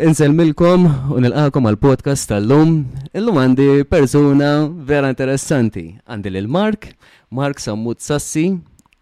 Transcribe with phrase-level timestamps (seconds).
[0.00, 2.70] Inselmilkom u nilqakom għal podcast tal-lum.
[3.12, 4.52] Illum għandi persona
[4.88, 5.82] vera interessanti.
[6.08, 6.86] Għandi l Mark,
[7.36, 8.46] Mark Sammut Sassi,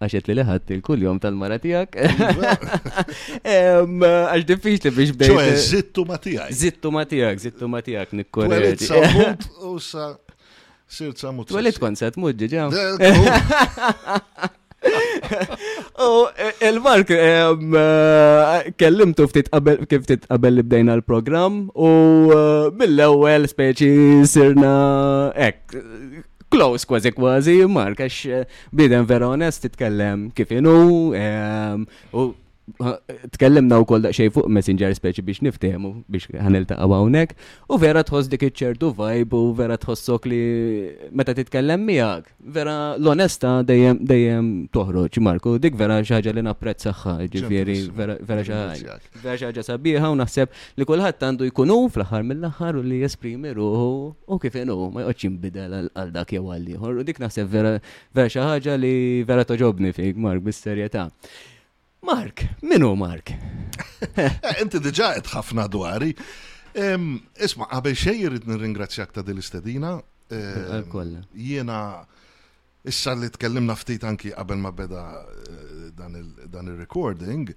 [0.03, 1.95] għaxet li liħat il-kull jom tal-mara tijak.
[2.03, 2.59] Iva.
[3.47, 5.39] Għax diffiċ li biex bdejt.
[5.39, 6.51] ċoħe, zittu ma tijak.
[6.65, 8.91] Zittu ma tijak, zittu ma tijak, nikkorreġi.
[8.91, 10.09] Sammut u sa.
[10.91, 11.47] Sirt sammut.
[11.53, 12.75] Twelit konset, muġġi ġam.
[16.03, 16.31] Oh
[16.63, 19.27] il-Mark, eh, eh, kellimtu
[19.91, 21.89] kif titqabel li bdejna l-program u
[22.35, 24.75] eh, mill ewel speċi sirna
[25.35, 25.63] ek.
[26.49, 30.77] Close kważi kważi, Mark, għax bidem vera onest titkellem kif inu
[32.17, 32.29] u
[33.35, 38.29] tkellimna u koll daqxej fuq Messenger speċi biex niftehmu biex ħaniltaqgħu hawnhekk u vera tħoss
[38.33, 40.41] dik iċ-ċertu vibe u vera tħossok li
[41.19, 47.17] meta titkellem miegħek vera l-onesta dejjem dejjem toħroġ Marku dik vera xi ħaġa li napprezzaha
[47.35, 52.29] ġifieri vera xi ħaġa vera xi ħaġa sabiħa u naħseb li kulħadd għandu jkunu fl-aħħar
[52.31, 53.89] mill-aħħar u li jesprimi ruħu
[54.37, 57.75] u kif inhu ma jqgħodx jinbidel għal dak jew għal ieħor u dik naħseb vera
[58.13, 58.95] vera xi ħaġa li
[59.29, 61.09] vera toġobni fik Mark bis-serjetà.
[62.03, 63.31] Mark, minu Mark?
[64.15, 66.13] Eh, inti diġa ħafna dwari.
[66.79, 69.97] Isma, għabel xej jirrid nirringrazzjak ta' dil-istedina.
[71.35, 71.79] Jiena
[72.87, 75.03] issa li tkellimna ftit anki qabel ma beda
[75.51, 77.51] eh, dan il-recording,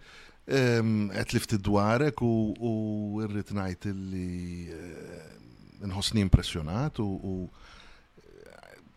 [0.48, 5.28] qed li ftit dwarek u rrid najt li eh,
[5.86, 7.36] nħosni impressjonat u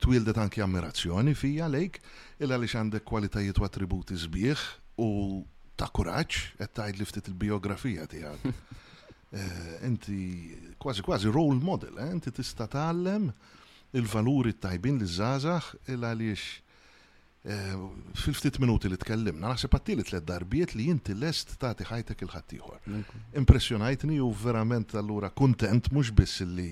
[0.05, 2.01] twildet anki ammirazzjoni fija lejk,
[2.41, 4.65] illa li għandek kwalitajiet u attributi sbieħ
[5.01, 5.43] u
[5.75, 8.49] ta' kuraġġ qed tgħid li ftit il-biografija tiegħek.
[9.35, 10.17] Eh, inti
[10.79, 12.07] kważi kważi role model, eh?
[12.15, 13.25] inti tista' tallem
[13.99, 16.45] il-valuri tajbin li zazax il għaliex
[17.51, 17.73] eh,
[18.21, 22.87] fil-ftit minuti li tkellimna, naħseb għattili tlet darbiet li jinti lest tagħti ħajtek il-ħaddieħor.
[23.43, 26.71] Impressjonajtni u verament allura kuntent mhux biss li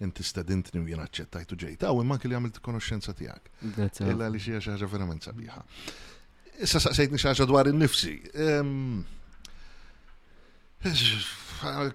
[0.00, 3.56] inti stedintni u jien aċċettajtu ġejta u imma li għamilt konoxxenza tiegħek.
[4.08, 5.60] Illa li xi ħaġa verament sabiħa.
[6.58, 8.16] Issa saqsejtni xaġa dwar il-nifsi.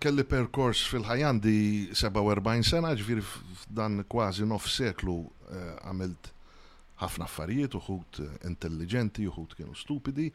[0.06, 1.58] Kelli perkors fil-ħajandi
[2.00, 3.24] 47 sena, ġviri
[3.64, 5.18] f'dan kważi nof seklu
[5.50, 6.32] eh, għamilt
[7.04, 8.22] ħafna affarijiet, uħut
[8.54, 10.30] intelligenti, uħut kienu stupidi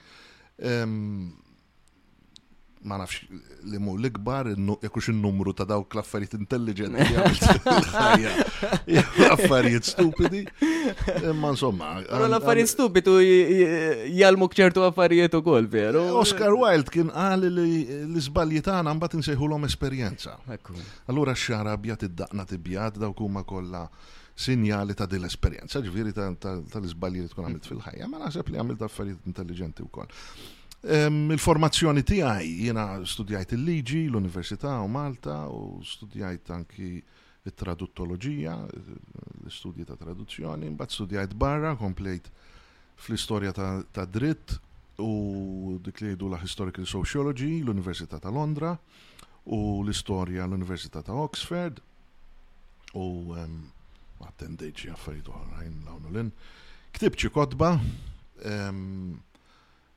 [2.83, 3.23] ma nafx
[3.69, 4.53] li mu l-ikbar,
[4.83, 9.01] jekux il-numru ta' dawk l-affarijiet intelligenti l
[9.35, 10.45] affarijiet stupidi.
[11.41, 11.51] ma.
[11.51, 11.99] insomma.
[12.27, 13.17] L-affarijiet stupidi
[14.15, 16.05] jgħalmuk ċertu affarijiet u kol, veru?
[16.23, 20.39] Oscar Wilde kien għal li l għan bat għana nsejħu l-om esperienza.
[21.07, 23.89] Allura xara bjat id-daqna tibjat dawk huma kolla
[24.39, 29.27] sinjali ta' din l-esperienza, ġviri tal-izbalji li tkun għamilt fil-ħajja, ma naħseb li għamilt affarijiet
[29.27, 30.07] intelligenti u kol.
[30.85, 37.01] Il-formazzjoni tiegħi jiena studjajt il-liġi, l-Università u Malta u studjajt anki
[37.49, 38.55] it-traduttoloġija,
[39.43, 42.31] l-studji ta' traduzzjoni, mbagħad studjajt barra, komplejt
[42.99, 44.55] fl-istorja ta' dritt
[45.03, 48.77] u dik li la Historical Sociology, l-Università ta' Londra
[49.51, 51.83] u l-istorja l-Università ta' Oxford
[52.95, 53.35] u
[54.23, 55.83] attendejt xi affarijiet oħrajn
[56.15, 56.29] l
[56.95, 57.69] Ktibċi kotba,
[58.49, 59.19] um,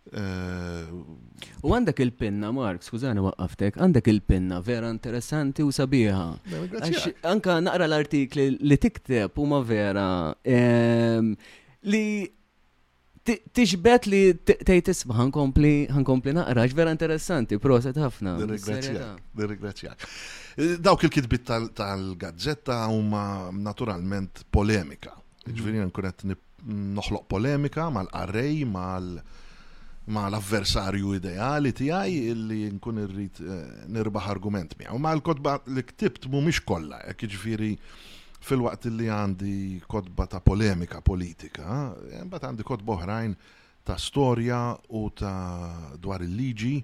[0.09, 6.27] U għandek il-pinna, Mark, skużani waqqaftek, għandek il-pinna vera interessanti u sabiħa.
[7.29, 10.07] Anka naqra l-artikli li tikteb u ma vera
[10.41, 11.31] ehm,
[11.93, 12.03] li
[13.21, 15.75] tiġbet li tejtisba, ħankompli
[16.33, 18.39] naqra, vera interessanti, proset ħafna.
[19.37, 20.07] Nirringrazzjak.
[20.57, 21.45] Eh, dawk il-kitbit
[21.77, 25.13] tal-gazzetta huma naturalment polemika.
[25.45, 26.41] Ġifieri għankunet qed
[26.97, 29.39] noħloq polemika mal-qarrej, mal-, -arrej, mal mal
[30.09, 34.95] ma l-avversarju ideali tiegħi illi nkun irrid eh, nirbaħ argument miegħu.
[34.97, 37.71] Ma l-kotba li ktibt mhumiex kollha, jek eh, jiġifieri
[38.41, 39.55] fil-waqt illi għandi
[39.87, 43.35] kotba ta' polemika politika, eh, mbagħad għandi kodba oħrajn
[43.85, 44.61] ta' storja
[44.97, 46.75] u ta' dwar il-liġi,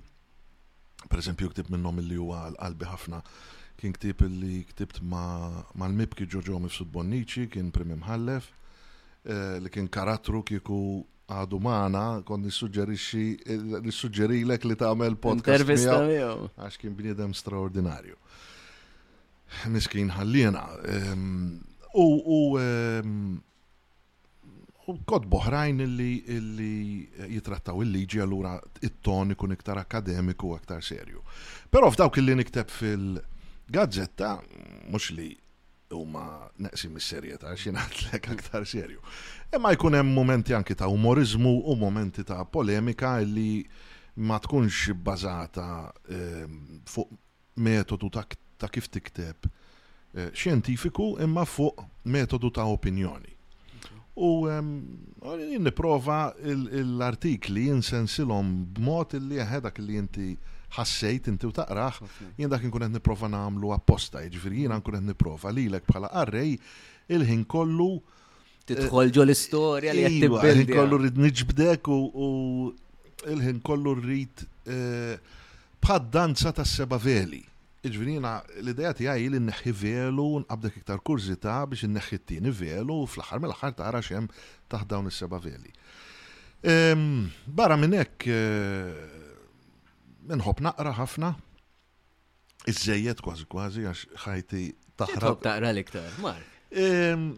[1.10, 3.24] per eżempju ktib minnhom illi huwa qalbi ħafna
[3.78, 8.48] kien ktib illi ktibt ma' l-mibki ġoġomi f Bonnici, kien primim ħallef,
[9.62, 10.78] li kien karattru kieku
[11.28, 12.88] għadu maħna kon eh,
[14.28, 18.16] l-ek li tagħmel podcast miegħu għax kien bniedem straordinarju.
[19.76, 20.64] Miskin ħallina.
[20.88, 21.60] Ehm,
[22.00, 23.18] u u ehm,
[24.88, 26.76] u kod boħrajn illi
[27.36, 31.20] jitrattaw il-liġi allura it toni kun iktar akademiku u aktar serju.
[31.70, 34.32] Però f'dawk illi nikteb fil-gazzetta,
[34.96, 35.34] mux li
[35.96, 39.00] huma neqsi mis-serjetà xi ngħidlek aktar serju.
[39.56, 43.64] Imma jkun hemm momenti anki ta' umorizmu u momenti ta' polemika li
[44.18, 47.10] ma tkunx bbażata ehm, fuq
[47.56, 48.10] metodu
[48.58, 49.48] ta' kif tikteb
[50.14, 53.36] eh, xjentifiku imma fuq metodu ta' opinjoni.
[54.18, 54.74] U ehm,
[55.62, 60.30] niprofa l-artikli jinsensilhom b'mod li dak li inti
[60.78, 62.02] ħassejt inti u taqraħ,
[62.38, 66.54] jien dak nkun qed nipprova nagħmlu apposta, jiġifieri jiena nkun qed nipprova lilek bħala qarrej
[67.18, 67.90] il-ħin kollu
[68.68, 70.46] tidħol eh, ġol istorja li qed tibbil.
[70.52, 72.32] Il-ħin kollu rrid niġbdek u
[73.34, 75.16] il-ħin kollu rrid eh,
[75.84, 77.42] bħad danza tas seba veli.
[77.88, 83.02] Iġveri jiena l idea tiegħi li nneħħi velu nqabdek iktar kurzita biex inneħħi t-tieni velu
[83.10, 84.30] fl-aħħar mill-aħħar tara x'hemm
[84.70, 85.72] taħt dawn is-seba veli.
[86.68, 89.17] Ehm, barra minn hekk eh,
[90.36, 91.30] nħob naqra ħafna,
[92.68, 94.62] iż-żejjed kważi kważi għax ħajti
[95.00, 95.40] taħrab.
[95.46, 96.42] taqra l-iktar, mar.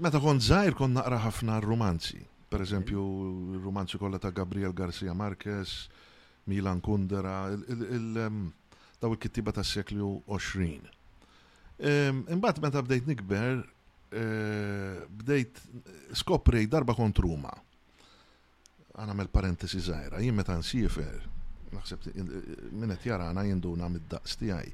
[0.02, 2.22] Meta kon zaħir kon naqra ħafna romanzi.
[2.50, 3.02] Per eżempju,
[3.62, 5.86] romanzi kollha ta' Gabriel Garcia Marquez,
[6.50, 7.52] Milan Kundera,
[9.00, 10.90] daw il-kittiba ta' seklu 20.
[12.34, 13.62] Imbagħad meta bdejt nikber,
[14.10, 14.24] e,
[15.08, 15.62] bdejt
[16.18, 17.54] skopri darba kont Ruma.
[18.98, 21.30] Għana mel parentesi zaħira, jien meta nsifer,
[21.74, 22.50] naħseb eh, eh,
[22.80, 24.72] minnet jarana jinduna mid-daqs tijaj.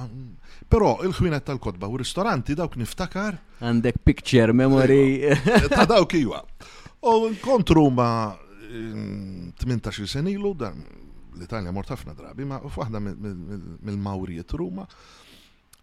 [0.70, 3.40] Però il-ħwienet tal kotba u ristoranti dawk niftakar.
[3.60, 5.32] Għandek picture memory.
[5.72, 6.40] Ta' dawk iwa.
[7.10, 8.08] U nkontru ma
[8.70, 10.54] 18 mm, senilu,
[11.34, 14.86] l-Italja mort ħafna drabi, ma f'waħda mill-Mawriet Ruma.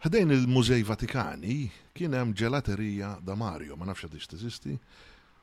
[0.01, 4.77] Ħdejn il-Mużej Vatikani kien hemm ġelaterija da Mario, ma nafx għadix teżisti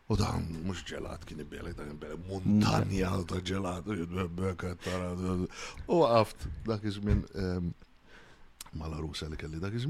[0.08, 5.44] U dan mux ġelat kien ibelek, dan ibelek montanja ta' ġelat, u
[5.92, 7.66] U għaft dak iż-żmien ehm,
[8.80, 9.84] mala rusa li kelli dak iż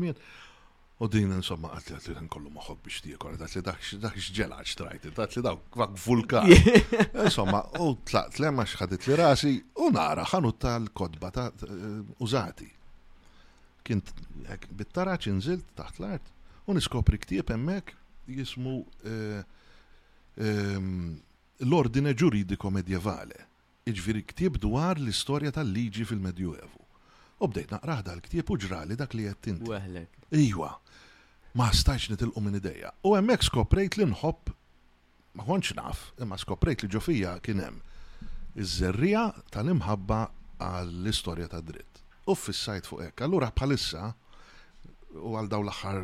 [0.99, 3.61] U din insomma għatli għatli għan kollu maħob biex tijek, għan għatli
[4.03, 6.51] dak xġela ċtrajt, għatli dak kvak vulkan.
[7.23, 12.67] Insomma, u tlaqt li ma xħadit li rasi, u nara ħanu tal-kodba ta' ehm, użati.
[13.87, 14.11] Kint,
[14.83, 16.35] bittaraċ nżilt taħt l-art,
[16.67, 17.95] u niskopri ktib emmek
[18.27, 19.47] jismu uh,
[20.39, 21.19] Ehm,
[21.67, 23.41] l-ordine ġuridiko medjevale,
[23.91, 26.85] iġviri ktib dwar l-istorja tal-liġi fil-Medjuevu.
[27.43, 29.67] U bdejt naqraħ dal-ktib u ġrali dak li jettinti.
[29.67, 30.21] Weħlek.
[30.39, 30.69] Iwa,
[31.59, 32.93] ma stax nitilqu minn ideja.
[33.03, 34.55] U emmek skoprejt li nħobb,
[35.39, 37.81] ma konċ naf, imma skoprejt li ġofija kienem
[38.63, 40.21] iż-żerrija tal-imħabba
[40.63, 42.03] għall-istorja ta' dritt.
[42.31, 43.27] U fissajt fuq ekk.
[43.27, 44.13] Allura bħalissa,
[45.19, 46.03] u għal daw l-axar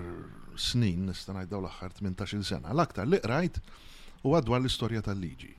[0.58, 3.60] snin, nistanajt daw l-axar 18 sena, l-aktar li qrajt
[4.24, 5.52] u għadwar l istoria tal-liġi.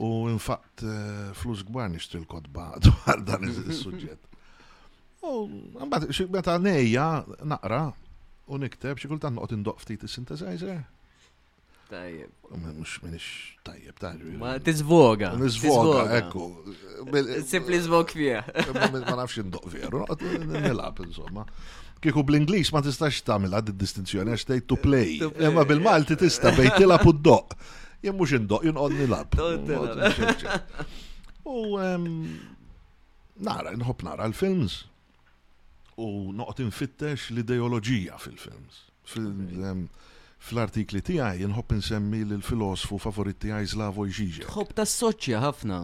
[0.00, 4.20] U infatt eh, flus gbar nishtri l-kodba dwar dan il-sujġet.
[5.22, 5.44] U
[5.80, 7.08] għambat, xikbeta neja
[7.48, 7.84] naqra,
[8.50, 10.80] u nikteb, xikultan noqt indoq ftit il-synthesizer.
[11.90, 12.30] Tajjeb.
[12.62, 13.24] Mux minix
[13.66, 14.36] tajjeb, tajjeb.
[14.38, 15.32] Ma tizvoga.
[15.40, 16.44] Nizvoga, ekku.
[17.50, 18.44] Simpli zvog fija.
[18.76, 18.86] Ma
[19.18, 20.04] nafx indoq veru,
[20.54, 21.46] nilab, insomma
[22.00, 25.18] kieku bl-Inglis ma tistax tagħmel għad distinzjoni għax tgħid to eh, play.
[25.48, 26.22] Imma bil-Malti eh.
[26.24, 27.54] tista' bejn tilab u d-doq.
[28.00, 29.36] Jien mhux indoq, jen għodni nilab.
[31.44, 31.60] U
[33.40, 34.80] nara, nħobb nara l-films
[36.00, 38.84] u noqgħod infittex l ideologija fil-films.
[40.40, 44.46] Fl-artikli tiegħi nħob nsemmi l-filosofu favoritti għaj Slavoj Žižek.
[44.48, 45.82] Tħobb tas-soċja ħafna.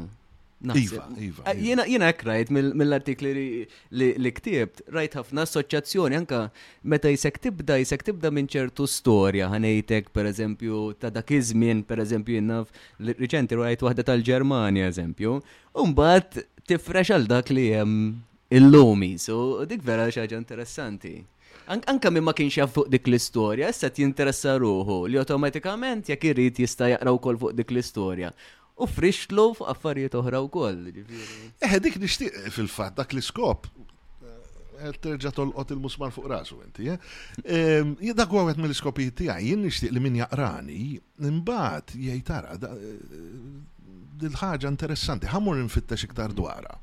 [0.65, 1.43] Iva, iva.
[1.45, 1.85] Eh, iva.
[1.85, 6.39] Jena ek rajt mill-artikli li ktibt, rajt ħafna assoċjazzjoni anka
[6.81, 12.01] meta jisek tibda, jisek tibda minn ċertu storja ħanejtek per eżempju ta' dak iż-żmien per
[12.07, 15.37] eżempju jennaf riċenti rajt waħda tal-Ġermanja eżempju,
[15.77, 18.17] umbat tifrex għal dak li hemm
[18.49, 21.19] illumi, so dik vera xi ħaġa interessanti.
[21.77, 26.65] Anka minn ma kienx jaf fuq dik l-istorja, t jinteressa ruħu li automatikament jekk irrit
[26.65, 28.33] jista' jaqra wkoll fuq dik l-istorja
[28.77, 30.93] u frixtlu f'affarijiet oħra wkoll.
[31.65, 34.27] Eh, dik nixtieq eh, fil-fatt dak l-iskop eh,
[34.85, 36.91] eh, terġa tolqot il-musmar fuq rasu inti.
[36.93, 40.97] Dak huwa wieħed mill-iskopijiet tiegħi, jien nixtieq li min jaqrani,
[41.31, 42.59] imbagħad jgħid tara
[44.17, 46.77] dil-ħaġa interessanti, ħamur nfittex iktar dwarha.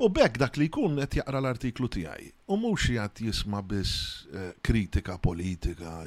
[0.00, 2.28] U bekk dak li jkun qed jaqra l-artiklu tiegħi.
[2.52, 4.28] U mhux jgħat jisma' biss
[4.64, 6.04] kritika politika.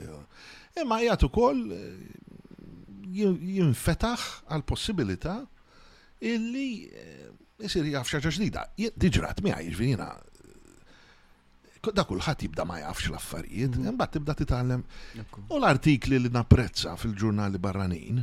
[0.82, 1.66] Imma jgħid ukoll
[3.14, 5.38] jinfetaħ għal possibilità
[6.24, 6.68] illi
[7.62, 8.64] jisir eh, jaf xaġa ġdida.
[9.00, 10.30] Diġrat miħaj, ġvinina, eh,
[11.94, 13.94] Dakul ħat jibda ma jafx l-affarijiet, mhm.
[13.98, 14.86] mbatt tibda titgħallem.
[15.52, 18.22] U l-artikli li napprezza fil-ġurnali barranin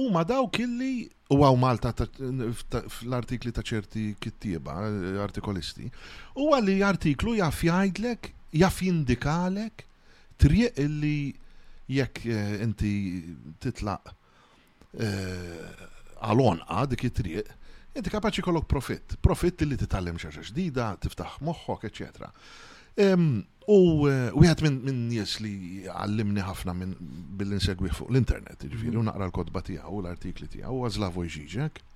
[0.00, 5.90] huma dawk illi u għaw Malta fl-artikli ta' ċerti kittieba, eh, artikolisti,
[6.40, 8.30] u li artiklu jaf jgħidlek,
[8.64, 9.84] jaf jindikalek,
[10.40, 11.16] triq illi
[11.94, 12.92] jekk eh, inti
[13.62, 14.10] titlaq
[15.02, 15.84] eh,
[16.20, 17.50] għal-onqa dik it-triq,
[17.96, 19.16] inti kapaċi kollok profitt.
[19.24, 22.30] Profitt li titallem xaxa ġdida, tiftaħ moħħok, ecc.
[23.70, 23.78] U
[24.10, 25.54] għed eh, minn nies li
[25.90, 26.94] għallimni ħafna minn
[27.40, 31.86] bil-insegwi fuq l-internet, ġifiri, u naqra l-kodba tijaw, l-artikli tijaw, għazlavoj ġiġek.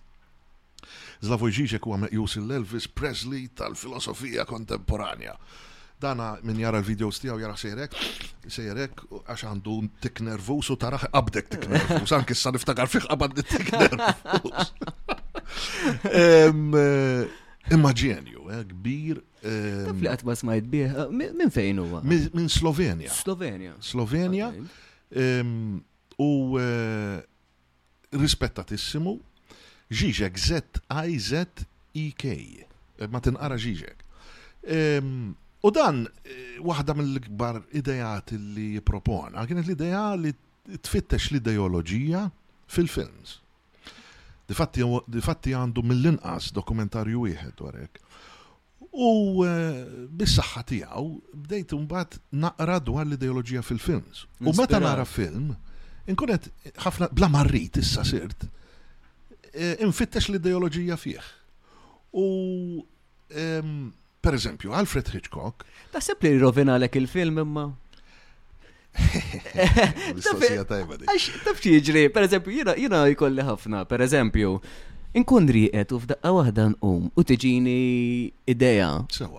[1.24, 5.32] Zlavoj ġiġek u għam Jusil Elvis Presley tal-filosofija kontemporanja
[6.02, 7.94] dana min jara l-videos tijaw jara sejrek,
[8.50, 13.40] sejrek, għax għandu tik nervus u taraħ għabdek tik nervus, anki s niftakar fiħ qabad
[13.42, 14.72] tik nervus.
[16.10, 16.50] Eh,
[17.74, 19.20] imma ġenju, eh, kbir.
[19.44, 22.00] Taf li għatma smajt bieħ, eh, minn fejn huwa?
[22.06, 23.12] Minn Slovenja.
[23.14, 23.76] Slovenja.
[23.92, 24.50] Slovenja.
[26.14, 26.34] U
[28.14, 29.16] rispettatissimu,
[29.90, 30.60] ġiġek z
[31.06, 31.46] i z
[31.98, 32.34] i k
[33.10, 34.04] Ma tinqara ġiġek.
[35.64, 40.32] U dan, eh, waħda mill gbar idejat li jipropona, kienet l-ideja li
[40.84, 42.26] tfittex l-ideoloġija
[42.68, 43.38] fil-films.
[44.46, 47.96] Difatti għandu mill-inqas dokumentarju wieħed warek.
[48.92, 49.80] U eh,
[50.12, 51.06] bis-saħħa tiegħu
[51.46, 54.26] bdejt imbagħad naqra dwar l-ideoloġija fil-films.
[54.44, 55.54] U meta nara film,
[56.04, 56.50] inkunet
[56.84, 58.44] ħafna bla marrit issa sirt,
[59.56, 61.24] eh, infittex l-ideoloġija fih.
[62.12, 62.30] U
[64.24, 65.66] Per eżempju, Alfred Hitchcock.
[65.92, 67.66] Taħseb li rovina lek il-film imma.
[68.94, 74.48] Tafxie ġri, per eżempju, jina jina jkolli ħafna, per eżempju,
[75.20, 77.76] inkun riqet u f'daqqa wahda nqum u tiġini
[78.48, 78.88] ideja.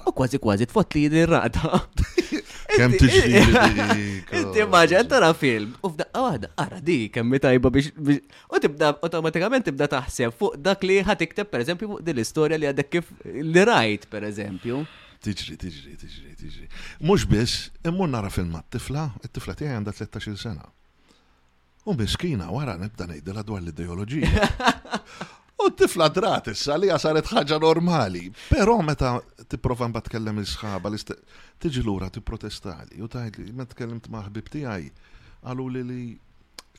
[0.05, 1.65] U kważi kważi tfott id raqda.
[2.75, 3.41] Kem tiġri.
[3.45, 7.91] Inti inti ra film, u f'daqqa oh, waħda, ara di, kemm tajba biex.
[8.51, 12.69] U tibda, automatikament tibda taħseb fuq dak li ħatikteb, per eżempju, fuq din l-istorja li
[12.71, 14.81] għadek kif li rajt, per eżempju.
[15.25, 16.65] Tiġri, tiġri, tiġri, tiġri.
[17.07, 20.67] Mux biss, immun nara film mat-tifla, it-tifla tiegħi għanda 13 sena.
[21.85, 24.75] U miskina wara nibda nejdela dwar l-ideoloġija.
[25.65, 28.25] U tifla drat issa li saret ħaġa normali.
[28.51, 29.13] Però meta
[29.49, 34.51] tipprova bat tkellem il-sħaba l-istess tiġi lura protestali u tgħid li meta t ma' ħbib
[34.51, 34.91] tiegħi
[35.45, 36.03] għalu li li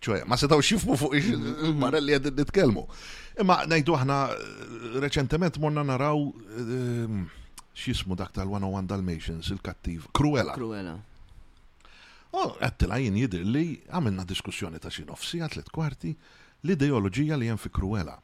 [0.03, 1.79] ċoja, ma setaw xifmu fuq ix mm-hmm.
[1.81, 2.83] mara li għedin nitkelmu.
[3.41, 7.21] Imma najdu ħna eh, reċentement morna naraw eh,
[7.77, 10.53] xismu dak tal-101 Dalmatians, il-kattiv, Cruella.
[10.57, 10.95] Cruella.
[12.37, 16.13] U għattila jien jidir li għamilna diskussjoni ta' xin ofsi għatlet kwarti
[16.67, 18.19] l-ideologija li jen fi Cruella.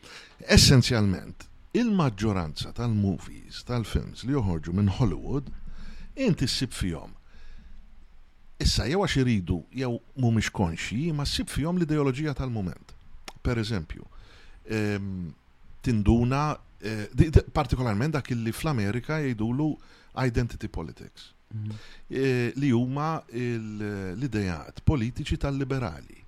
[0.52, 1.46] Essenzjalment,
[1.78, 5.48] il-maġġoranza tal-movies, tal-films li joħorġu minn Hollywood
[6.14, 7.10] inti s-sib fjom.
[8.62, 12.92] Issa jew għax iridu jew mhumiex konxi, ma s-sib fjom l-ideoloġija tal-mument.
[13.42, 14.04] Per eżempju,
[14.70, 15.32] ehm,
[15.82, 16.42] tinduna
[16.82, 19.66] eh, partikolarment dak li fl-Amerika jgħidulu
[20.22, 21.30] identity politics.
[21.52, 21.76] Mhm.
[22.10, 26.18] Eh, li huma l-idejat politiċi tal-liberali.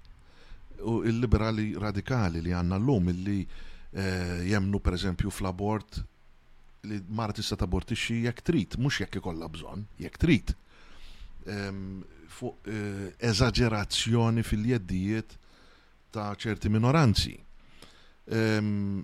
[0.87, 3.41] U il-liberali radikali li għanna l-lum li
[3.99, 6.05] eh, jemnu per eżempju fl-abort
[6.85, 10.53] li mara tista' tabortixxi jekk trid, mhux jekk ikollha bżonn, jekk trid.
[11.51, 12.03] Ehm,
[12.35, 15.37] fuq eh, eżaġerazzjoni fil-jeddijiet
[16.15, 17.35] ta' ċerti minoranzi.
[18.33, 19.03] Ehm,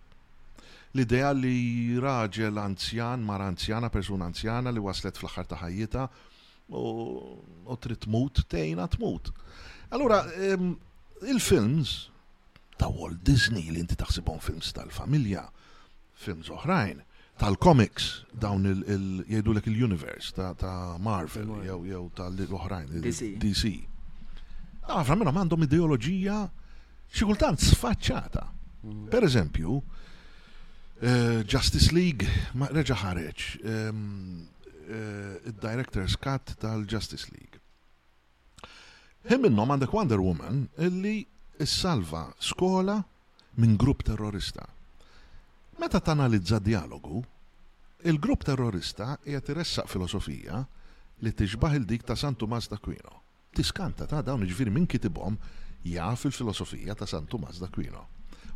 [0.94, 6.08] L-idea li raġel anzjan, mar anzjana, persuna anzjana li waslet fl-aħħar ta' ħajjita
[6.72, 9.30] u trid tmut tejna tmut.
[9.94, 10.74] Allura, ehm,
[11.32, 12.11] il-films
[12.82, 15.44] ta' Walt Disney li inti taħsibhom films tal-familja,
[16.26, 17.02] films oħrajn,
[17.42, 18.08] tal-comics,
[18.44, 23.04] dawn il-jgħidu l il-universe ta' Marvel, jew tal-oħrajn,
[23.44, 23.74] DC.
[24.82, 26.40] Għafra ah, minna għandhom ideologija
[27.12, 28.48] xikultant sfaċċata.
[28.84, 29.06] Mhm.
[29.14, 29.78] Per eżempju,
[31.02, 32.26] eh, Justice League,
[32.58, 34.48] ma reġa ħareċ, ehm,
[34.88, 37.60] eh, il-director's cut tal-Justice League.
[39.30, 41.28] Him għandek Wonder Woman illi
[41.62, 42.98] issalva skola
[43.62, 44.66] minn grupp terrorista.
[45.80, 47.22] Meta tanalizza dialogu,
[48.10, 50.62] il-grupp terrorista qiegħed iressaq filosofija
[51.26, 52.80] li tixbaħ il-dik ta' Santu Mas da
[53.54, 55.38] Tiskanta ta' dawn iġviri minn kitibhom
[55.86, 57.68] jaf il-filosofija ta' Santu Mas da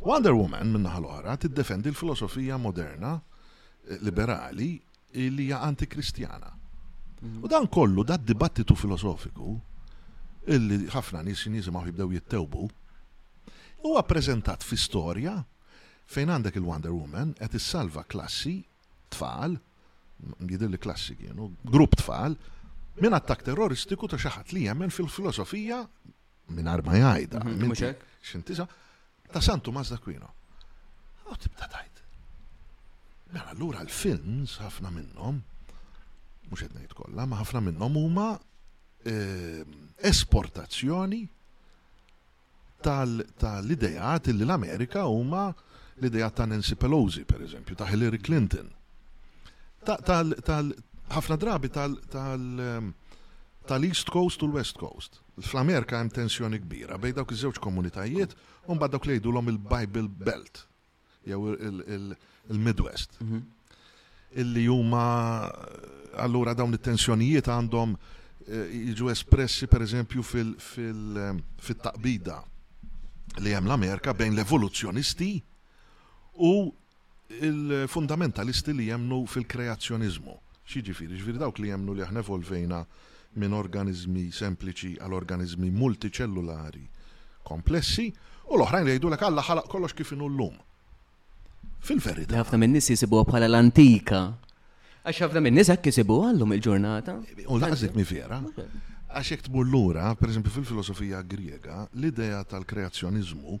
[0.02, 3.14] Wonder Woman minn l-oħra tiddefendi l-filosofija moderna
[3.86, 4.80] eh, liberali
[5.12, 6.50] li hija antikristjana.
[7.22, 7.44] Mhm.
[7.44, 9.54] U dan kollu dat dibattitu filosofiku
[10.46, 12.66] illi ħafna nies jinizmaw jibdew jittewbu
[13.84, 15.36] huwa prezentat fi storja
[16.10, 18.60] fejn għandek il-Wonder Woman qed issalva klassi
[19.12, 19.56] tfal,
[20.44, 22.36] jidher li klassi kienu, grupp tfal,
[23.02, 25.80] minn attak terroristiku ta' xi ħadd li jemmen fil-filosofija
[26.56, 27.42] minn arma jgħajda.
[28.26, 28.64] Xintisa,
[29.32, 30.30] ta' Santu Mazda Kwino.
[31.26, 32.00] U tibda tajt.
[33.34, 35.40] Mela allura l-films ħafna minnhom,
[36.46, 38.28] mhux qed ngħid kollha, ma ħafna minnhom huma
[39.10, 39.72] ehm,
[40.06, 41.24] esportazzjoni
[42.86, 45.50] tal ideat li l-Amerika huma
[45.98, 48.68] l ideat ta' Nancy Pelosi, per eżempju, ta' Hillary Clinton.
[49.86, 52.14] Ħafna drabi tal-East
[53.70, 55.18] ehm, Coast u l-West Coast.
[55.40, 58.30] Fl-Amerika hemm tensjoni kbira bejn dawk iż-żewġ komunitajiet
[58.70, 60.68] u mbagħad dawk li il-Bible Belt
[61.26, 63.18] jew il-Midwest.
[63.24, 63.38] Mhm.
[64.42, 65.06] Illi huma
[66.22, 68.00] allura dawn it-tensjonijiet għandhom eh,
[68.92, 70.58] jiġu espressi per eżempju fil-taqbida.
[70.60, 70.92] Fil, fil,
[71.30, 71.76] ehm, fil
[73.42, 75.30] li hemm l-Amerika bejn l-evoluzzjonisti
[76.44, 76.54] u
[77.28, 80.36] il-fundamentalisti li jemnu fil-kreazzjonizmu.
[80.66, 82.80] Xieġifiri, ġifiri dawk li jemnu li aħna evolvejna
[83.38, 86.84] minn organizmi sempliċi għal organizmi multiċellulari
[87.46, 88.08] komplessi
[88.50, 90.56] u l-oħrajn li jgħidu l ħalaq kollox kif inhu llum.
[91.86, 92.40] Fil-verità.
[92.40, 94.22] Ħafna minn nis jisibuha bħala l-antika.
[95.06, 97.18] Għax ħafna minn nies hekk għallum il-ġurnata.
[97.52, 98.40] U laqżet mi vera.
[99.06, 103.56] Għax jek tmur lura, per eżempju fil-filosofija grega, l-ideja tal-kreazzjonizmu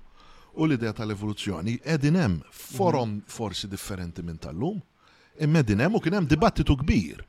[0.56, 3.24] u l-ideja tal-evoluzzjoni edin hemm forom mhm.
[3.30, 4.80] forsi differenti minn tal-lum,
[5.40, 7.22] imma edin hemm u kien hemm dibattitu kbir.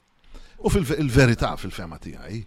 [0.66, 2.42] U fil-verità fil-fema tiegħi.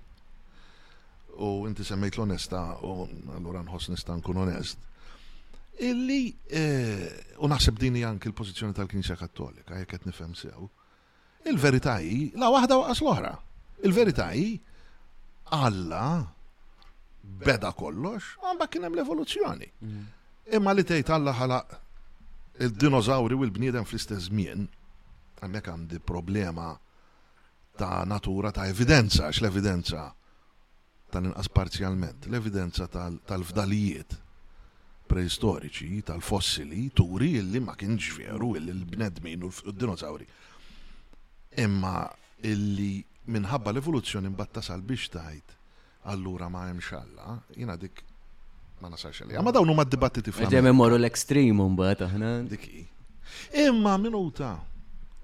[1.40, 4.82] U inti semmejt l-onesta, u allura nħoss nista' nkun onest.
[5.86, 7.06] Illi, eh,
[7.40, 10.66] u naħseb dini anki l-pożizzjoni tal-Knisja Kattolika, jekk qed nifhem sew.
[11.48, 13.30] Il-verità hi la waħda waqas l-oħra.
[13.88, 14.58] Il-verità hi
[15.50, 16.22] Alla
[17.44, 19.66] beda kollox, għamba kien hemm l-evoluzzjoni.
[19.82, 20.04] Mhm.
[20.56, 21.58] Imma li tgħid Alla ħala
[22.64, 24.66] il-dinożawri u l-bniedem fl-istess żmien,
[25.42, 26.68] hemmhekk għandi problema
[27.80, 30.04] ta' natura ta' evidenza, għax l-evidenza
[31.10, 34.16] ta' inqas parzjalment, l-evidenza tal-fdalijiet
[35.10, 40.26] preistoriċi, tal-fossili, turi illi ma kienx veru illi l-bnedmin u l dinozawri
[41.62, 42.04] Imma
[42.46, 43.02] illi
[43.34, 45.56] minħabba l-evoluzzjoni mbatta sal biex tajt
[46.12, 48.02] allura ma hemm alla, jiena dik
[48.80, 49.36] ma nasarx li.
[49.38, 52.30] Ma dawn huma d-dibattiti fl Ġem l-ekstrem mbagħad aħna.
[52.50, 52.66] Dik
[53.64, 54.56] Imma minuta.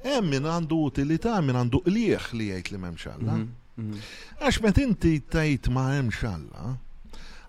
[0.07, 3.35] Hemm min għandu utilità, min għandu qlieħ li jgħid li m'hemmx alla.
[3.41, 3.47] Mhm,
[3.83, 4.03] mhm.
[4.45, 6.67] Għax meta inti tajt ma hemm x'alla,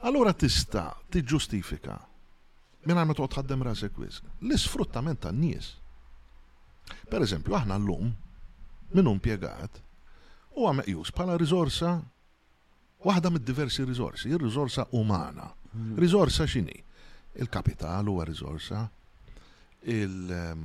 [0.08, 1.98] allura tista' tiġġustifika
[2.88, 4.24] minn għamma toqgħod ħaddem rasek wisq.
[4.48, 5.74] L-isfruttament tan-nies.
[7.12, 8.13] Per eżempju, aħna l-lum
[8.96, 9.84] minn impjegat
[10.58, 11.89] huwa meqjus bħala rizorsa,
[13.06, 15.52] waħda mid-diversi rizorsi, rizorsa umana.
[15.74, 15.93] Hmm.
[16.02, 16.80] Rizorsa x'inhi?
[17.38, 18.80] Il-kapital huwa riżorsa,
[19.93, 20.63] il ehm,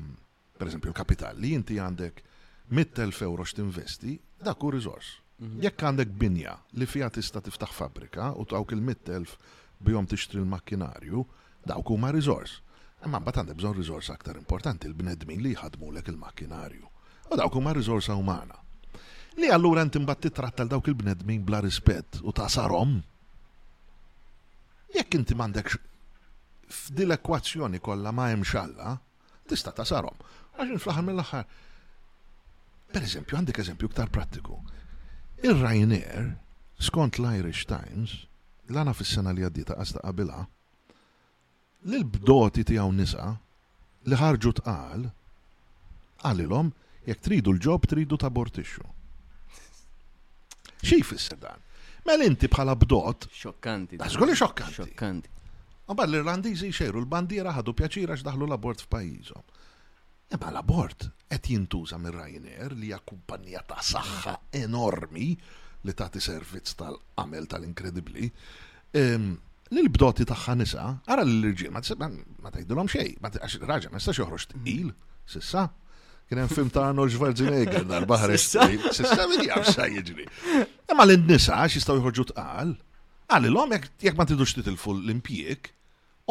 [0.57, 2.22] per esempio, il-kapital li inti għandek
[2.72, 5.11] 100.000 euro x'tinvesti, dak hu rizors.
[5.42, 5.59] Hmm.
[5.61, 9.37] Jekk għandek binja li fija tista' tiftaħ fabrika u tawk il-100.000
[9.85, 11.20] bihom tixtri l-makkinarju,
[11.68, 12.62] dawk huma rizors.
[13.05, 16.90] Imma mbagħad għandek bżonn riżors aktar importanti l-bnedmin li jħadmu lek il-makkinarju.
[17.35, 18.62] U dawk huma rizorsa umana
[19.40, 22.98] li allura ntimbat mbagħad titrattal dawk il-bnedmin bla rispett u ta' sarom?
[24.92, 25.72] Jekk inti mandek
[26.72, 28.92] f'dil ekwazzjoni kollha ma hemm xalla,
[29.48, 30.16] tista' tasarhom.
[30.60, 31.46] Għaxin fl-aħħar mill-aħħar.
[32.92, 34.58] Per eżempju, għandek eżempju ktar prattiku.
[35.44, 36.28] Ir-Ryanair,
[36.76, 38.18] skont l-Irish Times,
[38.68, 40.42] l-għana fis-sena li għaddita għasta qabila,
[41.88, 43.30] l-bdoti tiegħu nisa
[44.06, 45.08] li ħarġu tqal
[46.22, 46.68] għalilom,
[47.08, 48.84] jekk tridu l-ġob tridu tabortixxu.
[50.82, 51.62] Xif jisser dan?
[52.06, 53.28] Mel inti bħala bdot.
[53.38, 54.00] Xokkanti.
[54.02, 54.76] Għazgur ah, xokkanti.
[54.78, 55.30] Xokkanti.
[55.92, 59.44] Għabba l-Irlandizi xejru l-bandiera ħadu pjaċira x'daħlu l-abort f'pajizom.
[60.34, 65.30] Eba l-abort qed jintuża minn Ryanair li hija kumpanija ta' saħħa enormi
[65.86, 68.30] li tagħti servizz tal-qamel tal-inkredibbli.
[68.98, 69.30] Ehm,
[69.74, 74.90] Lil-bdoti tagħha nisa, ara l-irġiel ma tgħidulhom xejn, raġa ma jistax joħroġ il
[75.26, 75.66] sissa.
[76.28, 80.24] Kien hemm film ta' Arnold Schwarzenegger dal-baħar Sissa min jaf sa jiġri.
[80.90, 82.72] Imma l-nisa xistaw jħorġu tqal,
[83.32, 85.70] għalilhom jekk ma tidux titilfu l impjek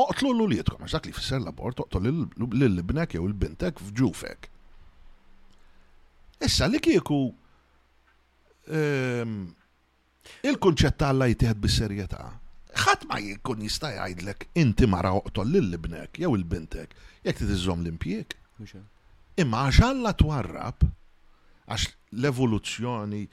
[0.04, 4.50] oqtlu l-ulietkom, għax dak li fisser l-abort, oqtlu l-libnek jew l-bintek fġufek.
[6.46, 7.22] Issa li kieku
[8.74, 9.36] ehm,
[10.50, 12.22] il-kunċett tal jtieħed bis-serjetà.
[12.82, 16.96] Ħadd ma jkun jista' jgħidlek inti mara oqtol lill-ibnek jew il-bintek
[17.28, 18.38] jekk tiżżomm l-impjieg.
[19.42, 20.84] Imma għax Alla twarrab
[21.68, 21.88] għax
[22.20, 23.24] l-evoluzzjoni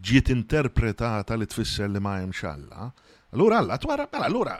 [0.00, 2.88] ġiet interpretata li tfisser li ma hemmx Alla.
[3.34, 4.58] Allura Alla twara, mela allura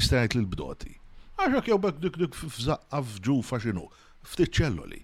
[0.00, 0.94] stajt li l bdoti.
[1.38, 3.86] Għaxak jew bek dik dik f'zaqqa f'ġufa x'inhu,
[4.24, 5.02] ftit ċelloli.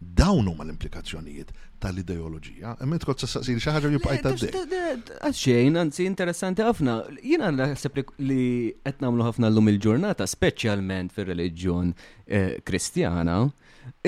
[0.00, 2.76] Dawn huma l-implikazzjonijiet tal-ideoloġija.
[2.82, 6.98] Emmet s sassaqsiri xi ħaġa jibqaj d dek Għaxxejn, anzi interessanti ħafna.
[7.22, 11.94] Jiena naħseb li qed nagħmlu ħafna llum il-ġurnata, speċjalment fir-reliġjon
[12.26, 13.44] eh, Kristjana,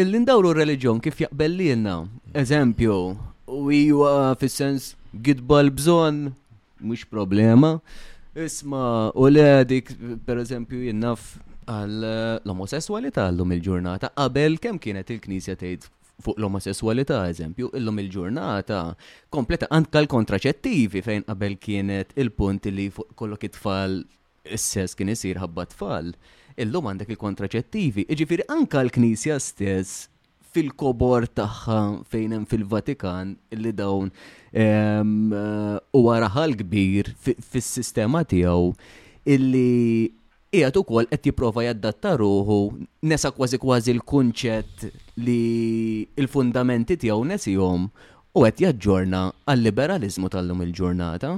[0.03, 1.97] illi ndawru r-reliġjon kif jaqbellilna.
[2.43, 2.97] Eżempju,
[3.49, 3.65] u
[4.43, 6.33] fis-sens Gidbal l-bżon,
[6.85, 7.79] mux problema.
[8.37, 9.29] Isma, u
[9.67, 9.93] dik,
[10.25, 15.87] per eżempju, jennaf għall eh, l-omosessualità l-lum il-ġurnata, qabel kem kienet il-knisja tgħid
[16.25, 18.79] fuq l-omosessualità, eżempju, illum il-ġurnata
[19.31, 24.01] kompleta anka l-kontraċettivi fejn qabel kienet il-punt li fuq kollok it-tfal
[24.49, 26.13] is-sess kien isir ħabba tfal.
[26.59, 30.09] Illum għandek il-kontraċettivi, iġifiri anka l-knisja stess
[30.55, 31.79] fil-kobor tagħha
[32.13, 34.11] fejn hemm fil-Vatikan li dawn
[34.53, 38.71] eh, huwa raħal kbir fis-sistema tiegħu
[39.29, 40.09] illi
[40.51, 42.59] qiegħed ukoll qed jipprova jaddatta ruħu
[43.11, 44.87] nesa kważi kważi l-kunċett
[45.25, 45.43] li
[46.25, 47.85] l-fundamenti tiegħu nesihom
[48.39, 51.35] u qed jaġġorna għal-liberalizmu tal-lum il-ġurnata.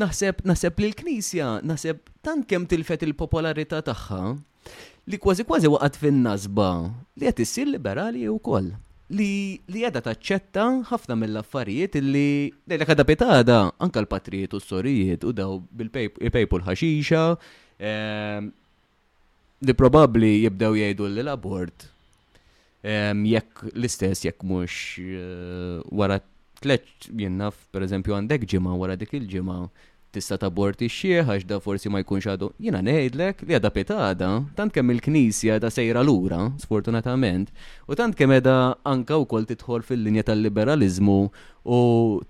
[0.00, 4.24] Naħseb naħseb li l-Knisja naħseb tant kemm tilfet il-popolarità tagħha
[5.10, 6.68] li kważi kważi waqgħet fin-nasba
[7.16, 8.70] li qed issir liberali wkoll.
[9.12, 12.22] Li li qiegħda taċċetta ħafna mill-affarijiet li
[12.70, 17.24] lejla għadha pitada anke l-patrijiet u s-sorijiet u daw bil-pejpu l-ħaxixa
[17.90, 18.50] ehm,
[19.66, 21.88] li probabbli jibdew jgħidu l-abort
[22.82, 26.16] ehm, jekk l-istess jekk mhux eh, wara
[26.64, 29.60] tleċ jennaf per eżempju għandek ġimgħa wara dik il-ġimgħa
[30.14, 32.50] tista' ta' borti għax da forsi ma jkunx għadu.
[32.62, 37.50] Jina ngħidlek li għadha petada, tant kemm il-Knisja da sejra lura, sfortunatament,
[37.90, 41.18] u tant kemm edha anka wkoll tidħol fil-linja tal-liberalizmu
[41.66, 41.80] u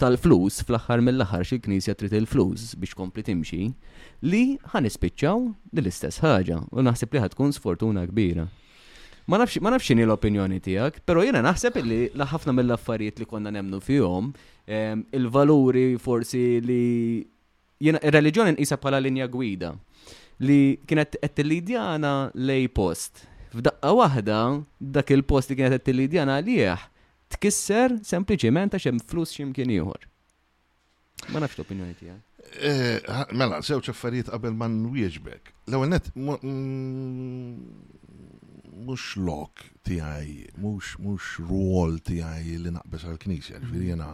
[0.00, 3.68] tal-flus fl-aħħar mill-aħħar xi knisja trid il-flus biex kompli timxi,
[4.24, 5.44] li ħanispiċċaw
[5.76, 8.48] l-istess ħaġa u naħseb li ħatkun sfortuna kbira.
[9.26, 13.80] Ma nafx ma nafx l-opinjoni tiegħek, però jiena naħseb li ħafna mill-affarijiet li konna nemnu
[13.80, 14.32] fihom,
[14.68, 16.82] ehm, il-valuri forsi li
[17.82, 19.72] jena il-reliġjoni nqisha bħala linja gwida
[20.46, 20.58] li
[20.88, 23.24] kienet qed tillidjana lej post.
[23.54, 24.38] F'daqqa waħda
[24.94, 26.86] dak il-post li kienet qed tillidjana għalih
[27.36, 30.06] tkisser sempliċiment għax hemm flus x'imkien ieħor.
[31.32, 32.22] Ma nafx l-opinjoni tiegħek.
[32.54, 35.52] Eh, mela, sew affarijiet qabel ma nwieġbek.
[35.70, 37.54] L-ewwel net mm,
[38.84, 44.12] mhux lok tiegħi, mhux mhux rwol tiegħi li naqbes għall-Knisja, ġifieri jiena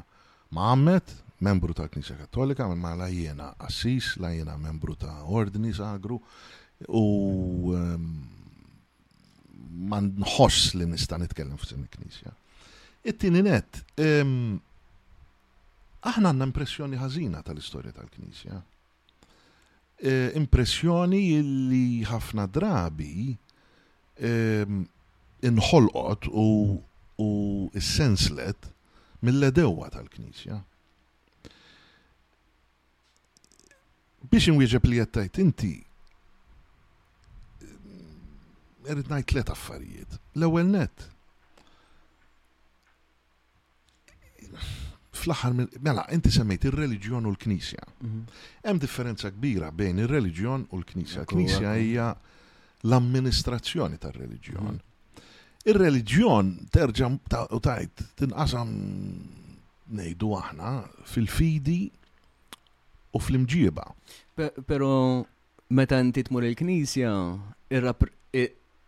[0.54, 6.20] ma għammet, membru ta' Knisja Kattolika, ma la jiena assis, lajjena membru ta' ordni sagru,
[6.88, 7.72] u
[9.80, 12.32] ma' nħoss li nista' nitkellem f'sin il-Knisja.
[13.08, 18.56] It-tini net, aħna għanna impressjoni ħażina tal-istorja tal-Knisja.
[20.00, 21.20] E, impressjoni
[21.68, 23.18] li ħafna drabi
[25.44, 26.44] inħolqot u,
[26.80, 26.82] u
[27.84, 28.60] senslet
[29.20, 30.56] mill-ledewa tal-Knisja
[34.28, 35.70] biex inwieġeb li jattajt inti
[38.90, 40.16] erid najt let affarijiet.
[40.40, 41.04] L-ewwel net.
[45.20, 47.84] Fl-aħħar mela inti semmejt ir-reliġjon u l-Knisja.
[48.00, 48.22] Mhm.
[48.64, 51.22] Hemm differenza kbira bejn ir-reliġjon u l-Knisja.
[51.22, 52.08] l Knisja hija
[52.82, 54.72] l-amministrazzjoni tar-reliġjon.
[54.72, 54.80] Mhm.
[55.70, 57.12] Ir-reliġjon terġa'
[57.52, 58.74] u tajt tinqasam
[59.92, 60.72] ngħidu aħna
[61.04, 61.82] fil-fidi
[63.10, 63.82] u fl-imġiba.
[64.66, 64.90] Pero
[65.70, 67.10] meta inti tmur il-knisja,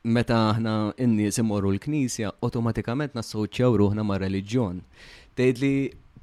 [0.02, 4.80] meta aħna inni nies imorru l-knisja, automatikament nassoċjaw ruħna ma' reliġjon.
[5.38, 5.74] Tejt li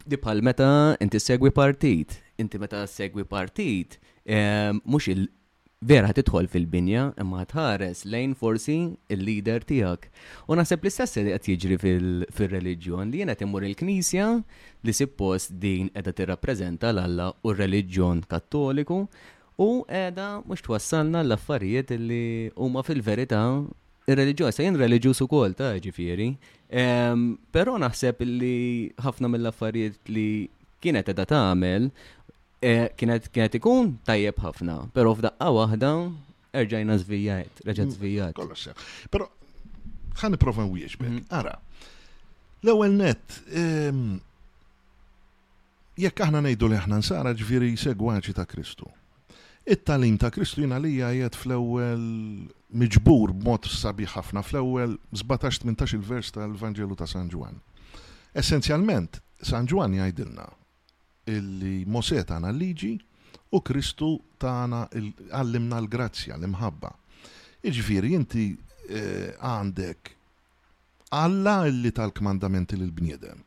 [0.06, 0.68] dipal meta
[1.04, 3.96] inti segwi partit, inti meta segwi partit,
[4.28, 5.12] eh, mhux
[5.80, 8.74] vera tidħol fil-binja imma tħares lejn forsi
[9.16, 10.10] il-lider tiegħek.
[10.52, 14.26] U naħseb li istess li qed jiġri fil-reliġjon li jiena timur il-Knisja
[14.84, 19.00] li suppost din qiegħda tirrappreżenta l-Alla u r-reliġjon Kattoliku
[19.60, 22.22] u qiegħda mhux twassalna l-affarijiet li
[22.60, 23.44] huma fil-verità
[24.10, 26.34] ir-reliġjosa jien reliġjuż ukoll ta' ġifieri.
[27.56, 28.56] Però naħseb li
[29.00, 30.28] ħafna mill-affarijiet li
[30.84, 31.88] kienet qiegħda tagħmel
[32.60, 35.92] Eh, kienet kienet ikun tajjeb ħafna, pero f'daqqa waħda
[36.62, 38.34] erġajna zvijajt, reġgħet zvijajt.
[38.34, 39.28] Mm, kollox ħani Però
[40.24, 41.22] ħan nipprova mhm.
[41.40, 41.54] Ara,
[42.64, 44.20] l-ewwel net, ehm,
[46.04, 48.92] jekk aħna ngħidu li aħna nsara ġviri segwaċi ta' Kristu.
[49.64, 52.04] It-talim ta' Kristu jina li jgħajed fl-ewwel
[52.76, 57.32] miġbur b'mod sabi ħafna fl-ewwel 17-18 il-vers tal-Vangelu ta' San
[58.36, 60.50] Essenzjalment, San Juan jgħidilna
[61.30, 62.94] illi Mosè tana l-liġi
[63.58, 66.92] u Kristu tana għallimna l-grazzja, l-imħabba.
[67.70, 68.46] Iġifiri, inti
[68.90, 70.16] eh, għandek
[71.18, 73.38] Alla illi tal-kmandamenti l-bniedem.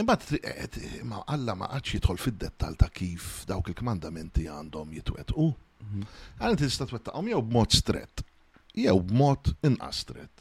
[0.00, 5.44] Imbat, eh, eh, ma Alla ma għadx jidħol fid-dettal ta' kif dawk il-kmandamenti għandhom jitwetqu.
[5.84, 6.06] Mhm.
[6.40, 8.24] Għan tista twettaqhom jew b'mod stret,
[8.72, 10.40] jew b'mod inqas stret.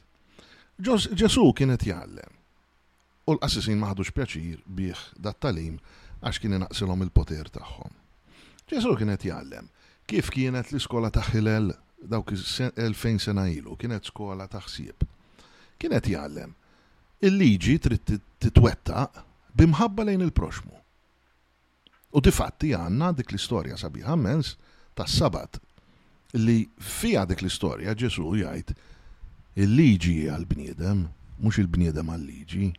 [0.82, 2.40] Ġesu kienet jgħallem.
[3.28, 5.76] U l-qassisin maħdux pjaċir bih dat-talim
[6.22, 7.94] għax kien naqsilhom il-poter tagħhom.
[8.70, 9.70] Ġesu kien qed jgħallem
[10.12, 11.72] kif kienet l-iskola ta' Hillel
[12.12, 15.06] dawk 2000 sena ilu, kienet skola ta' ħsieb.
[15.82, 16.54] Kienet jgħallem
[17.26, 19.08] il-liġi trid titwetta
[19.58, 20.78] bimħabba lejn il-proxmu.
[22.12, 24.56] U difatti għanna dik l-istorja sabiħa mens
[24.98, 25.58] tas sabat
[26.38, 28.78] li fija dik l-istorja Ġesu jgħid
[29.62, 31.06] il-liġi għal-bniedem,
[31.42, 32.70] mhux il-bniedem għal-liġi.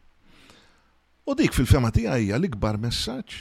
[1.25, 3.35] U dik fil-fema tiegħi l-ikbar messaġġ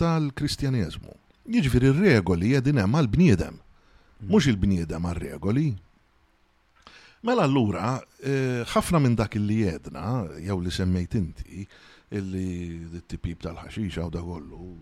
[0.00, 1.12] tal kristjaniżmu
[1.54, 3.60] Jiġifieri il regoli jedin hemm għal bniedem
[4.26, 5.66] mhux il-bniedem għal regoli
[7.22, 11.62] Mela allura, eh, ħafna minn dak li jedna, jew li semmejt inti,
[12.18, 14.72] illi t-tipib tal-ħaxixa u da kollu,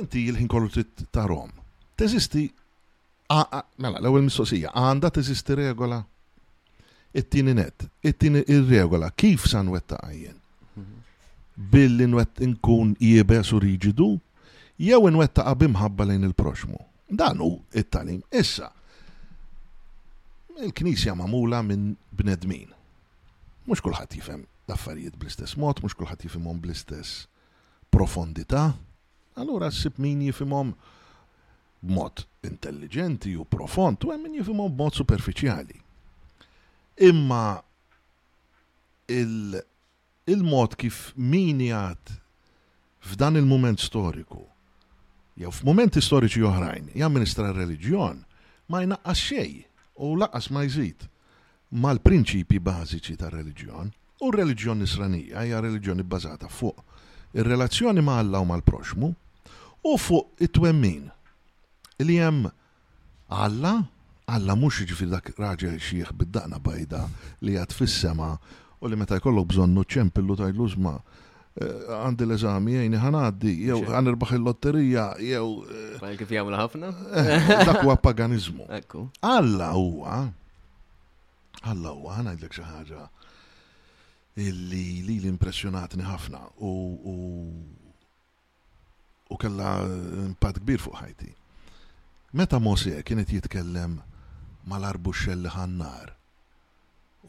[0.00, 0.72] inti il-ħin kollu
[1.14, 1.52] tarom.
[2.02, 2.42] Teżisti,
[3.78, 6.00] mela, l-ewel mistoqsija, għanda teżisti regola?
[7.14, 10.39] It-tini net, it-tini ir-regola, kif san wetta għajjen?
[11.60, 14.10] billi nwet inkun jibes u riġidu,
[14.80, 16.78] jew inwet ta' bimħabba lejn il-proxmu.
[17.20, 18.22] Dan hu it-talim.
[18.32, 18.70] Issa,
[20.64, 22.70] il-knisja mamula minn bnedmin.
[23.68, 27.26] Mux kullħat jifem l-affarijiet bl-istess mod, mux kullħat jifimom bl-istess
[27.92, 28.70] profondità.
[29.36, 30.72] Allura sib min jifimhom
[31.84, 35.76] b'mod intelligenti u profond, u min jifimom mod superficiali.
[37.10, 37.60] Imma
[39.08, 39.60] il-
[40.32, 42.14] il-mod kif min jgħat
[43.10, 44.42] f'dan il-moment storiku,
[45.40, 48.20] jew f'moment storiċi oħrajn, jamministra reliġjon,
[48.70, 49.54] ma jnaqqas xej
[50.04, 51.06] u laqqas ma jżid
[51.82, 53.90] mal-prinċipi bażiċi ta' reliġjon
[54.20, 59.10] u r-reliġjon nisranija hija reliġjoni bbażata fuq ir-relazzjoni ma' Alla u mal-proxmu
[59.86, 61.08] u fuq it-twemmin
[62.04, 62.50] li hemm
[63.30, 63.76] Alla
[64.30, 67.06] Alla mhux ġifi jiġifieri dak raġel xieħ bid-daqna bajda
[67.46, 68.34] li għad fis-sema
[68.80, 74.34] u li meta jkollok bżonnu ċempillu l-użma eh, għandi l-eżami jgħini ħanaddi, jew għan irbaħ
[74.38, 75.48] il-lotterija, jew.
[75.98, 76.92] Eh, kif jgħamlu ħafna?
[77.12, 78.66] Eh, dak huwa paganizmu.
[79.20, 80.22] Alla huwa,
[81.70, 83.08] alla huwa, ħana xi ħaġa
[84.40, 86.72] illi li l-impressjonatni ħafna u
[89.30, 89.74] u kella
[90.24, 91.28] impatt kbir fuq ħajti.
[92.34, 93.98] Meta Mosija kienet jitkellem
[94.70, 96.14] mal-arbuxxell ħannar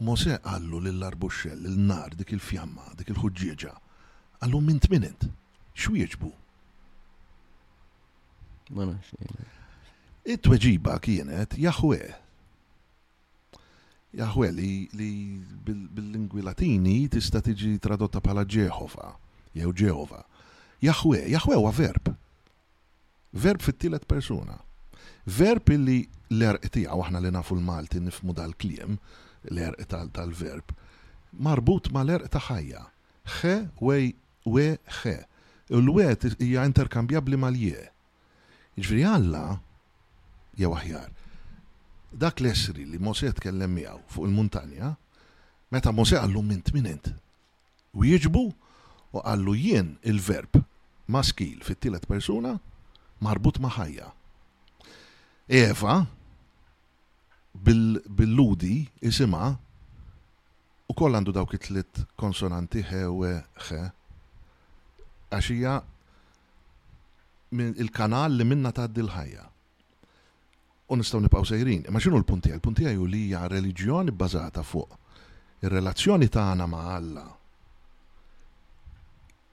[0.02, 3.74] Mose għallu l-arbuxxell, l-nar, dik il-fjamma, dik il-ħuġġieġa,
[4.40, 5.28] għallu mint minint,
[5.78, 6.32] xwieġbu.
[8.74, 9.12] Ma nafx.
[10.26, 12.00] It-tweġiba kienet Jahwe.
[14.18, 15.10] Jahwe li, li
[15.70, 19.12] bil-lingwi latini tista tiġi tradotta bħala Ġehova,
[19.54, 20.24] jew Ġehova.
[20.82, 22.16] Jahwe, Jahwe huwa verb.
[23.34, 24.58] Verb fit-tielet persuna.
[25.30, 26.02] Verb illi
[26.34, 28.98] l-erq tiegħu aħna li nafu l-Malti nifmu dal-kliem,
[29.49, 30.63] l-erq tal-verb.
[31.39, 32.86] Marbut ma l-erq ta' ħajja.
[33.39, 34.13] Xe, wej,
[34.45, 35.17] we, xe.
[35.71, 37.88] Il-wet hija interkambjabli mal-je.
[38.75, 39.43] Ġviri jiġifieri għalla,
[40.60, 41.10] jew aħjar,
[42.21, 44.91] dak l-esri li Mose tkellem miegħu fuq il-muntanja,
[45.71, 47.12] meta Mose għallu mint minint.
[47.95, 50.60] U jieġbu u għallu jien il-verb
[51.12, 52.56] maskil fit-tielet persuna
[53.21, 54.10] marbut ma' ħajja.
[55.51, 55.99] Eva,
[57.60, 59.52] bil-ludi isima
[60.92, 63.82] u koll għandu dawk it-tlit konsonanti he u he
[65.32, 65.76] għaxija
[67.52, 69.44] il-kanal li minna ta' dil-ħajja.
[70.92, 71.84] U nistaw nipaw sejrin.
[71.90, 72.60] Ma xinu l għaj?
[72.60, 77.28] l għaj u li hija reliġjoni bbażata fuq ir-relazzjoni tagħna ma' Alla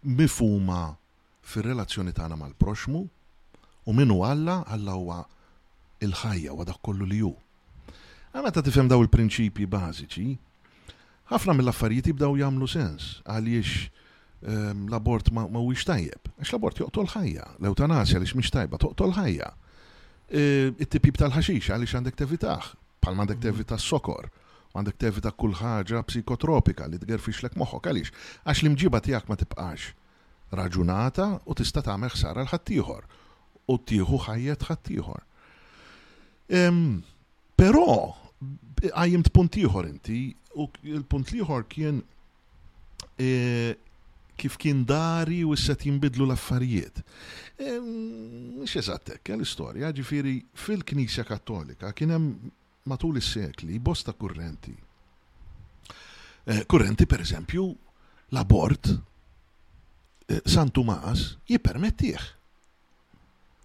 [0.09, 0.95] mifuma
[1.43, 3.01] fir-relazzjoni tagħna mal-proxmu
[3.91, 5.21] u minnu Alla Alla huwa
[6.01, 7.35] il-ħajja wa dak kollu li ju.
[8.39, 10.25] Għana ta' tifhem daw il-prinċipji bażiċi,
[11.33, 13.71] ħafna mill-affarijiet jibdaw jagħmlu sens għaliex
[14.47, 16.31] ehm, l-abort ma u tajjeb.
[16.39, 19.49] Għax l-abort joqtol ħajja, l-eutanasja għaliex mhix tajba toqtol ħajja.
[20.31, 22.69] E, It-tipib tal-ħaxix għaliex għandek tevitaħ,
[23.03, 23.45] bħal għandek mm.
[23.49, 24.31] tevita s-sokor
[24.79, 28.15] għandek tevita kull ħaġa psikotropika li l-ek moħħok għaliex,
[28.47, 29.91] għax l-imġiba tiegħek ma tibqax
[30.63, 33.11] raġunata u tista' tagħmel meħsara l-ħaddieħor
[33.75, 35.27] u tieħu ħajjet ħaddieħor.
[36.63, 37.03] Ehm,
[37.59, 37.99] però
[38.95, 40.19] għajjimt punt ieħor inti
[40.59, 41.99] u il-punt ieħor kien
[43.19, 43.31] e,
[44.39, 47.01] kif kien dari u issa jinbidlu l-affarijiet.
[47.59, 52.55] E, mhux eżattek, l istoria ġifiri fil-Knisja Kattolika kien hemm
[52.89, 54.75] matul is-sekli bosta kurrenti.
[54.75, 57.67] E, kurrenti per eżempju
[58.33, 58.95] l-abort
[60.45, 62.25] San Tumas jipermettiħ.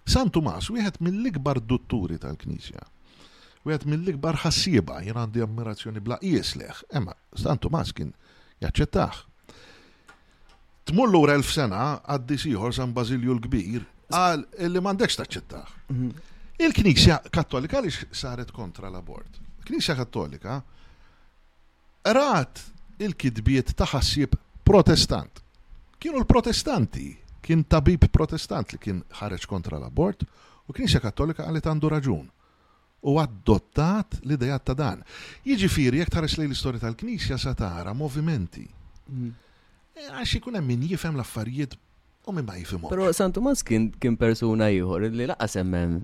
[0.07, 2.81] San Tumas wieħed mill-ikbar dutturi tal-Knisja
[3.63, 8.10] u għed mill-ikbar ħassiba jien għandi ammirazzjoni bla jisleħ, emma, stantu maskin,
[8.63, 9.21] jaċċettaħ.
[10.91, 15.73] Tmullu l-ura elf sena għaddi siħor San Basilju l-Kbir għal li mandekx taċċettaħ.
[15.95, 16.10] Mhm.
[16.63, 19.39] Il-Knisja Kattolika li saret kontra l-abort.
[19.67, 20.58] Knisja Kattolika
[22.06, 22.62] rat
[22.99, 24.36] il-kidbiet taħassib
[24.67, 25.39] protestant.
[25.99, 27.10] Kienu l-protestanti,
[27.41, 30.28] kien tabib protestant li kien ħareġ kontra l-abort
[30.67, 32.28] u Knisja Kattolika għalet għandu raġun
[33.04, 35.02] u għaddottat l-ideja ta' dan.
[35.48, 38.63] Jiġi firri, jek tħares lejn l istoria tal-Knisja sa tara movimenti.
[39.12, 39.34] Mm.
[39.98, 41.76] Eh, għax ikun hemm min jifem l-affarijiet
[42.28, 42.89] u minn ma jifhimhom.
[42.92, 46.00] Pero Santu Mas kien kien persuna jħor li laqas hemm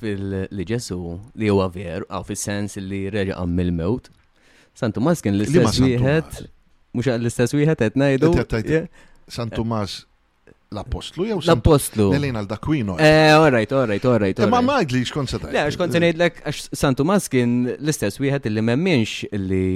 [0.00, 1.00] fil-liġesu
[1.38, 4.10] li huwa ver, għaw fil-sens li reġa' il mewt
[4.76, 6.40] Santu Mas kien l-istess wieħed,
[6.96, 8.84] mux l-istess wieħed qed ngħidu.
[9.28, 10.00] Santu Mas
[10.76, 12.10] l-apostlu jew L-apostlu.
[12.14, 12.96] Elena l-dakwino.
[12.98, 14.42] Eh, all right, all right, all right.
[14.52, 18.64] Ma ma għadli xkont se Le, xkont se ngħidlek għax Santu Maskin l-istess wieħed li
[18.64, 19.66] memminx li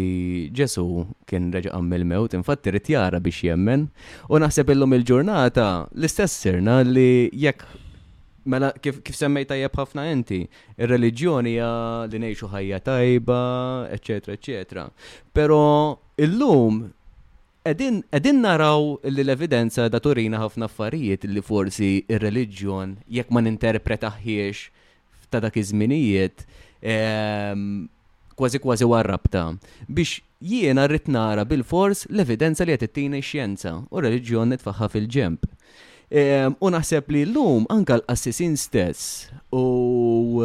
[0.57, 0.85] Ġesu
[1.29, 3.89] kien reġa' għammel mewt, infatti rid jara biex jemmen
[4.31, 7.79] u naħseb illum il-ġurnata l-istess sirna li jekk
[8.51, 10.39] Mela, kif, kif semmejt tajjeb ħafna inti,
[10.81, 11.67] il-reliġjoni hija
[12.09, 13.37] li ngħixu ħajja tajba,
[13.99, 14.85] eċetera, eċetera.
[15.37, 15.59] Però
[16.25, 16.79] illum
[17.61, 18.05] Edin
[18.41, 24.71] naraw li l-evidenza da turina ħafna affarijiet li forsi ir-reliġjon jekk ma ninterpretaħiex
[25.31, 26.47] ta' dak iż-żminijiet
[26.81, 27.85] ehm,
[28.35, 29.43] kważi kważi warrabta
[29.87, 35.45] biex jiena rrit nara bil-fors l-evidenza li qed ittini x-xjenza u reliġjon nitfaħħa fil-ġemp.
[36.17, 40.41] Ehm, u naħseb li l-lum anka l-assisin stess u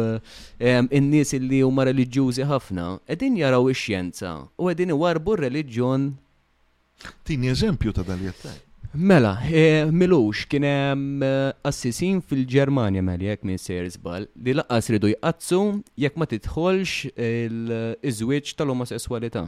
[0.60, 6.10] ehm, n-nies li huma reliġjużi ħafna qegħdin jaraw ix-xjenza u qegħdin iwarbu r-reliġjon
[7.24, 8.18] Tini eżempju ta' dal
[8.94, 15.60] Mela, e, milux, kienem e, assisin fil-Germania mel jek minn Sersbal li laqqas ridu jqazzu
[16.00, 16.94] jekk ma titħolx
[17.26, 19.42] il-żwieġ tal-omosessualità.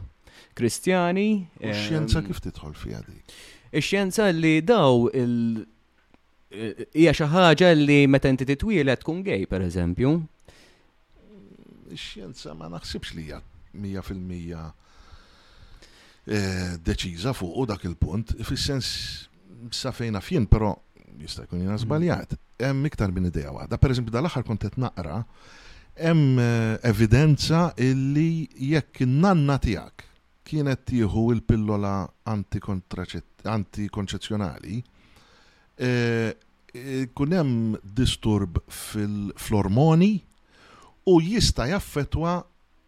[0.55, 1.47] Kristjani.
[1.65, 3.15] Ix-xjenza kif titħol fija di?
[3.73, 5.65] Ix-xjenza li daw il-
[6.53, 10.09] hija xi ħaġa li meta inti titwielet tkun gej pereżempju.
[11.97, 13.41] Ix-xjenza ma naħsibx li hija
[13.81, 14.61] 100 fil-mija
[16.29, 18.85] Eh, deċiża fuq u dak il-punt, fis-sens
[19.73, 20.69] sa fejna fjen, però
[21.17, 21.79] jista' jkun jina mm.
[21.87, 22.33] żbaljat.
[22.61, 23.77] Hemm iktar minn idea waħda.
[23.81, 25.17] Pereżempju dal-aħħar kont qed naqra
[25.97, 28.43] hemm eh, evidenza illi
[28.75, 30.01] jekk nanna tiegħek
[30.49, 31.95] kienet tieħu il-pillola
[32.29, 34.77] antikonċezzjonali,
[35.81, 36.29] eh,
[37.17, 40.13] kun hemm disturb fil-flormoni
[41.09, 42.37] u jista' jaffetwa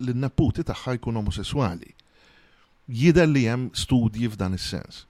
[0.05, 1.89] l-neputi tagħha jkun omosessuali.
[2.89, 5.05] Jidha li jem studji f'dan is-sens.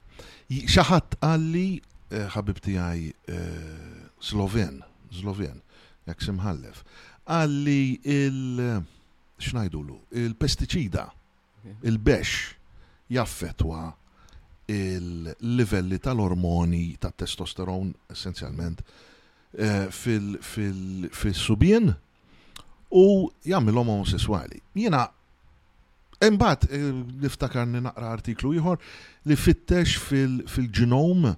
[0.51, 1.67] Xaħat għalli
[2.11, 4.81] eh, ħabib tijaj eh, Sloven,
[5.15, 5.61] Sloven,
[6.09, 6.77] jak simħallef,
[7.31, 8.83] għalli il- eh,
[9.41, 11.05] xnajdulu, il-pesticida,
[11.87, 12.29] il-bex,
[13.11, 13.81] jaffetwa
[14.71, 18.79] il-livelli tal-ormoni, tal-testosteron essenzjalment,
[19.91, 21.85] fil-subien
[22.91, 22.93] u
[23.49, 24.61] jgħamil omosessuali.
[24.79, 25.01] Jena
[26.21, 28.77] Imbagħad, eh, niftakar naqra artiklu ieħor
[29.29, 31.31] li fittex fil-ġenom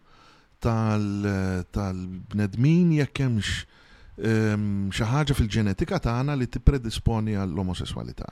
[0.63, 3.48] tal-bnedmin jekk hemmx
[4.30, 4.65] ehm,
[4.96, 8.28] xi ħaġa fil-ġenetika tagħna li tippredisponi għall-omosessualità.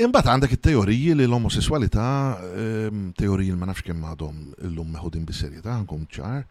[0.00, 2.06] Imbagħad għandek it-teoriji li l-omosessualità
[2.54, 4.36] ehm, teoriji ma nafx kemm għadhom
[4.70, 6.42] illum meħudin bis-serjetà għandkom ċar,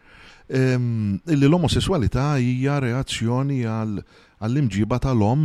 [0.52, 5.44] ehm, li l-omosessualità hija reazzjoni għall-imġiba tal-om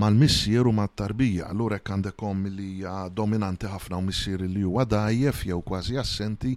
[0.00, 1.48] mal-missier u mat-tarbija.
[1.52, 2.68] Allura jekk għandekom li
[3.16, 6.54] dominanti ħafna u missier li huwa dajjef jew kważi assenti,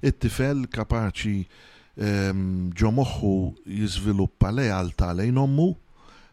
[0.00, 2.48] it-tifel kapaċi ehm,
[2.78, 3.32] ġo moħħu
[3.78, 5.68] jiżviluppa lealtà lejn ommu,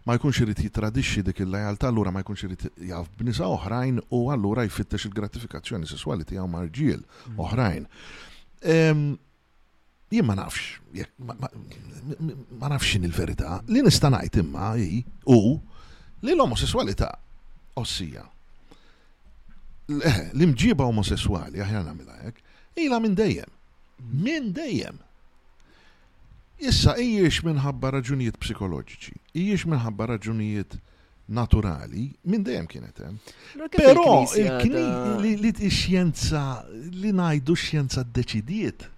[0.08, 4.66] ma jkunx irid jitradixxi dik il-lealtà, allura ma jkunx irid jaf b'nisa oħrajn u allura
[4.70, 7.40] jfittex il-gratifikazzjoni sesswali tiegħu marġiel mm.
[7.46, 7.90] oħrajn.
[8.72, 9.06] Ehm,
[10.10, 10.78] jien ma nafx,
[11.28, 15.42] ma nafx il-verità, li nista' ngħid imma hi u
[16.22, 17.12] li l-omosessualità
[17.78, 18.24] ossija
[20.34, 22.42] l-imġiba omosessuali, aħjar namila jek,
[22.84, 23.52] ila minn dejjem.
[24.20, 24.98] Minn dejjem.
[26.60, 30.76] Issa ijiex minħabba raġunijiet psikoloġiċi, ijiex minħabba raġunijiet
[31.40, 33.32] naturali, minn dejjem kienet hemm.
[33.78, 34.26] Però
[35.24, 36.44] li t-xjenza,
[36.92, 38.90] li najdu xjenza d-deċidiet,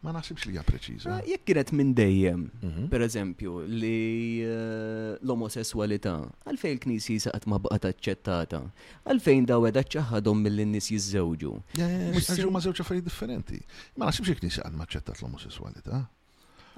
[0.00, 1.10] Ma naħsibx li hija preċiża.
[1.12, 2.86] Ah, jekk kienet minn dejjem, mhm.
[2.92, 3.90] per eżempju, li
[4.46, 6.14] eh, l-omosessualità,
[6.48, 8.62] għalfejn il-knisja saqat ma baqgħet aċċettata,
[9.12, 11.52] għalfejn daw qed ċaħadhom mill-nies jiżżewġu.
[12.56, 13.60] Ma żewġ affarijiet differenti.
[14.00, 16.00] Ma naħsibx il-knisja ma aċċettat l-omosessualità.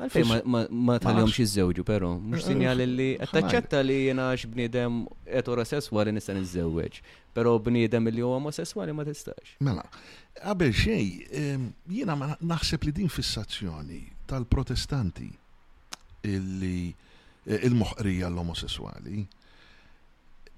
[0.01, 4.30] Għalfej ma tal-jom zewġu, pero mux sinjal li għattaċċetta li jena
[5.68, 7.01] sessuali nistan iż nizzewġ,
[7.36, 9.53] pero bniedem li huwa omosessuali ma tistax.
[9.61, 9.84] Mela,
[10.40, 15.28] għabel xej, ehm, jena ma naħseb li din fissazzjoni tal-protestanti
[16.32, 19.26] il eh, muħrija l-omosessuali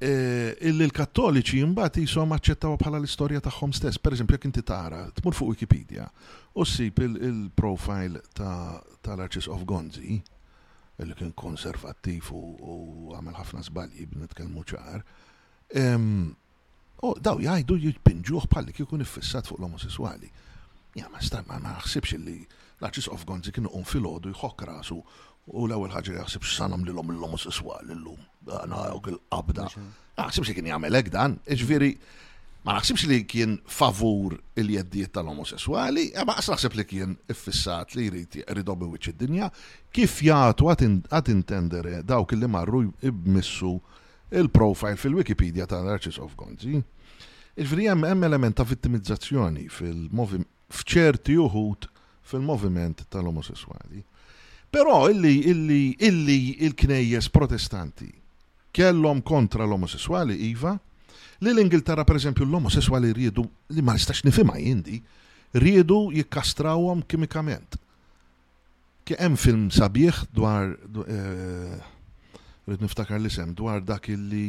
[0.04, 3.96] Eh, illi l-kattoliċi jimbati jisom aċċettaw bħala l-istoria tagħhom stess.
[4.02, 6.04] Per eżempju, jek inti tara, tmur fuq Wikipedia
[6.60, 10.18] u sip il-profile tal-Arċis of Gonzi,
[11.00, 15.00] illi kien konservattiv u għamel ħafna zbalji b'nitkellmu ċar.
[15.80, 20.28] U daw jgħidu jitpinġuħ bħalli kikun iffissat fuq l-omosessuali.
[21.00, 25.00] Ja, ma stajma, ma naħsibx illi l-Arċis of Gonzi kienu un filodu ħodu jħok rasu
[25.00, 29.68] u l-ewwel ħagġa jaħsibx sanam l-om l-omosessuali l-lum naħawk il-qabda.
[30.18, 31.90] Naħsibx li kien jagħmel hekk dan, iġviri,
[32.66, 38.08] ma naħsibx li kien favur il jeddiet tal-omosessuali, e ma naħseb li kien iffissat li
[38.10, 39.50] jrid jridhom wicċi id-dinja
[39.94, 43.76] kif jagħtu għad intendere dawk li marru jibmissu
[44.34, 46.80] il-profile fil-Wikipedia ta' Narcis of Gonzi.
[47.54, 50.42] Iġviri hemm hemm element ta' vittimizzazzjoni fil-movim
[50.74, 51.86] f'ċerti uħut
[52.26, 54.00] fil-moviment tal-omosessuali.
[54.74, 58.08] Però illi illi illi il-knejjes protestanti
[58.74, 60.74] kellhom kontra l-omosessuali iva,
[61.44, 63.44] li l-Ingilterra per eżempju l-omosessuali rridu
[63.76, 64.98] li ma nistax nifhimha jindi,
[65.54, 67.78] rridu jikkastrawhom kimikament.
[69.06, 70.74] Kien hemm film sabiħ dwar
[71.06, 71.74] eh,
[72.66, 74.46] rrid niftakar li sem dwar dak li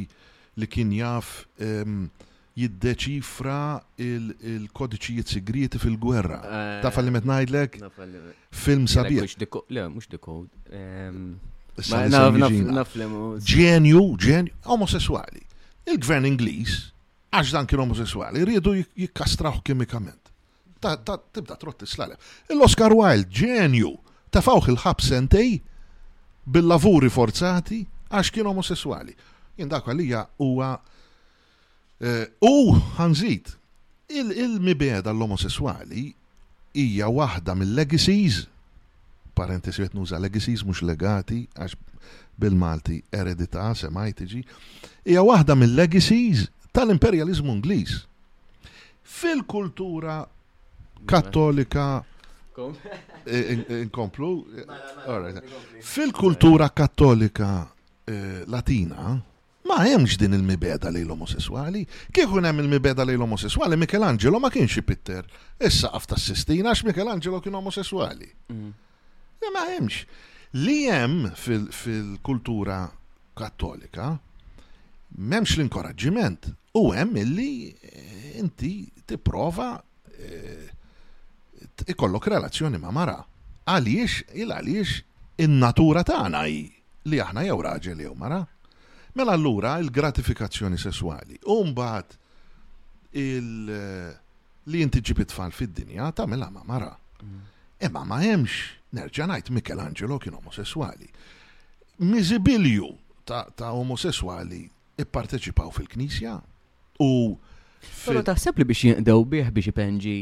[0.55, 2.05] li kien jaf ehm,
[2.55, 3.57] jiddeċifra
[3.99, 6.37] il-kodiċijiet segreti fil-gwerra.
[6.79, 7.77] Ta' eh, fallimet ngħidlek?
[8.55, 9.35] Film sabiħ.
[9.75, 10.47] Le, dekod.
[10.71, 11.29] Ehm,
[11.83, 15.43] Ġenju, ġenju, omosessuali.
[15.91, 16.75] Il-gvern Ingliż,
[17.35, 20.21] għax dan kien omosessuali, rridu jikkastraħu kimikament.
[20.85, 22.17] Tibda trotti slalem.
[22.51, 23.91] Il-Oscar Wilde, ġenju,
[24.31, 25.51] tafawħ il-ħab sentej
[26.47, 29.13] bil-lavuri forzati għax kien omosessuali.
[29.59, 30.69] Jien dak għalija huwa
[31.99, 33.47] eh, u ħanżit
[34.39, 36.03] il-mibeda l-omosessuali
[36.75, 38.35] hija waħda mill-legacies
[39.35, 41.75] parentesi għet nuża legacies mux legati, għax
[42.39, 44.41] bil-Malti eredita semajtiġi,
[45.11, 47.97] hija waħda mill-legacies tal-imperializmu Ingliż.
[49.15, 50.17] Fil-kultura
[51.07, 51.85] kattolika
[53.27, 57.51] eh, inkomplu, mela, mela, fil-kultura kattolika
[58.09, 59.15] eh, latina,
[59.65, 61.85] ma hemmx din il-mibeda lejl omosessuali.
[62.13, 65.25] Kieku hemm il-mibeda lejl omosessuali, Michelangelo ma kienx Pitter.
[65.59, 68.27] Issa qafta s-sistina għax Michelangelo kien omosessuali.
[68.51, 68.73] Mm.
[69.53, 70.05] Ma hemmx.
[70.63, 72.77] Li hemm fil-kultura
[73.35, 74.05] kattolika
[75.17, 76.47] m'hemmx l-inkoraġġiment
[76.79, 79.67] u hemm illi eh, inti tipprova
[80.23, 80.69] eh,
[81.91, 83.17] ikollok relazzjoni ma' mara.
[83.65, 84.93] Għaliex, il-għaliex,
[85.43, 86.61] in-natura tagħna hi
[87.11, 88.39] li aħna jew raġel jew mara.
[89.15, 91.37] Mela allura il-gratifikazzjoni sessuali.
[91.51, 92.15] Umbat
[93.11, 94.15] il- eh,
[94.71, 96.91] li inti ġibit tfal fid-dinja mela ma' mara.
[97.21, 97.43] Mm.
[97.89, 101.09] Imma ma hemmx Nerġanajt Michelangelo kien omosessuali.
[101.99, 102.87] Mizibilju
[103.27, 104.61] ta', ta omosessuali
[105.01, 106.35] i-parteċipaw fil-knisja
[107.03, 107.09] u.
[108.05, 110.15] Pero taħseb li biex jinqdew bih biex ipenġi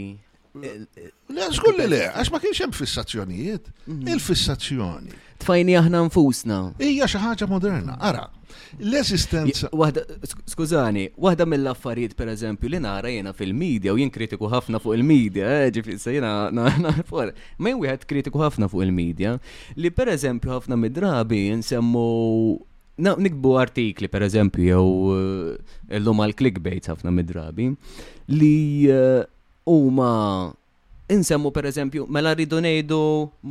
[0.54, 3.72] Le, skull li le, għax ma kienx hemm fissazzjonijiet.
[3.90, 4.10] Mhm.
[4.14, 5.16] Il-fissazzjoni.
[5.42, 6.58] Tfajni aħna nfusna.
[6.78, 7.96] Ejja xi ħaġa moderna.
[7.98, 8.28] Ara,
[8.78, 9.72] l-esistenza.
[9.74, 10.04] Waħda,
[10.54, 15.50] skużani, waħda mill-affarijiet per eżempju li nara jena fil-medja u jien kritiku ħafna fuq il-medja,
[15.64, 16.70] eh, ġifri se jena Ma
[17.74, 19.34] jien wieħed kritiku ħafna fuq il-medja
[19.82, 22.06] li per eżempju ħafna mid-drabi nsemmu
[23.02, 24.88] nikbu artikli per eżempju jew
[25.18, 25.52] eh,
[25.98, 27.72] l-lum għal-clickbait ħafna mid-drabi
[28.38, 28.56] li
[28.94, 29.24] eh,
[29.66, 30.54] huma
[31.10, 33.04] insemmu per eżempju, mela rridu ngħidu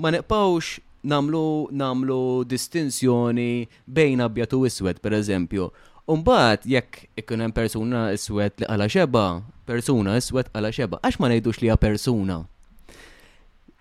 [0.03, 0.81] ma neqpawx
[1.13, 5.71] namlu namlu distinzjoni bejn abjatu iswed per eżempju.
[6.11, 9.25] Umbat, jekk ikun hemm persuna iswed li għala xeba,
[9.67, 12.41] persuna iswed għala xeba, għax ma ngħidux li hija persuna.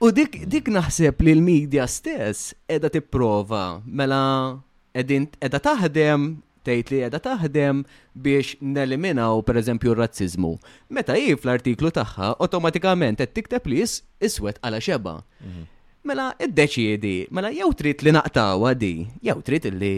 [0.01, 4.57] U dik, dik naħseb li l-medja stess edha tipprova mela
[4.97, 6.29] edin edha taħdem
[6.65, 7.81] tgħid li qiegħda taħdem
[8.13, 10.51] biex neliminaw pereżempju r-razzizmu.
[10.97, 15.15] Meta jif l artiklu tagħha automatikament qed tikteb li iswed għala xeba.
[15.45, 15.67] Mhm.
[16.09, 19.93] Mela iddeċiedi, mela jew trid li naqtawa di, jew trid li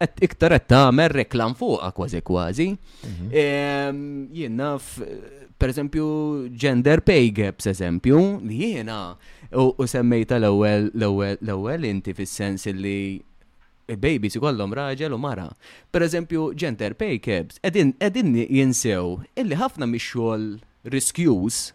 [0.00, 2.68] qed iktar qed tagħmel reklam fuqha kważi kważi.
[3.04, 4.30] Mhm.
[4.34, 4.96] Jien naf
[5.60, 6.10] pereżempju
[6.56, 9.02] gender pay gaps eżempju li jiena
[9.60, 12.96] u semmejta l-ewwel l-ewwel l-ewwel inti fis-sens li
[13.96, 15.48] babies ikollhom raġel u mara.
[15.90, 17.94] Per eżempju, gender pay caps, edin,
[18.50, 20.50] jinsew illi ħafna mix-xogħol
[20.90, 21.70] riskjus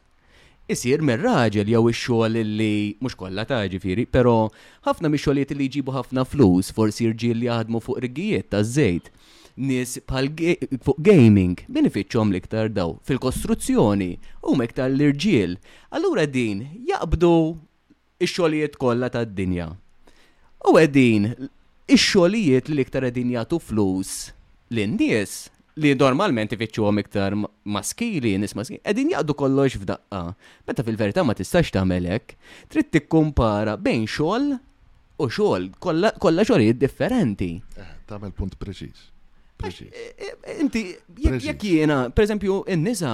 [0.72, 4.48] isir minn raġel jew ix-xogħol li mhux kollha ta' ġifieri, però
[4.88, 9.12] ħafna mix-xogħlijiet li jġibu ħafna flus forsi irġiel li jaħdmu fuq rigijiet taż-żejt.
[9.58, 10.26] nis bħal
[10.84, 15.56] fuq gaming, benefitxom ifittxhom l-iktar daw fil-kostruzzjoni u mektar l-irġiel.
[15.96, 17.56] Allura din jaqbdu
[18.20, 19.70] ix-xogħlijiet kollha tad-dinja.
[20.68, 21.48] U għedin
[21.94, 24.12] ix-xogħlijiet li iktar qegħdin jagħtu flus
[24.74, 25.34] lin-nies
[25.84, 30.22] li normalment ifittxuhom iktar maskili, nies maskili, qegħdin jaqdu kollox f'daqqa.
[30.68, 32.38] Meta fil-verità ma tistax tagħmel hekk,
[32.72, 34.50] trid tikkumpara bejn xogħol
[35.20, 37.52] u xogħol kollha xogħlijiet differenti.
[37.76, 39.12] Eh, tagħmel punt preċiż.
[39.64, 40.82] Eh, eh, inti,
[41.48, 43.12] jek jiena, per eżempju, n-nisa,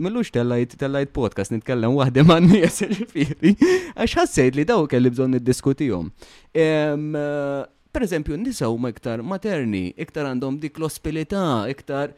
[0.00, 0.30] millux
[0.78, 3.52] tellajt podcast nitkellem waħda ma' n-nies ġifiri,
[3.98, 6.08] għax ħassejt li daw kelli bżon niddiskutijom.
[6.54, 7.26] Eh,
[7.92, 11.42] per eżempju, n-nisa huma iktar materni, iktar għandhom dik l ospilita
[11.74, 12.14] iktar.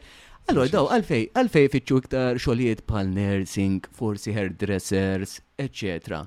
[0.47, 6.21] Allora, daw, għalfej, għalfej fitxu iktar xolijiet pal nursing, forsi hairdressers, etc.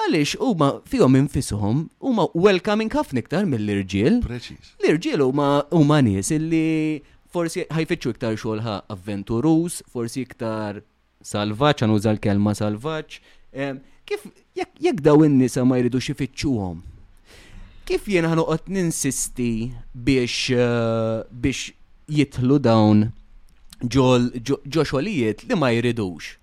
[0.00, 1.74] Għalix, huma fihom u
[2.08, 4.22] huma welcoming ħafna iktar mill-irġiel.
[4.24, 4.70] Preċis.
[4.80, 10.80] L-irġiel huma nies illi forsi ħajfittxu iktar xolħa avventurus, forsi iktar
[11.20, 13.20] salvaġġ, għan l-kelma salvaġġ.
[14.08, 14.24] Kif
[14.88, 16.80] jek daw in ma jridux ifittxuhom?
[17.84, 19.50] Kif jien ħanoqgħod ninsisti
[19.92, 21.74] biex eh, biex
[22.08, 23.12] jitlu dawn
[23.84, 26.36] ġo li ma jridux.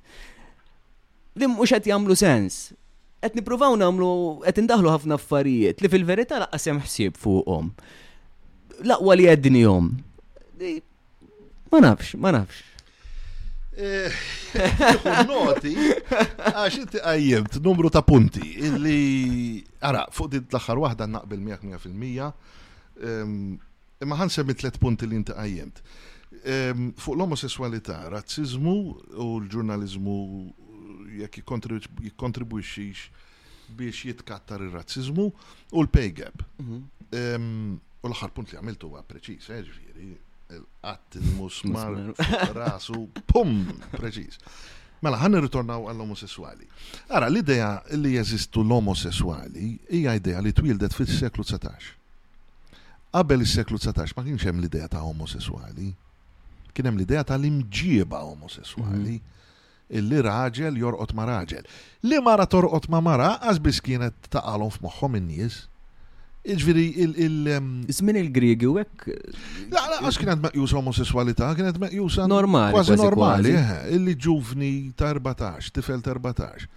[1.41, 2.71] li mux għet jagħmlu sens.
[3.23, 4.11] Għet nippruvaw nagħmlu
[4.47, 7.73] qed indaħlu ħafna affarijiet li fil-verità laqqas hemm ħsieb fuqhom.
[8.83, 9.27] Laqwa li
[9.65, 9.89] jom.
[11.73, 12.72] Ma nafx, ma nafx.
[13.73, 14.13] Eh,
[15.27, 22.27] noti, għax inti għajjemt numru ta' punti illi għara fuq din l-axar wahda naqbel 100%.
[24.03, 25.81] Imma ħansem semmi tlet punti li inti għajjemt.
[27.01, 28.75] Fuq l-omosessualità, razzizmu
[29.17, 30.17] u l-ġurnalizmu
[31.23, 33.07] jekk jikontribwixix
[33.73, 36.45] biex jitkattar ir-razzizmu u l-pay gap.
[36.61, 37.81] Mhm.
[38.03, 40.13] U l-axar punt li għamiltu għu preċis, eh, ġifiri,
[40.59, 41.95] għatt il-musmar
[42.57, 43.55] rasu, pum,
[43.93, 44.39] preċis.
[45.03, 46.67] Mela, ħan ritornaw għall-omosessuali.
[47.11, 51.91] Ara, l idea li jeżistu l-omosessuali hija idea li twildet fis-seklu 19.
[53.13, 55.89] Qabel is-seklu 19 ma kienx hemm l idea ta' omosessuali.
[56.73, 59.17] Kien hemm l ta' tal-imġieba omosessuali.
[59.19, 59.31] Mhm.
[59.99, 61.67] Illi raġel jorqot ma' raġel.
[62.09, 65.59] Li mara torqot ma' mara għazbis kienet għalom f'moħħhom in-nies
[66.45, 69.05] Iġviri il- Ismin il-Griegi u għek.
[69.71, 72.25] La, la, għax kienet meqjus omosessualità, kienet meqjusa.
[72.27, 72.75] Normali.
[72.75, 73.53] Kważi normali,
[73.95, 76.67] illi ġuvni ta' 14, tifel ta' 14.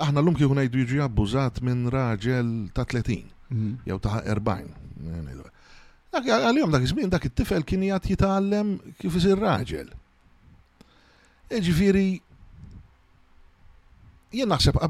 [0.00, 3.74] Aħna l-lum kienu najdu jiġi abbużat minn raġel ta' 30, mhm.
[3.84, 4.72] jew ta' 40.
[6.16, 9.92] Għal-jom dak iż dak it-tifel kien jgħat jitgħallem kif isir raġel.
[11.52, 12.08] Iġviri,
[14.32, 14.80] jien naħseb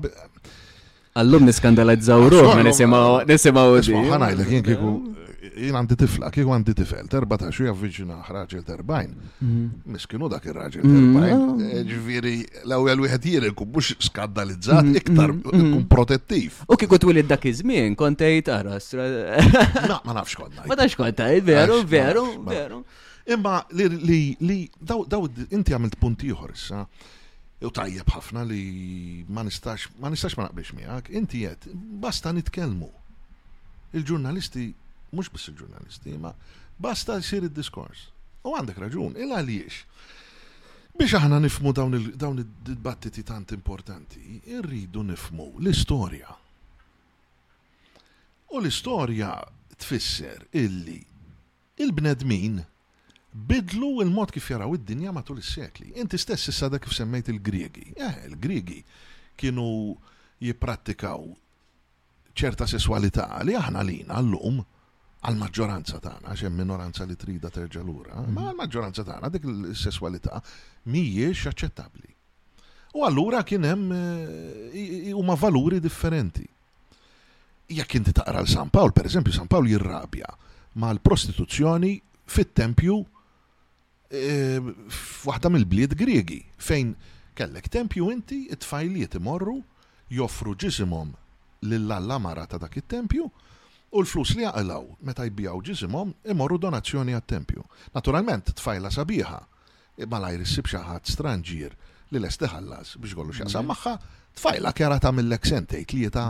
[1.17, 2.21] Allum niskandalizzaw
[2.53, 3.71] ma nisimaw nisimaw.
[3.81, 4.91] Ħanajdlek jien kieku
[5.57, 9.15] jien għandi tifla, kieku għandi tifel, terba ta' xu javviċina raġel terbajn.
[9.41, 9.63] Mhm.
[9.97, 11.17] Miskinu dak raġel mhm.
[11.17, 11.71] terbajn.
[11.71, 12.35] Eh, Ġviri,
[12.69, 15.01] wieħed skandalizzat mhm.
[15.01, 15.33] iktar
[15.89, 16.61] protettiv.
[16.69, 16.77] U
[17.33, 17.97] dak iż-żmien
[19.91, 20.69] Na, ma nafx kontna.
[20.69, 20.97] Ma nafx
[21.43, 22.85] veru, veru, veru.
[23.27, 26.53] Imma li daw inti għamilt punti ieħor
[27.65, 31.71] U tajjeb ħafna li ma nistax ma nistax ma naqbilx miegħek, inti qed
[32.03, 32.91] basta nitkellmu.
[33.97, 34.67] Il-ġurnalisti
[35.17, 36.35] mhux biss il-ġurnalisti, ma
[36.77, 38.11] basta jsir id-diskors.
[38.45, 39.81] U għandek raġun, il għaliex.
[40.99, 41.97] Biex aħna nifmu dawn
[42.45, 46.37] id-dibattiti tant importanti, irridu nifmu l-istorja.
[48.53, 49.33] U l-istorja
[49.81, 51.01] tfisser illi
[51.81, 52.65] il-bnedmin il bnedmin
[53.37, 55.93] bidlu il-mod kif jaraw id-dinja matul is-sekli.
[56.01, 57.93] Inti stess issa da kif semmejt il-Griegi.
[57.97, 58.81] Eh, il-Griegi
[59.37, 59.95] kienu
[60.41, 61.21] jipprattikaw
[62.37, 64.59] ċerta sessualità li aħna lina l-lum
[65.27, 68.33] għal-maġġoranza tagħna għax minoranza li trida terġa' lura, mhm.
[68.33, 70.41] ma l-maġġoranza tagħna dik is-sesswalità
[70.93, 72.13] mhijiex aċċettabbli.
[72.97, 76.47] U allura kien hemm eh, huma valuri differenti.
[77.77, 80.31] Jekk inti taqra l-San Pawl, per eżempju, San Pawl jirrabja
[80.81, 82.99] ma l-prostituzzjoni fit-tempju
[84.15, 86.93] Ehm, f'waħda mill-bliet Griegi fejn
[87.37, 89.57] kellek tempju inti it-tfajliet imorru
[90.15, 91.09] joffru ġisimhom
[91.67, 97.65] lill-alla mara ta' dak it-tempju u l-flus li għalaw meta jbijaw ġisimhom imorru donazzjoni għat-tempju.
[97.99, 99.41] Naturalment tfajla sabiħa
[100.07, 101.75] imma lajr issib xi ħadd stranġier
[102.15, 103.73] li lest iħallas biex kollu x'jaqsam mhm.
[103.73, 106.29] magħha tfajla kera tagħmillek sentej tlieta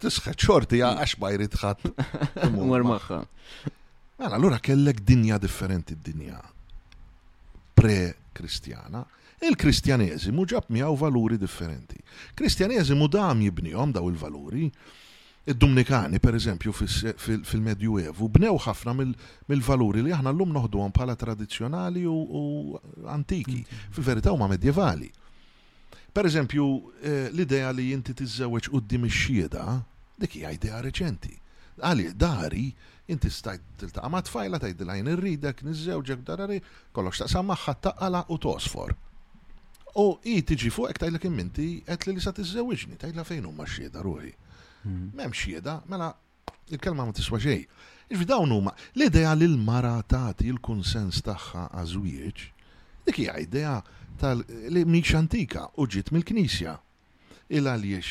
[0.00, 2.50] tisħet xorti għax bajri tħat.
[2.56, 3.20] Mur maħħa.
[4.24, 6.40] l allura kellek dinja differenti d-dinja
[7.78, 9.04] pre-kristjana,
[9.44, 11.98] il-kristjaneżimu ġab miegħu valuri differenti.
[12.38, 14.70] Kristjaneżimu dam jibnihom daw il-valuri.
[15.44, 16.72] Id-Dominikani, per eżempju,
[17.44, 22.78] fil-Medjuevu, bnew ħafna mill-valuri li aħna l-lum noħduhom bħala tradizjonali u
[23.12, 23.82] antiki, mm.
[23.92, 25.10] fil-verità huma medjevali.
[26.16, 26.68] Per eżempju,
[27.02, 29.66] eh, l-idea li inti tiżewweġ quddiem ix xhieda
[30.16, 31.36] dik hija idea reċenti.
[31.76, 32.64] Għali, dari,
[33.08, 36.60] inti stajt tiltaqa' ma' tfajla tgħidilha jien irridek niżżewġek darari
[36.96, 38.94] kollox taqsam magħha taqqala u tosfor.
[40.00, 43.66] U i tiġi fuq hekk tgħidlek imminti qed li li sa tiżżewġni tgħidla fejn huma
[43.68, 44.30] xhieda ruħi.
[44.84, 45.10] Hmm.
[45.14, 46.08] M'hemm xhieda, mela
[46.74, 47.66] il-kelma ma tiswa xejn.
[48.14, 52.42] Iġvi dawn huma l-idea li l-mara tagħti l-kunsens tagħha għażwieġ,
[53.06, 53.74] dik hija idea
[54.20, 54.40] tal
[54.74, 56.74] li mhix antika u ġiet mill-Knisja.
[57.54, 58.08] Il għaliex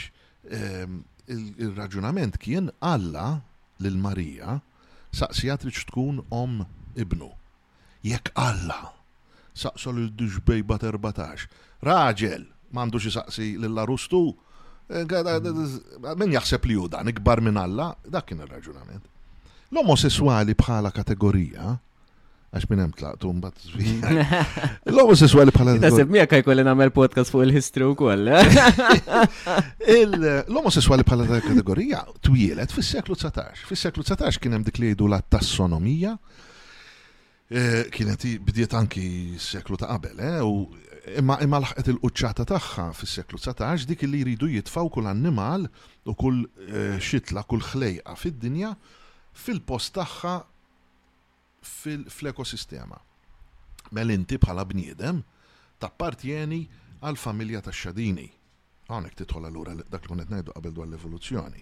[0.53, 0.99] ehm,
[1.33, 3.39] il-raġunament kien Alla
[3.81, 4.59] lil Marija
[5.13, 6.63] saqsijat li tkun om
[6.95, 7.29] ibnu.
[8.03, 8.89] Jekk Alla,
[9.55, 11.47] saqsol il-duġbej bat 14.
[11.85, 12.43] Raġel,
[12.73, 14.23] mandu xi saqsi l-Arustu,
[14.89, 15.05] eh,
[16.19, 19.05] min jaħseb li u dan, ikbar minn Alla, dak kien ir raġunament
[19.73, 21.77] L-omosessuali bħala kategorija,
[22.53, 24.51] għax minn hemm tlaqtu mbagħad mm.
[24.93, 25.73] L-omosessuali bħala.
[25.81, 28.29] Taseb mija kaj kolli nagħmel podcast fuq il-history wkoll.
[30.51, 33.65] L-omosessuali bħala ta' kategorija twielet fis-seklu 19.
[33.71, 36.13] Fis-seklu 19 kien hemm dik li jgħidu la tassonomija.
[37.49, 39.07] E, kienet bdiet anki
[39.39, 44.89] s-seklu ta' qabel, eh, imma imma laħqet il-quċċata tagħha fis-seklu 19 dik li jridu jitfaw
[44.93, 45.65] kull annimal
[46.09, 48.75] u kull e, xitla, kull ħlejqa fid-dinja
[49.41, 50.37] fil-post tagħha
[51.63, 52.99] fil-ekosistema.
[53.91, 55.23] Mel inti bħala bniedem
[55.83, 56.61] partjeni
[57.03, 58.27] għal familja ta' xadini.
[58.87, 61.59] Għonek titħol għallura dak li kunet najdu qabel dwar l-evoluzzjoni.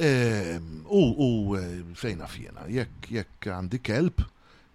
[0.00, 4.24] Ehm, u e, fejna fjena, jekk għandi kelb,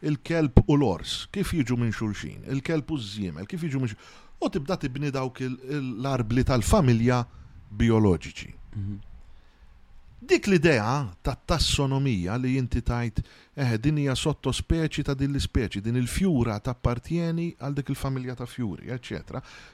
[0.05, 3.97] il-kelb u l-ors, kif jiġu minn xulxin, il-kelb u z zimel kif jiġu minn
[4.43, 7.21] U tibda tibni dawk l-arbli tal-familja
[7.79, 8.49] bioloġiċi.
[8.75, 8.97] Mhm.
[10.24, 13.17] Dik l-idea ta' tassonomija li jinti tajt
[13.59, 18.45] eh, din hija sottospeċi ta' din l-ispeċi, din il-fjura ta' partjeni għal dik il-familja ta'
[18.47, 19.34] fjuri, ecc.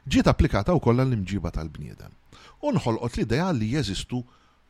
[0.09, 2.15] ġiet applikata wkoll l imġiba tal-bniedem.
[2.65, 4.23] Unħolqot l-idea li jeżistu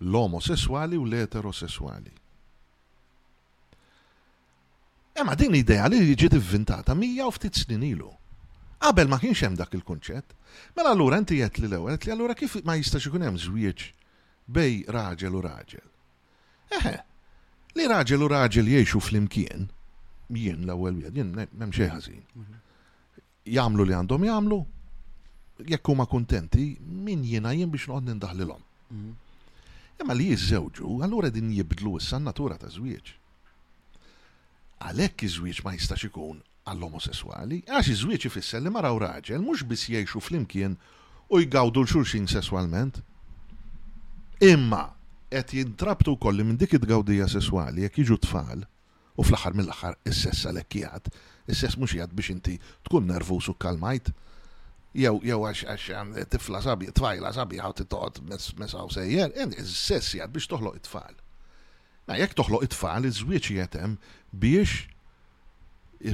[0.04, 2.12] l-omosessuali u l-eterosessuali.
[5.16, 8.12] Ema din l-idea li ġiet inventata mija u ftit snin ilu.
[8.84, 10.36] Qabel ma kienx hemm dak il-kunċett.
[10.76, 13.88] Mela allura inti jgħid li l-ewwel li allura kif ma jistax ikun hemm żwieġ
[14.50, 15.86] bej raġel u raġel.
[16.74, 16.96] Eħe,
[17.78, 19.68] li raġel u raġel jiexu fl-imkien,
[20.34, 22.26] jien l-ewwel wieħed, jien m'hemm xejn ħażin.
[22.34, 22.66] Mhm.
[23.86, 24.60] li għandhom jagħmlu,
[25.74, 26.68] jekk huma kuntenti,
[27.10, 28.62] min jiena jien biex noqgħod nindaħlilhom.
[28.90, 29.16] Mhm.
[30.02, 33.14] Imma li jiżewġu, allura din jibdlu issa natura ta' żwieġ.
[34.82, 40.22] Għalhekk iż-żwieġ ma jistax ikun għall-omosessuali, għax iż-żwieġ ifisser li maraw raġel mhux biss jgħixu
[40.24, 40.78] flimkien
[41.30, 43.04] u jgawdu l-xulxin sesswalment.
[44.40, 44.86] Imma,
[45.28, 48.62] qed jintrabtu kolli minn dik it gawdija sesswali jekk jiġu tfal,
[49.20, 51.10] u fl-aħħar mill-aħħar s sess għalekkijat,
[51.52, 52.54] s sess mhux jgħad biex inti
[52.88, 54.14] tkun nervus u kalmajt.
[54.96, 58.24] Jew jew għax għax tifla sabi, tfajla sabi għaw titoqgħod
[58.64, 59.36] mesaw sejjer,
[59.66, 61.20] s sess jgħad biex toħloq it-tfal.
[62.08, 64.00] Na jekk toħloq it-tfal, iż żwieċ jgħetem
[64.40, 64.88] biex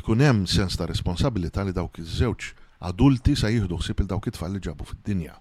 [0.01, 2.49] ikun hemm sens ta' responsabilità li dawk iż-żewġ
[2.89, 5.38] adulti sa jieħdu ħsieb il dawk it-tfal li ġabu fid-dinja.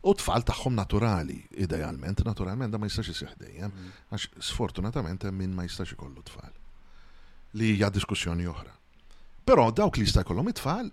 [0.00, 3.90] U tfal tagħhom naturali, idealment, naturalment da ma jistax isih dejjem, mm.
[4.16, 6.54] għax sfortunatament minn min ma jistax ikollu tfal.
[7.60, 8.72] Li hija diskussjoni oħra.
[9.44, 10.88] Però dawk li jista' jkollhom it-tfal,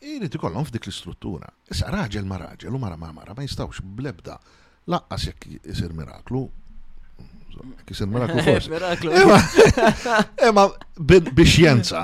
[0.00, 1.48] jrid ikollhom f'dik l-istruttura.
[1.74, 4.36] Issa raġel ma raġel u mara ma mara ma jistgħux blebda
[4.92, 6.44] laqqas jekk isir miraklu.
[7.56, 8.70] Jekk isir miraklu forsi.
[10.48, 10.64] Imma
[11.36, 12.02] bixjenza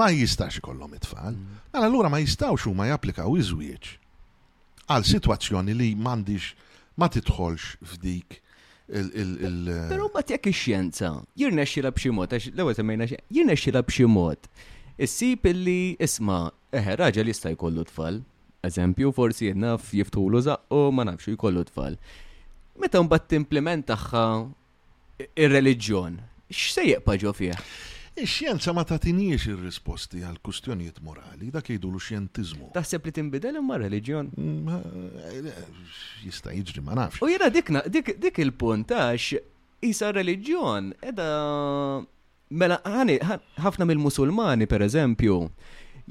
[0.00, 1.32] ma jistax ikollhom it-tfal.
[1.38, 1.62] Mm.
[1.72, 3.84] Mela allura ma jistgħux huma japplikaw iż-żwieġ
[4.88, 6.44] għal situazzjoni li mandiġ
[6.98, 8.38] ma titħolx f'dik
[8.88, 14.48] il- Pero ma tjek ix-xjenza, jirna xila b'ximot, l-ewel semmejna jirna xila b'ximot.
[14.98, 16.38] Issib illi isma,
[16.72, 18.22] eħe, raġel jista' jkollu tfal,
[18.64, 20.40] eżempju, forsi jennaf jiftulu
[20.78, 21.96] u ma nafxu jkollu tfal.
[22.80, 24.24] Meta mbagħad timplementaħħa
[25.36, 26.16] ir-reliġjon,
[26.50, 27.60] x'se jeqpa' paġo fieħ?
[28.18, 32.68] Ix-xjenza ma tatiniex ir-risposti għal kustjonijiet morali, dak jgħidu l-xjentizmu.
[32.74, 34.32] Taħseb li tinbidel imma reliġjon?
[34.34, 35.64] Mm, eh,
[36.26, 37.22] jista' jiġri ma nafx.
[37.22, 39.28] U jiena dikna dik il-punt għax
[39.86, 41.28] isa reliġjon edha
[42.58, 43.20] mela ħani
[43.62, 45.38] ħafna mill-Musulmani pereżempju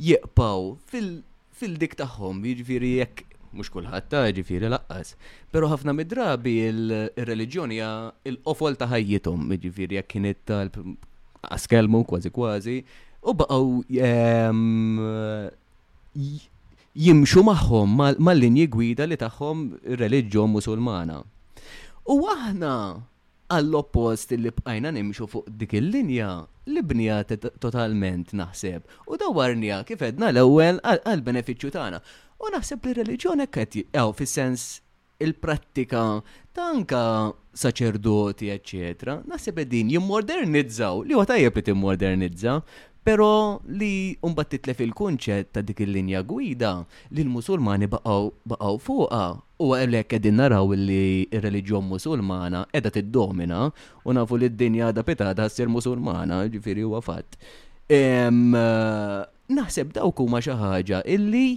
[0.07, 3.25] jieqpaw fil-dik tagħhom, jiġifieri jekk
[3.57, 5.17] mux kullħat ta' ġifiri laqqas.
[5.51, 7.83] Pero ħafna midrabi il-reliġjoni
[8.31, 10.55] il qofol ta' ħajjithom, ġifiri jekk kienet
[11.55, 12.83] askelmu kważi kważi,
[13.29, 13.65] u baqaw
[14.05, 15.03] ehm,
[17.07, 17.95] jimxu maħħom
[18.27, 19.61] mal-linji gwida li taħħom
[20.01, 21.19] reliġjon musulmana.
[22.07, 22.73] U aħna
[23.53, 26.29] għall-oppost li bqajna nimxu fuq dik il-linja
[26.73, 27.21] li bnija
[27.63, 28.81] totalment naħseb.
[29.11, 32.01] U dawarnija kif edna l-ewwel għal-benefiċċju tagħna.
[32.43, 33.83] U naħseb li reliġjon hekk qed
[34.19, 34.73] fis-sens
[35.17, 36.21] il-prattika
[36.53, 42.59] tanka saċerdoti, eccetera, nasib din jimmodernizzaw, li huwa tajjeb jimmodernizza,
[43.07, 46.71] pero li umbat titlef il-kunċett ta' dik il-linja gwida
[47.15, 49.23] li l-musulmani baqaw fuqa.
[49.63, 53.61] U għalek għedin naraw li il reliġjon musulmana edha tiddomina
[54.03, 55.01] u nafu li d-dinja da
[55.33, 57.25] da s-sir musulmana, ġifiri u għafat.
[57.89, 58.29] Eh,
[59.49, 61.47] naħseb dawku huma xi ħaġa illi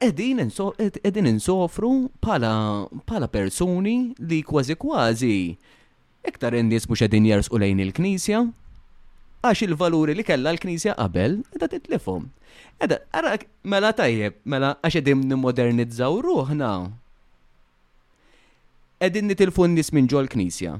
[0.00, 5.38] edin insofru pala, pala persuni li kważi kważi
[6.28, 8.40] iktar indis mux edin jersqu lejn il-knisja
[9.46, 12.24] għax il-valuri li kella l-knisja qabel edha titlifhom.
[12.82, 16.72] Edha, ara mela tajjeb, mela għax edin nimmodernizzaw ruħna.
[19.00, 20.74] Edin nitilfu n-nis minn ġol knisja.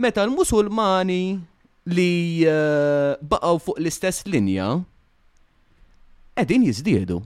[0.00, 1.38] Meta l-musulmani
[1.88, 4.78] li uh, eh, baqaw fuq l-istess linja,
[6.40, 7.20] edin jizdiedu.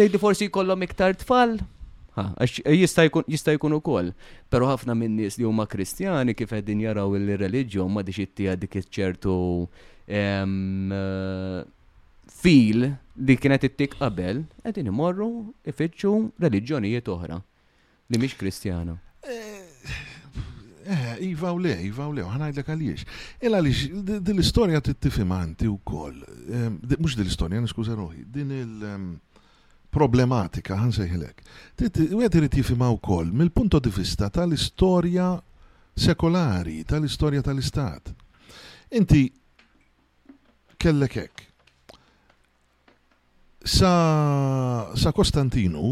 [0.00, 1.58] Tejdi forsi jkollhom iktar tfal?
[2.72, 4.08] Jista' jkun jista' jkun ukoll.
[4.48, 8.74] Però ħafna minn nies li huma Kristjani kif qegħdin jaraw il-reliġjon ma dix ittija dik
[8.88, 9.34] ċertu
[12.40, 12.80] fil
[13.28, 15.28] li kienet ittik qabel, qegħdin imorru
[15.68, 16.10] ifittxu
[16.46, 18.94] reliġjonijiet oħra li mhix Kristjana.
[19.20, 19.64] Eh,
[21.28, 23.00] iva u le, iva u le, ħanajdlek għaliex.
[23.44, 23.80] Illa għaliex,
[24.24, 26.24] dil-istoria t-tifimanti u koll,
[26.96, 29.20] mux dil-istoria, niskuza roħi, din il-
[29.90, 31.44] problematika, għan seħilek.
[32.14, 35.32] U għed irrit jifimaw kol, mill-punto di vista tal-istoria
[35.98, 38.12] sekolari, tal-istoria tal-istat.
[38.98, 39.26] Inti
[40.80, 41.46] kellek hekk.
[43.60, 43.92] Sa,
[44.96, 45.90] sa Kostantinu,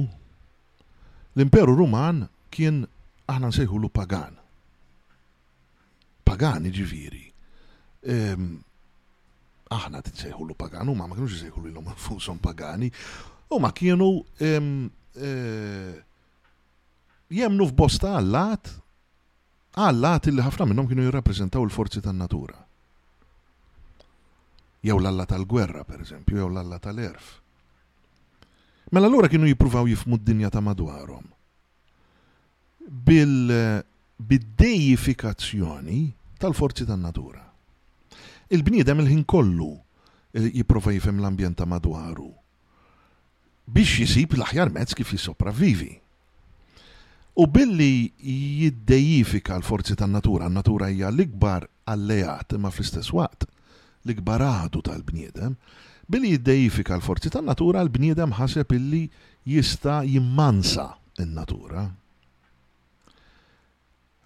[1.36, 2.22] l-imperu Ruman
[2.54, 2.80] kien
[3.28, 4.38] aħna nsejħulu pagan.
[6.24, 7.26] Pagan iġiviri.
[8.08, 8.46] Ehm,
[9.74, 12.88] aħna t-sejħulu pagan, u ma ma kienu sejħulu l-lum pagani.
[13.50, 14.50] U ma kienu e,
[17.32, 18.68] jemnu f'bosta għallat,
[19.80, 22.58] għallat illi ħafna minnhom kienu jirrappreżentaw il-forzi tan-natura.
[24.84, 27.26] Jew l-alla tal-gwerra, per eżempju, jew l-alla tal-erf.
[28.94, 31.26] Mela allura kienu jippruvaw jifmu d-dinja ta' madwarhom.
[33.08, 36.06] Bil-dejifikazzjoni e,
[36.40, 37.42] tal-forzi tan-natura.
[38.52, 39.80] Il-bniedem il-ħin kollu e,
[40.52, 42.30] jipprova jifhem l-ambjent ta' madwaru
[43.74, 45.90] biex jisib l-aħjar mezz kif jisopravvivi.
[47.38, 53.46] U billi jiddejjifika l-forzi tan-natura, n-natura hija l-ikbar alleat ma fl-istess waqt
[54.06, 55.54] l-ikbar għadu tal-bniedem,
[56.10, 59.04] billi jiddejjifika l-forzi tan-natura l-bniedem ħaseb illi
[59.48, 60.88] jista jimmansa
[61.22, 61.84] in-natura.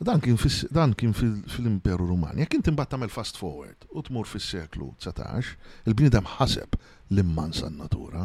[0.03, 0.35] Dan kien,
[0.75, 2.43] dan kien fil-Imperu Rumani.
[2.43, 5.53] Jek inti mbagħad tagħmel fast forward u tmur fis-seklu 19,
[5.87, 6.79] il-bniedem ħaseb
[7.13, 8.25] l-immansa n-natura.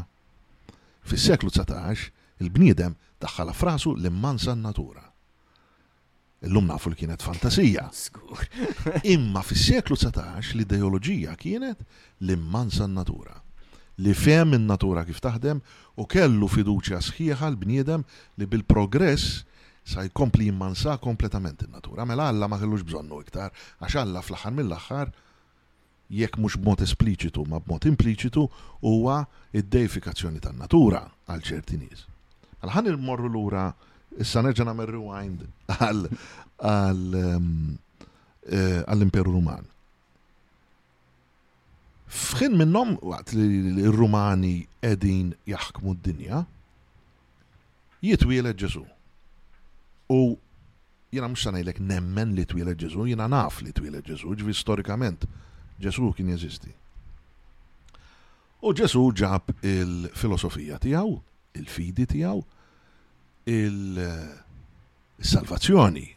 [1.07, 2.09] Fis-seklu 19
[2.43, 5.05] il-bniedem daħħala frasu l-immansa natura.
[6.45, 7.85] Illum nafu li kienet fantasija.
[9.13, 11.83] Imma fis-seklu 19 l-ideoloġija kienet
[12.25, 13.39] l-immansa natura
[14.05, 15.57] li fem in-natura kif taħdem
[15.97, 18.03] u kellu fiduċja sħiħa l-bniedem
[18.37, 19.39] li bil-progress
[19.89, 22.05] sa jkompli jimmansa kompletament in-natura.
[22.05, 25.15] Mela Alla ma kellux bżonnu iktar, għax Alla fl-aħħar mill-aħħar
[26.09, 28.43] jekk mhux b'mod espliċitu ma b'mod impliċitu
[28.81, 29.17] huwa
[29.55, 32.05] id-deifikazzjoni tan-natura għal ċerti nies.
[32.61, 33.67] Għal ħan il-morru lura
[34.17, 35.43] issa nerġa' nagħmel rewind
[36.61, 37.75] ehm,
[38.47, 39.67] eh, għall-Imperu Ruman.
[42.07, 46.39] Fħin minnhom waqt li r-Rumani qegħdin jaħkmu d-dinja,
[48.07, 48.85] jitwieled Ġesu.
[50.15, 50.19] U
[51.11, 55.27] jiena mhux sanajlek nemmen li twieled Ġesu, jiena naf li twieled Ġesu, ġvi storikament
[55.81, 56.73] Ġesu kien jeżisti.
[58.65, 61.11] U Ġesu ġab il-filosofija tiegħu,
[61.61, 62.39] il-fidi tiegħu,
[63.53, 66.07] il-salvazzjoni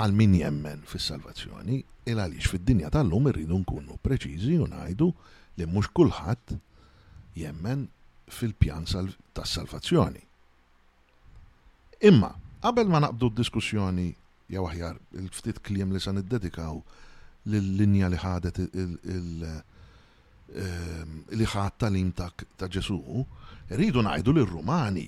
[0.00, 1.86] għal min jemmen fis-salvazzjoni il
[2.18, 5.08] għaliex fid-dinja tal-lum irridu nkunu preċiżi u ngħidu
[5.60, 6.46] li mhux kulħadd
[7.42, 7.80] jemmen
[8.32, 10.22] fil-pjan tas-salvazzjoni.
[12.08, 12.32] Imma,
[12.64, 14.08] qabel ma naqbdu d-diskussjoni
[14.50, 16.76] jew aħjar il-ftit kliem li san niddedikaw.
[16.80, 17.00] dedikaw
[17.50, 19.44] l-linja li ħadet ehm,
[21.32, 22.98] li ħad im ta' Ġesu,
[23.72, 25.06] rridu najdu li rumani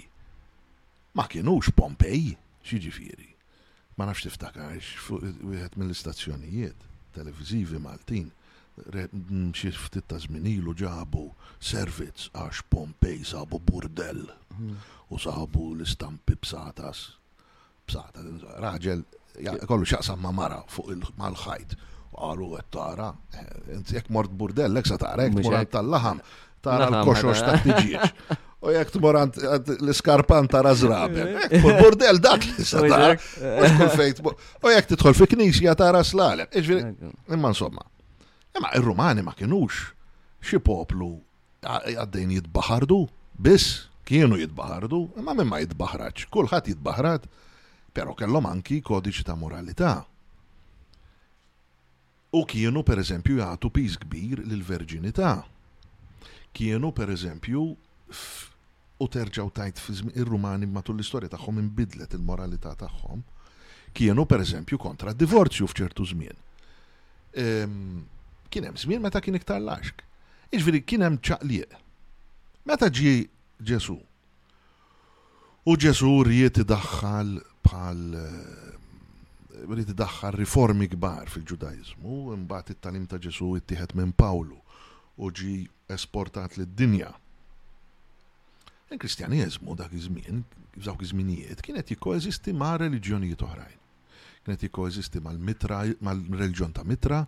[1.14, 2.32] ma kienux Pompej,
[2.64, 3.28] xieġifiri.
[3.94, 8.32] Ma nafx tiftakar, wieħed mill-istazzjonijiet televizivi Maltin,
[8.74, 11.28] mm, xie ftit ta' zminilu ġabu
[11.62, 14.24] servizz għax Pompej sabu burdell
[15.10, 17.12] u sabu l-istampi b'satas.
[17.86, 18.24] B'sata,
[18.64, 19.04] raġel,
[19.68, 21.76] kollu xaqsam ma mara fuq il-ħajt
[22.14, 23.08] qalu qed tara.
[23.90, 26.20] Jekk mort burdell, hekk sa tara, jekk mort tal-laħam,
[26.64, 28.20] tara l-koxox ta' t-tġiġ.
[28.64, 29.34] U jek tmorant
[29.74, 31.34] l skarpan tara razraben.
[31.58, 33.18] Burdell burdel dak li satar.
[34.64, 36.48] U jek t-tħol fi knisja ta' raslalen.
[37.28, 37.84] Imma insomma.
[38.56, 39.82] Imma il-Rumani ma kienux
[40.44, 41.10] xi poplu
[41.60, 43.02] għaddejn jitbaħardu,
[43.36, 46.30] biss kienu jitbaħardu, imma minn ma jitbaħraċ.
[46.32, 47.28] Kulħadd jitbaħrat,
[47.92, 49.98] pero kellhom anki kodiċi ta' moralità.
[52.34, 55.32] U kienu per eżempju jgħatu piż kbir lill-verġinità.
[56.56, 57.62] Kienu per eżempju
[59.04, 59.78] u terġaw tajt
[60.18, 63.22] ir-Rumani matul l-istorja tagħhom imbidlet il-moralità tagħhom.
[63.94, 66.40] Kienu per eżempju kontra d-divorzju f'ċertu żmien.
[67.38, 68.02] Ehm,
[68.50, 70.02] kien hemm żmien meta kien iktar laxk.
[70.54, 71.78] Iġviri kien hemm ċaqliq.
[72.66, 73.28] Meta ġie
[73.62, 74.00] Ġesu.
[75.64, 78.63] U Ġesu rieti daħħal bħal eh,
[79.68, 84.58] rrid daħħal riformi kbar fil ġudajżmu mbagħad it-talim ta' Ġesu ittieħed minn Pawlu
[85.22, 85.54] u ġi
[85.94, 87.12] esportat lid-dinja.
[88.90, 90.42] il kristjaniżmu dak iż-żmien,
[90.78, 93.78] f'dawk iż-żminijiet, kienet jikkoeżisti ma' reliġjonijiet oħrajn.
[94.44, 97.22] Kienet jikkoeżisti mal-mitra, mal-reliġjon ta' mitra,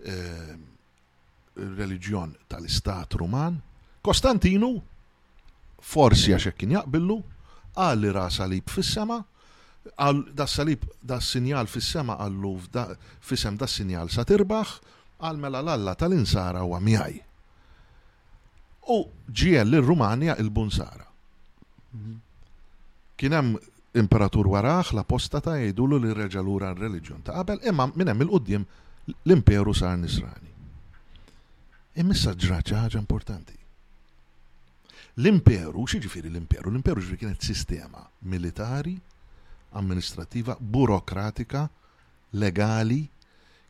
[0.00, 0.62] ehm,
[1.76, 3.60] reliġjon tal-Istat Ruman.
[4.06, 4.76] Kostantinu,
[5.82, 7.16] forsi għax kien jaqbillu,
[7.74, 9.20] għalli rasa li fis-sema'
[9.96, 12.52] għal da salib da sinjal fis-sema għallu
[13.24, 14.74] fis-sem da sinjal sa tirbaħ
[15.24, 17.16] għal mela lalla tal-insara u għamijaj.
[18.88, 21.06] U ġiel l-Rumanja il-Bunsara.
[21.92, 22.16] Mhm.
[23.18, 23.54] Kienem
[23.98, 28.64] imperatur waraħ la posta ta' jgħidulu li reġalura r-reġjon ta' qabel imma minem il-qoddim
[29.24, 30.46] l-imperu sar nisrani.
[31.98, 33.52] Immissa ġraċa ħaġa importanti.
[35.18, 36.70] L-imperu, xieġifiri l-imperu?
[36.70, 38.94] L-imperu ġifiri kienet sistema militari
[39.72, 41.68] amministrativa, burokratika,
[42.32, 43.08] legali,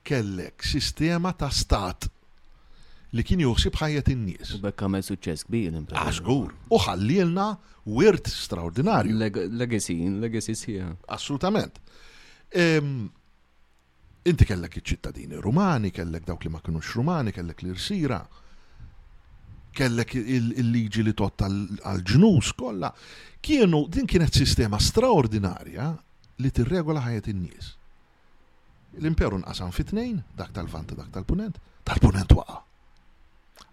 [0.03, 2.09] kellek sistema ta' stat
[3.17, 4.55] li kien juħsib ħajet in-nies.
[4.59, 6.53] U bekka me suċċess kbir Għaxgur.
[6.53, 7.47] Ah, U ħallilna
[7.89, 9.17] wirt straordinarju.
[9.57, 10.91] Legacy, legacy sija.
[11.13, 11.81] Assolutament.
[14.29, 18.21] Inti kellek iċ-ċittadini rumani, kellek dawk li ma kienux rumani, kellek l-irsira
[19.79, 22.91] kellek il-liġi li tot għal-ġnus kollha,
[23.47, 25.93] kienu din kienet sistema straordinarja
[26.43, 27.69] li tirregola ħajet in-nies.
[28.99, 32.59] L-imperu nqasam fit-tnejn, dak tal-vant dak tal-punent, tal-punent waqa.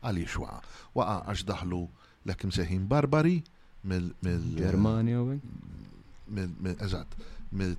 [0.06, 0.62] Għaliex waqa?
[0.98, 1.82] Waqa għax daħlu
[2.26, 3.40] l-ekim seħin barbari
[3.90, 5.26] mill-Germania,
[6.26, 7.18] mill-Eżat,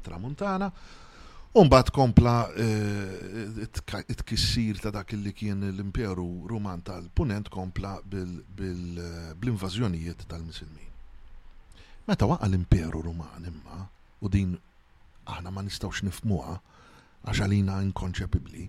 [0.06, 1.02] tramuntana mil,
[1.56, 3.62] Umbat kompla eh,
[4.12, 10.90] it-kissir ta' dak li kien l-imperu Ruman tal-punent kompla bil-invażjonijiet eh, tal-Misilmin.
[12.10, 13.78] Meta waqa l-imperu Ruman imma,
[14.20, 14.50] u din
[15.24, 16.54] aħna ma nistawx nifmuha
[17.24, 18.64] għax għalina inkonċepibbli.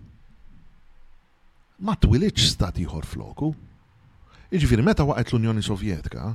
[1.83, 3.51] Ma twilitx stat ieħor floku.
[4.47, 6.31] Iġifieri meta waqgħet l-Unjoni Sovjetika,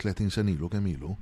[0.00, 1.12] 30 senilu ilu kemm ilu,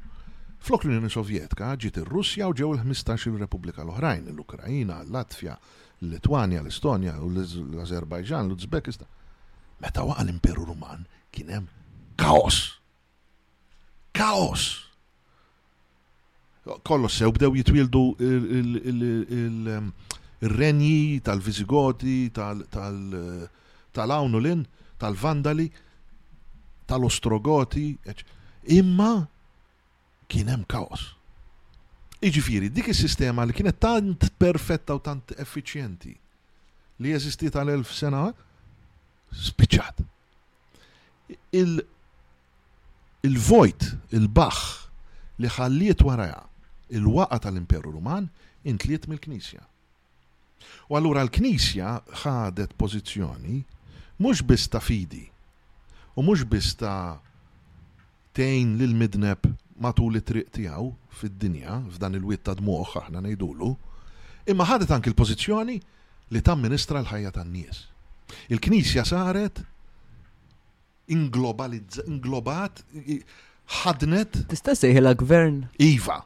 [0.64, 5.52] Flok l-Unjoni Sovjetka ġiet ir-Russja u ġew il-15 Repubblika l-oħrajn, l-Ukrajina, l-Latvja,
[6.00, 9.04] l-Litwanja, l-Estonja, l-Azerbajġan, l-Uzbekistan.
[9.84, 11.02] Meta waqa l-Imperu Ruman
[11.36, 11.66] kien hemm
[12.20, 12.56] kaos.
[14.16, 14.62] Kaos!
[16.80, 24.64] Kollos sew bdew jitwildu il-renji tal viżigoti tal-Awnulin,
[24.96, 25.68] tal-Vandali,
[26.88, 27.90] tal-Ostrogoti,
[28.80, 29.12] imma
[30.30, 31.04] kien hemm kaos.
[32.24, 36.14] Iġifieri dik is-sistema li kienet tant perfetta u tant effiċjenti
[37.02, 38.28] li jeżisti tal-elf sena
[39.34, 40.04] spiċċat.
[43.26, 44.60] Il-vojt, il-baħ
[45.42, 46.40] li ħalliet waraja
[46.94, 48.30] il-waqa tal-Imperu Ruman
[48.70, 49.60] intliet mill-Knisja.
[50.88, 53.58] U allura l-Knisja ħadet pożizzjoni
[54.22, 55.26] mhux biss ta' fidi
[56.14, 57.18] u mhux biss ta'
[58.38, 59.44] tejn lil midneb
[59.78, 60.88] matul it-triq tiegħu
[61.20, 63.70] fid-dinja f'dan il-wiet ta' dmuħ aħna ngħidulu,
[64.50, 65.78] imma ħadet anki l-pożizzjoni
[66.34, 67.82] li ta' ministra l-ħajja tan-nies.
[68.50, 69.62] Il-Knisja saret
[71.14, 72.80] inglobat,
[73.84, 74.44] ħadnet.
[74.48, 75.60] Tista' sejħilha gvern.
[75.84, 76.18] Iva.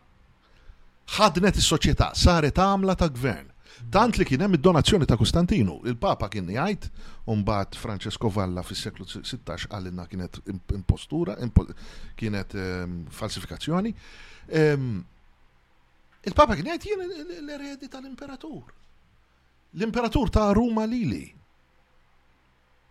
[1.19, 3.47] Ħadnet is-soċjetà, saret għamla ta' gvern.
[3.91, 6.89] Tant li kien hemm id-donazzjoni ta' Kostantinu, il-Papa kien jgħid,
[7.45, 10.41] mbagħad Francesco Valla fis-seklu 16 għallinna kienet
[10.75, 11.37] impostura,
[12.19, 13.95] kienet ehm, falsifikazzjoni.
[14.61, 14.91] Ehm,
[16.29, 17.07] Il-Papa kien jgħid jien
[17.45, 18.75] l-eredi tal-Imperatur.
[19.79, 21.27] L-Imperatur ta' Ruma lili.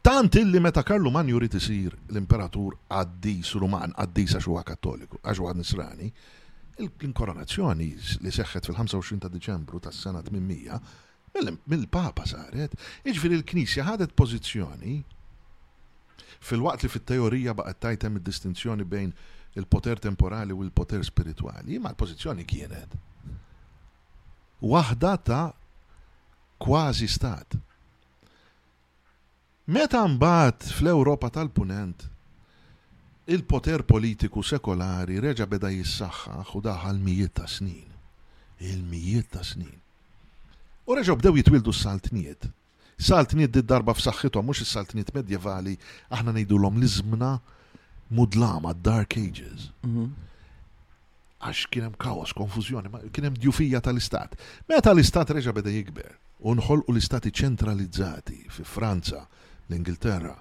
[0.08, 6.10] Tant illi meta Karlu Man jurid isir l-Imperatur għaddis Ruman, għaddis għaxuwa Kattoliku, għaxuwa Nisrani,
[6.78, 7.90] l-inkoronazzjoni
[8.24, 12.74] li seħħet fil-25 ta' Deċembru tas-sena 800 mill-Papa saret,
[13.10, 14.98] iġviri l-Knisja ħadet pożizzjoni
[16.48, 19.14] fil-waqt li fit-teorija baqgħet tajtem id-distinzjoni bejn
[19.58, 22.98] il-poter temporali u l-poter spirituali, ma l-pożizzjoni kienet
[24.62, 25.54] waħda ta'
[26.62, 27.58] kważi stat.
[29.70, 32.08] Meta mbagħad fl-Ewropa tal-Punent
[33.28, 37.90] il-poter politiku sekolari reġa beda jissaxħa u daħal mijiet ta' snin.
[38.64, 39.74] Il-mijiet ta' snin.
[40.88, 42.48] U reġa bdew jitwildu s-saltniet.
[42.98, 45.76] Saltniet did darba f'saħħithom mhux is-saltniet medjevali
[46.16, 47.32] aħna ngħidulhom l-iżmna
[48.16, 49.68] mudlama Dark Ages.
[49.84, 50.08] Mhm.
[51.44, 54.34] Għax kien hemm kaos, konfużjoni, kien hemm djufija tal-istat.
[54.72, 56.16] Meta l-istat reġa beda jikber
[56.48, 59.28] u nħolqu l-istati ċentralizzati fi Franza,
[59.68, 60.34] l-Ingilterra,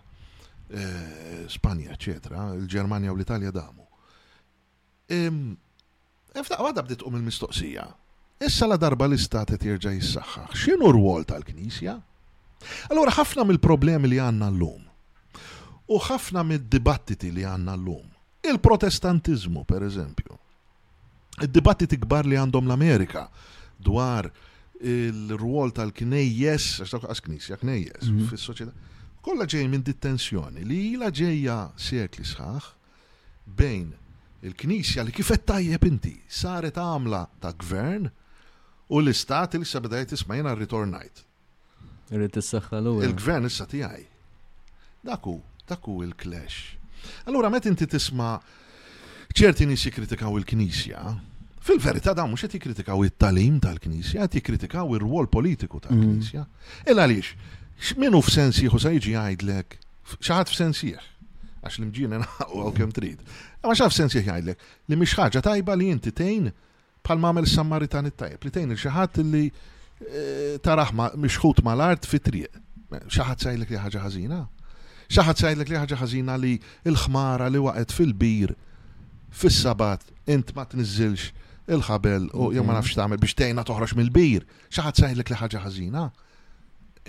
[0.68, 3.84] Eh, Spanja, etc., il-Germania u l-Italja damu.
[5.06, 7.84] Eftaq, ehm, e għada bdiet um il-mistoqsija.
[8.42, 10.50] Issa la darba l-istat qed jerġa' jissaħħaħ.
[10.58, 11.94] X'inhu rwol tal-Knisja?
[12.90, 14.82] Allura ħafna mill-problemi li għandna llum
[15.86, 18.10] u ħafna mid-dibattiti li għandna llum.
[18.42, 20.34] Il-Protestantiżmu, per eżempju.
[21.46, 23.28] Id-dibattiti kbar li għandhom l-Amerika
[23.78, 24.28] dwar
[24.82, 28.28] il-rwol tal-knejjes, għax tal-knisja, knejjes, mhm.
[28.34, 28.74] fis-soċjetà
[29.26, 32.68] Kolla ġej minn dit-tensjoni li ilha ġejja sekli sħax
[33.58, 33.88] bejn
[34.46, 41.24] il-Knisja li kifet tajjeb inti saret għamla ta' gvern u l-istat li sabedajt ismajna ritornajt.
[42.10, 42.52] is
[43.02, 44.06] Il-gvern issa tiegħi.
[45.02, 46.76] Daku, daku il-clash.
[47.26, 48.38] Allura meta inti tisma'
[49.34, 51.00] ċerti nies jikkritikaw il-Knisja,
[51.66, 56.44] Fil-verità da mhux qed jikkritikaw it-talim tal-Knisja, qed jikkritikaw ir-rwol politiku tal-Knisja.
[56.46, 57.02] Illa mhm.
[57.02, 59.74] għaliex, X'minu f'sens jieħu sa jiġi jgħidlek?
[60.24, 61.04] Xaħat f'sens jieħ.
[61.66, 63.24] Għax l-imġina naqqu għaw kem trid.
[63.66, 66.48] Ma xaħat f'sens jieħ jgħidlek li mhix ħaġa tajba li inti tejn
[67.06, 72.48] pal mamel samaritan it-tajb li tejn il-xaħat li eh, taraħma mixħut mal-art fit-triq.
[73.12, 74.40] Xaħat sajlek li ħaġa ħażina?
[75.12, 76.54] Xaħat sajlek li ħaġa ħażina li
[76.88, 78.54] il ħmara li waqgħet fil-bir
[79.36, 81.28] fis-sabat int ma tniżilx
[81.66, 84.46] il-ħabel u jom ma nafx tagħmel biex tgħinha toħroġ mill-bir.
[84.72, 86.06] Xaħat sajlek li ħaġa ħażina?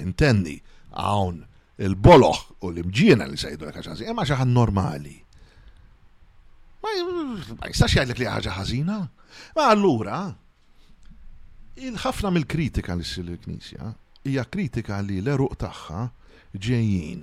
[0.04, 0.58] intenni
[0.98, 1.44] hawn
[1.78, 5.16] il-boloħ u l-imġiena li sajdu l ħaġa imma xi normali.
[6.82, 6.96] Ma
[7.68, 8.96] jistax jgħidlek li ħaġa ħażina?
[9.56, 10.20] Ma allura
[11.86, 13.92] il-ħafna mill-kritika li s l-Knisja
[14.28, 16.02] hija kritika li l-eruq tagħha
[16.58, 17.22] ġejjin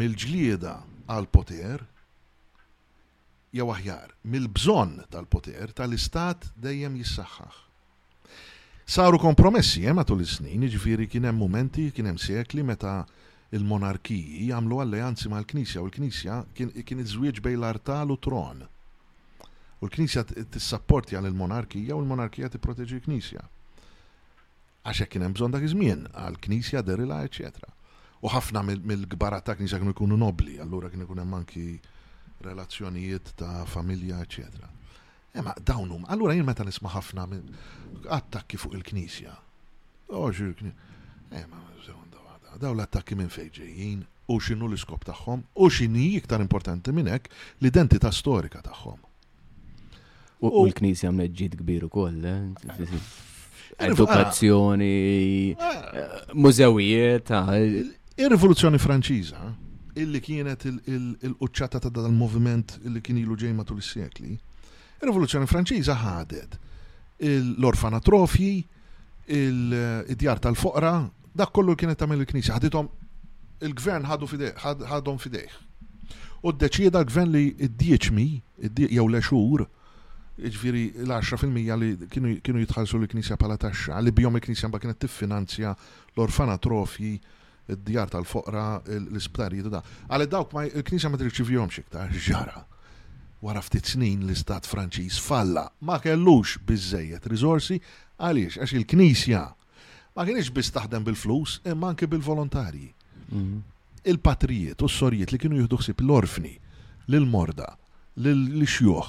[0.00, 0.74] mill-ġlieda
[1.10, 1.84] għal poter
[3.52, 7.66] jew aħjar mill-bżonn tal-poter tal-istat dejjem jissaxħax.
[8.84, 13.04] Saru kompromessi hemm eh, matul is-snin, jiġifieri kien hemm momenti, kien hemm sekli meta
[13.54, 18.64] il-monarkiji għamlu alleanzi mal-Knisja u l-Knisja kien iż-żwieġ bejn l-artal u tron.
[19.82, 23.46] U l-Knisja tissapportja il monarkija u l-monarkija tipproteġi l-Knisja.
[24.82, 27.70] Għax hekk kien hemm bżonn dak iż-żmien għall-Knisja derila, eċetera.
[28.26, 31.66] U ħafna mill-gbarat ta' Knisja kienu jkunu nobli, allura kien ikun hemm anki
[32.42, 34.74] relazzjonijiet ta' familja, eċetera.
[35.32, 37.54] Ema dawnum, allura jien meta nisma' ħafna minn
[38.12, 39.32] attakki fuq il-Knisja.
[40.12, 40.98] Oġi oh, il-Knisja.
[41.30, 41.62] Eh, Ema,
[42.60, 48.10] daw l-attakki minn fejġejjien u x'inhu l-iskop tagħhom u x'inhi iktar importanti minn hekk l-identità
[48.12, 49.00] storika tagħhom.
[50.44, 53.00] U l-Knisja mneġġid kbiru kbir ukoll,
[53.88, 54.92] edukazzjoni,
[56.36, 57.32] mużewijiet.
[58.20, 59.46] Ir-rivoluzzjoni Franċiża,
[59.96, 64.34] illi kienet il-qċata ta' dal-moviment illi kien ilu ġejma tul is-sekli,
[65.02, 66.52] Il-Rivoluzzjoni Franċiża ħadet
[67.22, 68.62] l-orfanatrofji,
[69.34, 70.92] il-djar tal-foqra,
[71.34, 72.86] dak kollu kienet tagħmel il-Knisja, ħadithom
[73.66, 75.56] il-gvern ħadhom fidejh.
[76.46, 78.28] U d-deċieda gvern li id-dieċmi,
[78.94, 79.66] jew l-exur,
[80.42, 85.74] ġviri l-10% li kienu jitħalsu l-Knisja pala taxxa, li bjom il-Knisja mba kienet tiffinanzja
[86.16, 87.14] l-orfanatrofji,
[87.74, 88.66] id-djar tal-foqra,
[88.98, 89.82] l-isptarijiet da.
[90.10, 92.66] Għale dawk ma il-Knisja ma tirċivjom xiktar, ġara
[93.42, 97.78] wara ftit snin l-istat Franċiż falla ma kellux biżejjed riżorsi
[98.22, 99.42] għaliex għax il-Knisja
[100.16, 102.90] ma kienx biss taħdem bil-flus imma anke bil-volontarji.
[103.28, 103.60] Mhm.
[104.12, 106.50] Il-patrijiet u s sorijiet li kienu jieħdu ħsieb l-orfni,
[107.10, 107.68] lil-morda,
[108.20, 109.08] lil-xjuħ,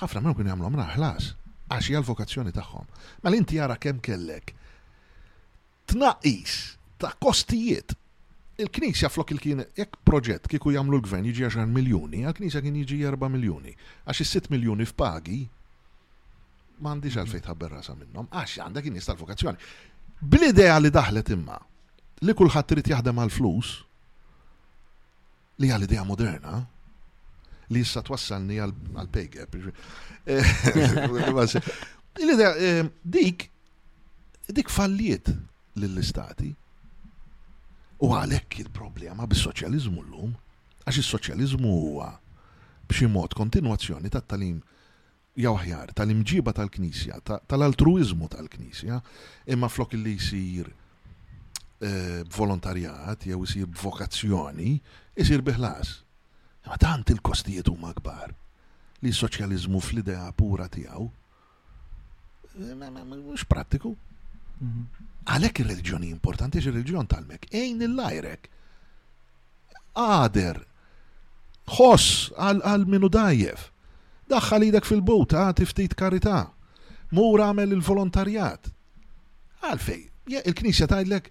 [0.00, 1.28] ħafna minnhom kienu jagħmlhom raħlas
[1.68, 2.86] għax hija l-vokazzjoni tagħhom.
[2.88, 4.54] Ma mela l-inti jara kemm kellek
[5.92, 6.56] tnaqqis
[7.00, 7.94] ta' kostijiet
[8.58, 13.28] il-Knisja flok il-kien, jekk proġett kieku jagħmlu l-gvern jiġi 10 miljuni, għal-Knisja kien jiġi 4
[13.30, 15.38] miljuni, għax is-6 miljuni f'pagi
[16.82, 17.20] m'għandix mhm.
[17.22, 19.68] għalfejn tħabber sa minnhom, għax għandek in-nies tal-vokazzjoni.
[20.18, 21.60] Bl-idea li daħlet imma
[22.26, 23.74] li kulħadd irid jaħdem għal-flus
[25.62, 26.56] li għal-idea moderna,
[27.70, 29.46] li jissa twassalni għal-pejge.
[30.26, 30.78] Eh,
[32.42, 33.48] eh, dik,
[34.50, 35.30] dik falliet
[35.78, 36.54] lill-istati.
[37.98, 40.34] U għalhekk il-problema bis-soċjaliżmu llum,
[40.86, 42.12] għax is-soċjaliżmu huwa
[42.88, 44.60] b'xi mod kontinwazzjoni tat-talim
[45.38, 47.18] jew ħjar tal-imġiba tal-Knisja,
[47.50, 49.00] tal-altruiżmu tal-Knisja,
[49.50, 50.70] imma flok li jsir
[51.82, 54.76] eh, volontarjat jew jisir vokazzjoni
[55.18, 55.96] isir biħlas.
[56.68, 59.22] Ma tant il-kostijiet huma kbar li soċjalizmu
[59.80, 61.10] soċjaliżmu fl-idea pura tiegħu
[62.62, 63.96] eh, mhux prattiku.
[64.62, 64.86] Mhm.
[65.28, 68.48] Għalek il-reġjoni importanti x reġjon tal-mek, Ejn il-lajrek.
[70.00, 70.62] Għader.
[71.76, 73.66] Ħoss għal minu dajjef.
[74.32, 76.46] Daħħal idek fil-but, għati ftit karita.
[77.16, 78.70] Mur għamel il-volontarjat.
[79.68, 80.00] Għalfej,
[80.48, 81.28] il-knisja tajdlek,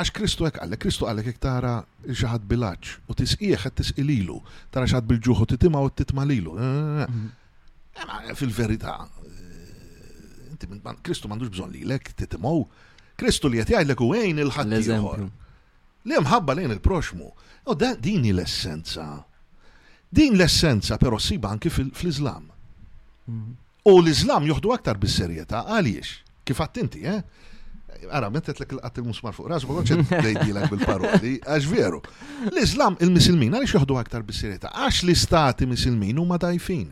[0.00, 4.38] għax Kristu għek għallek, Kristu għalek għek tara xaħat bilaċ, u tisqieħ għed tisqililu,
[4.74, 6.56] tara xaħat bil-ġuħu titima u titmalilu.
[6.58, 7.08] Eh, eh, eh.
[7.08, 8.34] mhm.
[8.36, 8.98] Fil-verita,
[11.04, 12.64] Kristu mandux bżon li lek titimaw,
[13.18, 15.20] Kristu li qed jgħidlek u għejn il-ħaddieħor.
[16.10, 17.28] Li mħabba lejn il-proxmu.
[17.72, 19.06] U din l-essenza.
[20.14, 22.50] Din l-essenza però siba anki fl-Iżlam.
[23.30, 23.52] Mhm.
[23.92, 26.18] U l-Iżlam joħdu aktar bis-serjetà għaliex.
[26.44, 27.22] Kif għattinti, eh?
[28.12, 32.02] Ara, mettet l għat il-musmar fuq rasu, għonċet lejdilak bil-paroli, għax veru.
[32.50, 36.90] L-Islam il-Misilmin għalix joħdu aktar bis-serjetà, għax l-istati Misilmin huma dajfin.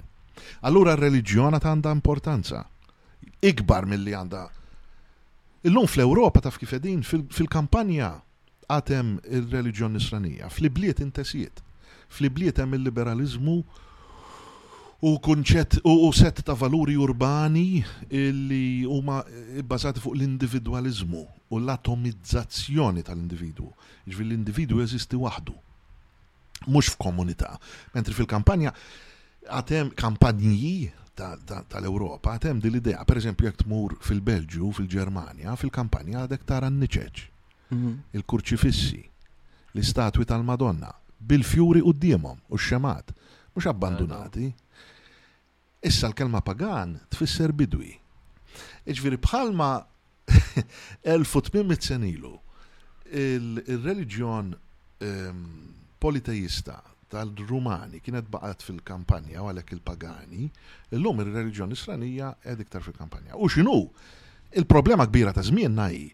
[0.65, 2.63] Allura r-reliġjona ta' għanda importanza.
[3.43, 4.47] Ikbar mill-li għanda
[5.65, 8.09] Illum fl-Ewropa taf kif edin fil-kampanja
[8.73, 11.61] għatem il-reliġjon nisranija, fl-ibliet intesijiet,
[12.17, 13.55] fl-ibliet hemm il-liberalizmu
[15.07, 23.05] u kunċett u set ta' valuri urbani li huma eh, bbażati fuq l-individualizmu u l-atomizzazzjoni
[23.07, 23.69] tal-individwu.
[24.11, 25.55] Ġvi l-individwu jeżisti waħdu,
[26.67, 27.53] mhux f'komunità.
[27.95, 28.75] Mentri fil-kampanja
[29.47, 30.89] għatem kampanji
[31.67, 37.21] tal-Europa, tem din l-idea, per eżempju, jek tmur fil-Belġu, fil-Germania, fil-kampanja għadek tara n-niċeċ,
[37.75, 37.93] mhm.
[38.17, 39.03] il-kurċifissi,
[39.75, 43.13] l-istatwi tal-Madonna, bil-fjuri u d-diemom, u x-xemat,
[43.53, 44.49] mux abbandonati.
[45.83, 47.91] Issa l-kelma pagan tfisser bidwi.
[48.89, 49.69] Iġviri bħalma
[51.11, 52.37] 1800 senilu
[53.13, 54.53] il-reġjon
[56.01, 56.77] politeista
[57.13, 60.49] tal-Rumani kienet baqat fil-kampanja u għalek il-pagani,
[60.97, 63.37] l-lum il-reġjon isranija ed iktar fil-kampanja.
[63.37, 63.77] U xinu,
[64.59, 66.09] il-problema kbira ta' żmien naji,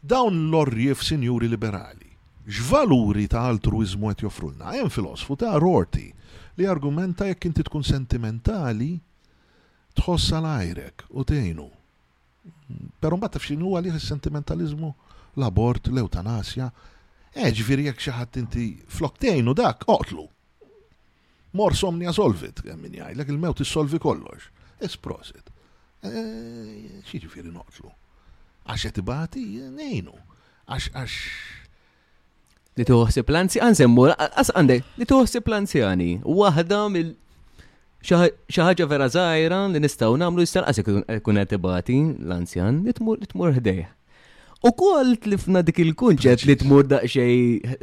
[0.00, 2.10] dawn l orrif sinjuri liberali,
[2.48, 4.74] x'valuri ta' altruizmu qed joffrulna?
[4.76, 6.10] Hemm filosfu ta' Rorti
[6.58, 8.92] li argumenta jekk inti tkun sentimentali
[9.94, 11.68] tħossa l-ajrek u tejnu.
[13.00, 14.90] Però mbagħad taf x'inhu għalih is-sentimentaliżmu
[15.38, 16.70] l-abort, l-eutanasja,
[17.34, 18.64] Eġviri eh, jek xaħat inti
[18.94, 20.28] floktejnu dak, oqtlu.
[21.58, 24.46] Mor somnia solvit, min jgħajlek il-mewt solvi kollox.
[24.82, 25.50] Esprosit.
[26.06, 27.90] Eh, Xieġviri noqtlu.
[28.70, 30.14] Għax bati, nejnu.
[30.66, 31.18] Għax, għax.
[32.78, 37.14] Li tuħsib planzi, għanżemmu, għansemmu, għas għandek, li tuħsib l-anzjani, wahda mill-
[38.02, 43.84] xaħġa vera zaħira li nistaw namlu jistar għasek kunet bati l-anzjan li tmur ħdejħ.
[44.64, 47.34] U kol tlifna dik il-kunċet li tmur daqxej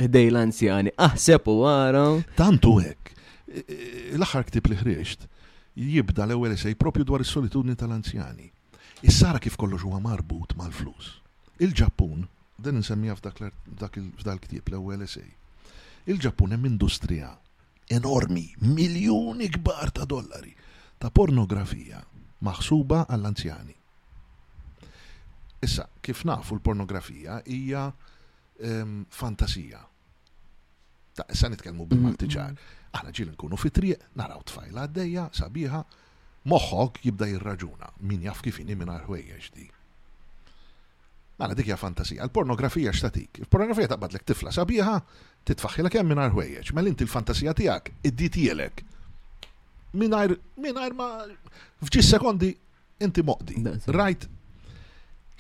[0.02, 0.92] ħdej l-anzjani.
[0.98, 2.02] Aħseb u għara.
[2.40, 3.10] Tantu hekk.
[4.18, 5.28] L-axar ktib li ħriġt
[5.78, 8.48] jibda l-ewwel sej propju dwar is-solitudni tal-anzjani.
[9.06, 11.12] Is-sara kif kollox huwa marbut mal-flus.
[11.62, 12.26] Il-Ġappun,
[12.58, 15.28] dan insemmija f'dak il-ktib l-ewwel esej.
[16.10, 17.30] Il-Ġappun hemm industrija
[17.94, 20.56] enormi, miljuni kbar ta' dollari
[20.98, 22.02] ta' pornografija
[22.42, 23.76] maħsuba għall-anzjani.
[25.62, 29.82] Issa, kif nafu l-pornografija hija um, fantasija.
[31.16, 32.32] Ta' issa nitkellmu bil mm-hmm.
[32.36, 32.56] ċar.
[32.98, 35.84] Aħna ġil nkunu fitriq, naraw tfajla għaddejja, sabiħa,
[36.52, 37.92] moħħok jibda jirraġuna.
[38.10, 39.68] Min jaf kif inni minn ħwejjeġ di.
[41.38, 42.26] Mela dik hija fantasija.
[42.26, 43.44] L-pornografija x'tatik.
[43.46, 44.98] Il-pornografija taqbad lek tifla sabiħa,
[45.46, 46.76] titfaħħilek hemm mingħajr ħwejjex.
[46.80, 48.84] Mela inti l-fantasija tiegħek idditilek.
[50.02, 51.12] Mingħajr mingħajr ma
[51.86, 52.52] f'ġis sekondi
[53.02, 53.62] inti moqdi.
[53.94, 54.30] Rajt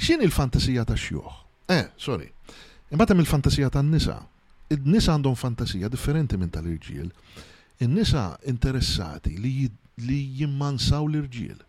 [0.01, 1.25] xin il-fantasija ta' xjuħ?
[1.69, 2.25] Eh, sorry.
[2.91, 4.15] Imbatem il fantasija ta' nisa.
[4.73, 7.07] Id-nisa għandhom fantasija differenti minn tal-irġiel.
[7.85, 9.69] In-nisa interessati li,
[10.03, 11.59] li jimmansaw l-irġiel.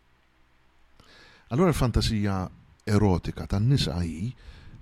[1.54, 2.40] Allora l-fantasija
[2.90, 4.32] erotika ta' nisa hi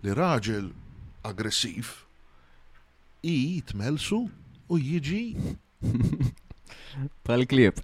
[0.01, 0.71] li raġel
[1.29, 1.91] aggressiv
[3.27, 4.23] i jitmelsu
[4.71, 5.23] u jiġi
[7.27, 7.77] pal klib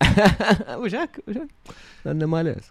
[0.80, 1.74] Uġak, uġak.
[2.06, 2.70] Nanni males.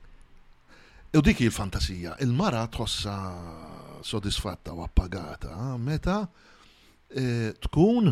[1.16, 3.14] U dik il-fantasija, il-mara tħossa
[4.04, 6.18] sodisfatta u appagata ah, meta
[7.08, 8.12] eh, tkun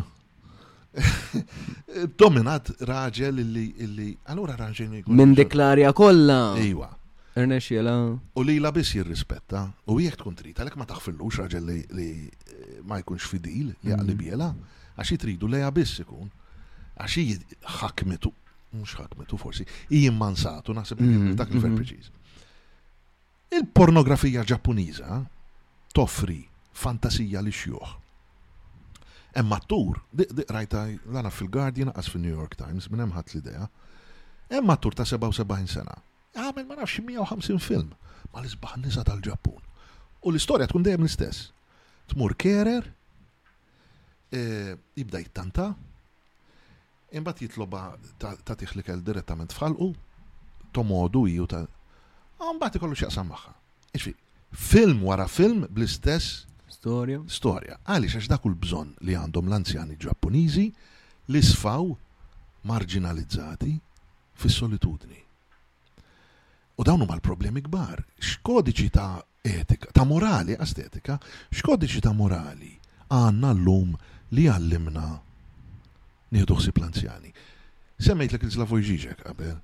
[2.22, 6.56] dominat raġel illi illi allura raġel Min deklarja kollha.
[6.64, 6.88] Iwa.
[7.36, 7.96] Ernexiela.
[8.40, 12.82] U li la biss jirrispetta u jek tkun trid għalhekk ma taħfillux raġel li eh,
[12.88, 13.84] ma jkunx fidil mm-hmm.
[13.90, 14.48] li għalli biela
[14.96, 16.32] għax tridu lejha biss ikun
[17.04, 17.28] għaxi
[17.84, 18.32] ħakmetu
[18.80, 21.36] mhux ħakmetu forsi jien mansatu naħseb mm-hmm.
[21.44, 22.14] dak il-fer preċiż.
[23.54, 25.20] Il-pornografija ġappuniża
[25.94, 26.40] toffri
[26.74, 27.92] fantasija li xjuħ.
[29.38, 30.00] Emma tur,
[30.54, 33.68] rajta l-għana fil-Guardian, għas fil-New York Times, minn emħat l-idea,
[34.60, 35.96] emma tur ta' 77 sena.
[36.34, 37.94] Għamil ma nafx 150 film,
[38.34, 39.62] ma l-isbaħ nisa tal-ġappun.
[40.26, 41.44] U l-istoria tkun dejjem l-istess.
[42.14, 42.90] Tmur kerer,
[44.34, 44.44] e,
[44.98, 45.68] jibda jittanta,
[47.14, 47.86] imbat jitloba
[48.18, 49.92] ta' tiħlik direttament fħalqu,
[50.74, 51.66] tomodu ju ta'
[52.44, 53.52] Ah, għan bat kollu xieqsam maħħa.
[53.96, 54.12] Iġfi,
[54.68, 56.42] film wara film bl-istess
[56.76, 57.22] storja.
[57.32, 57.78] Storja.
[57.88, 60.66] Għali għax dak bżon li għandhom l-anzjani ġappuniżi
[61.32, 61.88] li sfaw
[62.68, 63.72] marginalizzati
[64.36, 65.22] fis-solitudni.
[66.76, 68.04] U dawnu mal problemi kbar.
[68.20, 71.16] X'kodiċi ta' etika, ta' morali, estetika,
[71.56, 72.74] x'kodiċi ta' morali
[73.14, 73.94] għanna l-lum
[74.36, 75.08] li għallimna
[76.34, 77.32] nieħduħsi ħsib anzjani
[78.04, 79.60] Semmejt l-Krislavoj Žižek qabel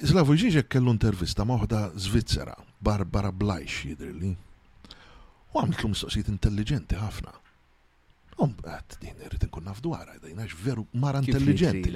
[0.00, 4.30] Islavu Ġiġek kellu intervista ma' uħda Barbara Blajx jidrilli.
[5.52, 7.34] U għamlu mistoqsijiet intelligenti ħafna.
[8.40, 11.92] Um, għat, din irrit nkun naf għad, dajnax veru mara intelligenti.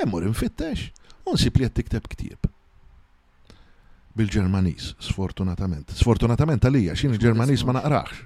[0.00, 0.86] Emmur infittex,
[1.28, 2.48] unsib li qed tikteb ktieb.
[4.16, 5.92] Bil-Ġermanis, sfortunatament.
[5.92, 8.22] Sfortunatament għalija, xin il-Ġermanis ma naqrax.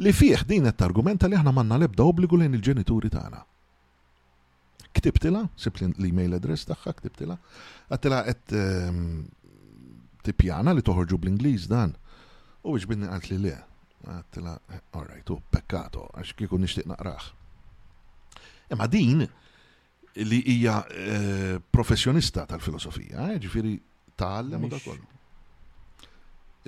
[0.00, 3.44] Li fih din qed argumenta li aħna manna lebda obbligu lejn il-ġenituri tagħna.
[4.92, 7.36] Ktibtila, sibt l-email address tagħha, ktibtila.
[7.94, 9.20] Għattila qed ehm,
[10.26, 11.94] tipjana li toħorġu bl-Ingliż dan.
[12.68, 13.54] U binni għalt li le.
[14.04, 14.54] Għattila,
[14.98, 17.30] all right, u pekkato, għax kiku nixtieq naqraħ.
[18.74, 19.24] Imma din
[20.20, 23.74] li hija eh, professjonista tal-filosofija, eh, ġifiri
[24.18, 25.08] tal-lem u kollu.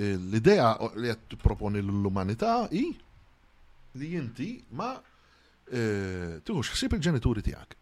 [0.00, 2.86] Eh, l-idea li qed proponi l-umanità hi
[4.00, 4.94] li inti ma
[5.68, 7.78] tuħux xsib il-ġenituri tiegħek.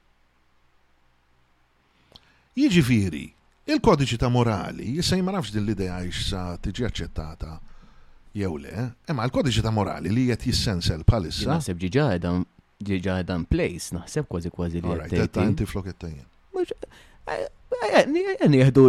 [2.53, 3.31] Jiġifieri,
[3.65, 7.55] il-kodiċi ta' morali jissa ma nafx din l-idea sa tiġi aċċettata
[8.37, 11.49] jew le, imma l-kodiċi ta' morali li qed jissensel bħalissa.
[11.49, 12.35] Naħseb ġiġa
[12.83, 14.99] ġiġa dan place, naħseb kważi kważi li.
[15.01, 16.27] Right, inti flok it-tajjen.
[18.53, 18.85] Nieħdu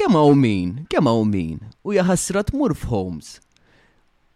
[0.00, 3.36] kemm hawn min, kemm hawn min, u jaħasrat tmur f'Homes.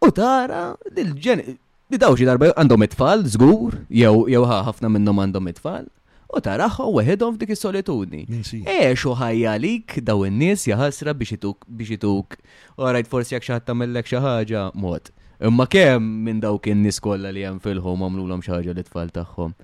[0.04, 1.42] U tara dil-ġen,
[1.90, 5.90] li dawxi darba għandhom it-tfal, żgur, jew ħafna minnhom għandhom it-tfal
[6.36, 8.22] u taraħ u weħedhom f'dik is-solitudni.
[8.30, 12.38] Eħx eh, u ħajjalik daw in-nies jaħasra biex ituk biex ituk.
[12.78, 15.10] Orajt forsi jekk xaħat tamellek xaħġa xi ħaġa mod.
[15.46, 19.54] Imma kemm minn dawk in-nies kollha li hemm fil-ħom għamlulhom xaħġa li tfal tagħhom.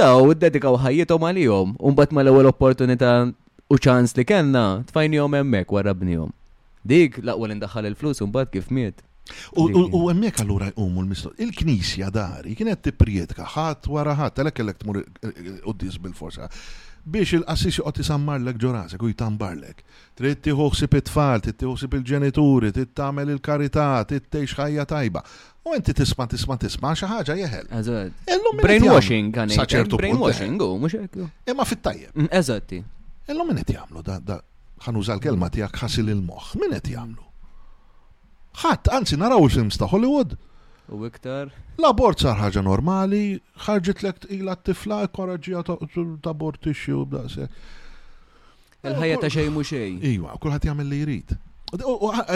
[0.00, 3.14] Daw iddedikaw ħajjithom għalihom u mbagħad mal-ewwel opportunità
[3.72, 6.32] u ċans li kellna tfajnihom hemmhekk warabnihom.
[6.88, 9.04] Dik laqwa li ndaħħal il-flus u mbagħad kif miet.
[10.00, 14.98] U emmek allura jqumu l-mistoq, il-knisja dari kienet tiprietka ħadd wara ħat, għalhekk kellek tmur
[14.98, 16.48] eh, eh, qudies bil-forsa.
[17.02, 19.82] Biex il-qassis joqgħod isammarlek ġorasek u jitambarlek.
[20.18, 25.22] Trid tieħu ħsieb it-tfal, trid tieħu ħsieb il-ġenituri, trid tagħmel il-karità, trid tgħix ħajja tajba.
[25.62, 27.70] U inti tisma' tisma' tisma' xi ħaġa jeħel.
[27.78, 28.30] Eżatt.
[28.62, 30.62] Brainwashing kan Saċertu Brainwashing eh.
[30.66, 31.28] u mhux hekk.
[31.52, 32.14] Imma fit-tajjeb.
[32.22, 32.80] Mm, eżatti.
[33.30, 34.38] Illum min qed jagħmlu da
[34.86, 37.28] ħanuża l-kelma tiegħek ħasil il-moħħ, min qed jagħmlu?
[38.60, 40.34] ħadd anzi naraw il-films ta' Hollywood.
[40.92, 41.52] U iktar.
[41.78, 47.48] L-abort sar ħaġa normali, ħarġet lek ila t-tifla, korraġija ta' bortixi u b'daqse.
[48.82, 49.96] Il-ħajja ta' xej mu xej.
[50.12, 51.34] Iwa, kullħat jagħmel li jrid.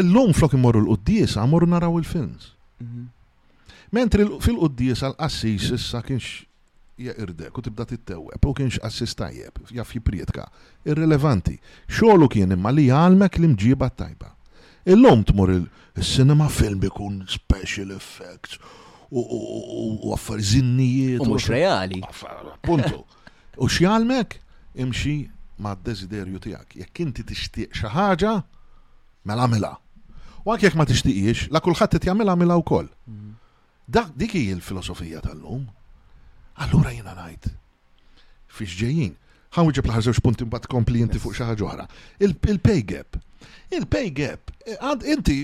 [0.01, 2.53] L-lum flok imorru l-qoddies, għamorru naraw il-films.
[2.81, 3.05] Mhm.
[3.97, 6.45] Mentri fil-qoddies għal-qassis issa kienx
[6.99, 10.47] jeqirdek u tibda tittewwe, u kienx assist tajjeb, jaf jiprietka,
[10.89, 11.59] irrelevanti.
[11.93, 14.33] Xogħlu kien imma li għalmek l-imġiba tajba.
[14.93, 18.55] Illum tmur il-cinema film ikun special effects
[19.11, 21.23] u għaffar zinnijiet.
[21.23, 22.01] U mux reali.
[22.63, 23.01] Puntu.
[23.63, 24.39] U xjalmek
[24.79, 25.15] imxi
[25.63, 26.77] ma' d-desiderju tijak.
[26.79, 28.33] Jekk inti tixtieq xi ħaġa,
[29.27, 29.73] mela mela.
[30.45, 32.91] U għak jekk ma tixtieqiex, la kulħadd t-jamela mela wkoll.
[33.11, 33.35] Mhm.
[33.91, 35.65] Dak dik il filosofija tal-lum.
[36.63, 37.51] Allura jiena ngħid.
[38.55, 39.15] Fiex ġejjin.
[39.57, 39.91] Ħawn ġib
[40.23, 41.87] punti mbat kompli fuq xi ħaġa oħra.
[42.23, 43.19] Il-pay gap.
[43.71, 45.37] Il-pay gap għad inti,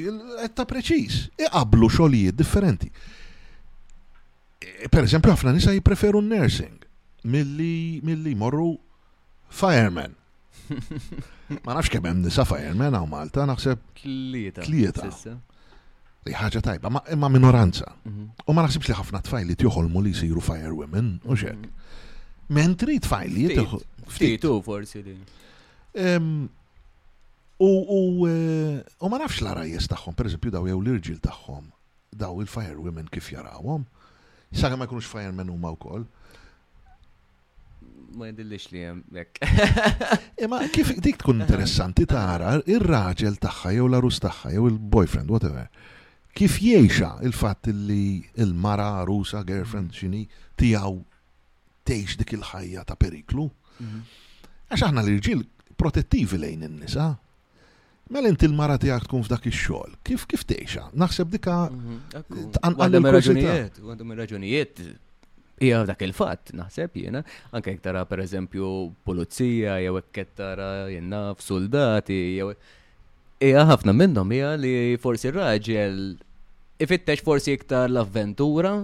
[0.57, 2.89] ta' preċis, iqablu xolijiet differenti.
[4.90, 6.82] Per eżempju, għafna nisa jipreferu nursing
[7.32, 8.73] milli morru
[9.53, 10.16] fireman.
[11.66, 13.82] Ma nafx kemm hemm nisa fireman għaw Malta, naħseb.
[14.01, 14.65] Klieta.
[14.66, 15.09] Klieta.
[16.27, 17.89] Li ħaġa tajba, imma minoranza.
[18.07, 18.24] Mhm.
[18.47, 21.59] U ma naħsibx li ħafna tfajliet joħolmu li jsiru firewomen, u xek.
[21.59, 22.53] Mhm.
[22.59, 23.59] Mentri tfajliet.
[24.07, 25.24] Ftitu forsi din.
[27.63, 31.69] Eh, u ma nafx l taħħom, tagħhom, pereżempju daw jew l-irġil tagħhom,
[32.19, 33.85] daw il-firewomen kif jarawhom,
[34.51, 36.03] jisaka ma jkunux firemen huma wkoll.
[38.19, 39.39] Ma jendillix li hemm hekk.
[40.43, 45.69] Ema, eh, kif dik tkun interessanti tara ir-raġel tagħha jew l-arus tagħha jew il-boyfriend, whatever
[46.33, 49.97] kif jiexa il-fatt li il-mara, rusa, girlfriend, mm.
[49.99, 50.23] xini,
[50.57, 50.95] tijaw
[51.85, 53.47] teħx dik il-ħajja ta' periklu.
[53.79, 53.99] Mhm.
[54.73, 55.43] Għax aħna l-irġil
[55.77, 57.11] protettivi lejn in-nisa,
[58.13, 60.83] Mela inti l-mara tiegħek tkun f'dak ix-xogħol, kif kif tgħixha?
[61.01, 62.51] Naħseb dika mhm.
[62.61, 64.83] għandhom raġunijiet, għandhom raġunijiet
[65.63, 67.23] hija dak il-fatt naħseb jiena,
[67.57, 68.69] anke jekk tara pereżempju
[69.09, 72.51] pulizija jew hekk tara jenna f'soldati jew
[73.49, 76.05] hija ħafna minnhom hija li forsi raġel
[76.85, 78.75] ifittex forsi iktar l-avventura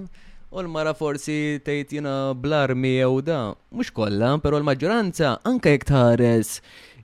[0.56, 3.42] u l-mara forsi tgħid jiena bl-armi jew da,
[3.76, 6.60] mhux kollha, però l-maġġoranza anke jekk tħares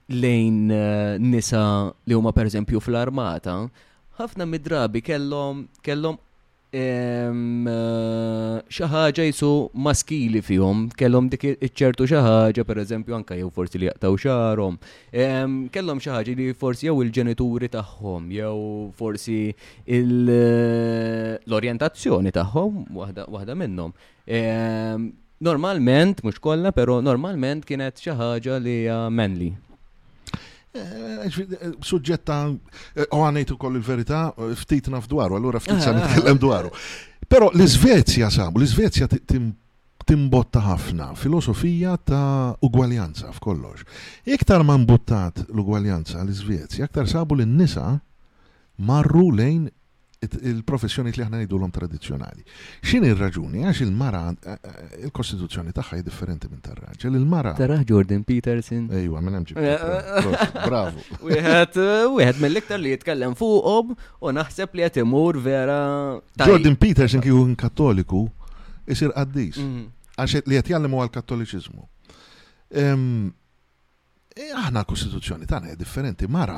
[0.09, 3.55] lejn eh, nisa li huma pereżempju fl-armata,
[4.19, 6.17] ħafna mid-drabi kellom, kellhom
[6.75, 13.49] ehm, eh, xi ħaġa jisu maskili fihom, kellhom dik iċċertu xi ħaġa pereżempju anke jew
[13.57, 14.75] forsi li jaqtaw xarhom,
[15.11, 18.59] ehm, kellhom xi ħaġa li forsi jew il-ġenituri tagħhom jew
[19.01, 23.91] forsi eh, l-orjentazzjoni tagħhom waħda minnhom.
[24.29, 25.01] Ehm,
[25.41, 29.53] normalment, mhux kollha, però normalment kienet xi ħaġa li hija manly
[30.75, 32.59] Eh, eh, suġġetta, u
[32.99, 34.25] eh, għanajtu koll il-verita,
[34.59, 36.71] ftit naf dwaru, għallura ftit sa' nitkellem dwaru.
[37.31, 39.07] Pero l-Svezja sabu, l-Svezja
[40.05, 43.85] timbotta ħafna filosofija ta' ugwaljanza f'kollox.
[44.35, 47.87] Iktar man buttat l-ugwaljanza l-Svezja, iktar sabu l-nisa
[48.77, 49.65] marru lejn
[50.33, 52.43] il-professjoni li aħna ngħidulhom tradizzjonali.
[52.83, 57.15] X'in il raġuni għax il-mara eh, eh, il-kostituzzjoni tagħha differenti minn tar-raġel.
[57.21, 57.53] Il-mara.
[57.59, 58.87] Taraħ Jordan Peterson.
[58.91, 61.03] Ejwa, minn hemm Bravo.
[61.27, 65.79] Wieħed eh, wieħed mill-iktar li jitkellem fuqom u naħseb li qed imur vera.
[66.41, 68.25] Jordan Peterson kieku kattoliku
[68.85, 69.61] isir qaddis.
[69.61, 69.85] Mhm.
[70.15, 71.83] Għax li qed jallimu għal kattoliċizmu
[72.71, 72.87] e
[74.35, 76.57] Aħna l-kostituzzjoni tagħna differenti mara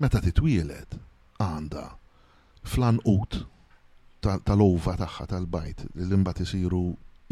[0.00, 0.94] meta titwielet
[1.36, 1.82] għandha
[2.68, 3.36] fl-anqut
[4.20, 6.82] tal-ova tagħha tal-bajt li mbagħad isiru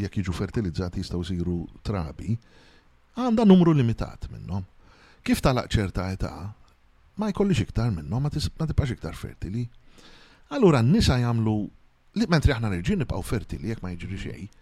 [0.01, 2.35] jekk jiġu fertilizzati jistgħu jsiru trabi,
[3.17, 4.65] għandha numru limitat minnhom.
[5.25, 6.33] Kif talaq ċerta età,
[7.17, 8.31] ma jkollix iktar minnhom, ma
[8.69, 9.65] tibqax iktar fertili.
[10.55, 11.57] Allura n-nisa jagħmlu
[12.21, 14.53] li mentri aħna reġin nibqgħu fertili jekk ma jiġri xejn,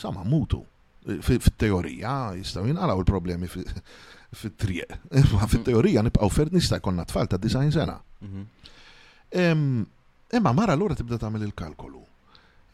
[0.00, 0.62] sama mutu.
[1.04, 4.88] E, fit-teorija jistgħu jinqalgħu il-problemi fit trije
[5.52, 8.00] fit-teorija nibqgħu fertili nista' jkollna tfal ta' design sena.
[8.24, 9.96] Mhm.
[10.30, 12.00] Imma mara l-ura tibda tagħmel il-kalkolu.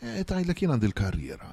[0.05, 1.49] E, tajlek jien għandi l-karriera.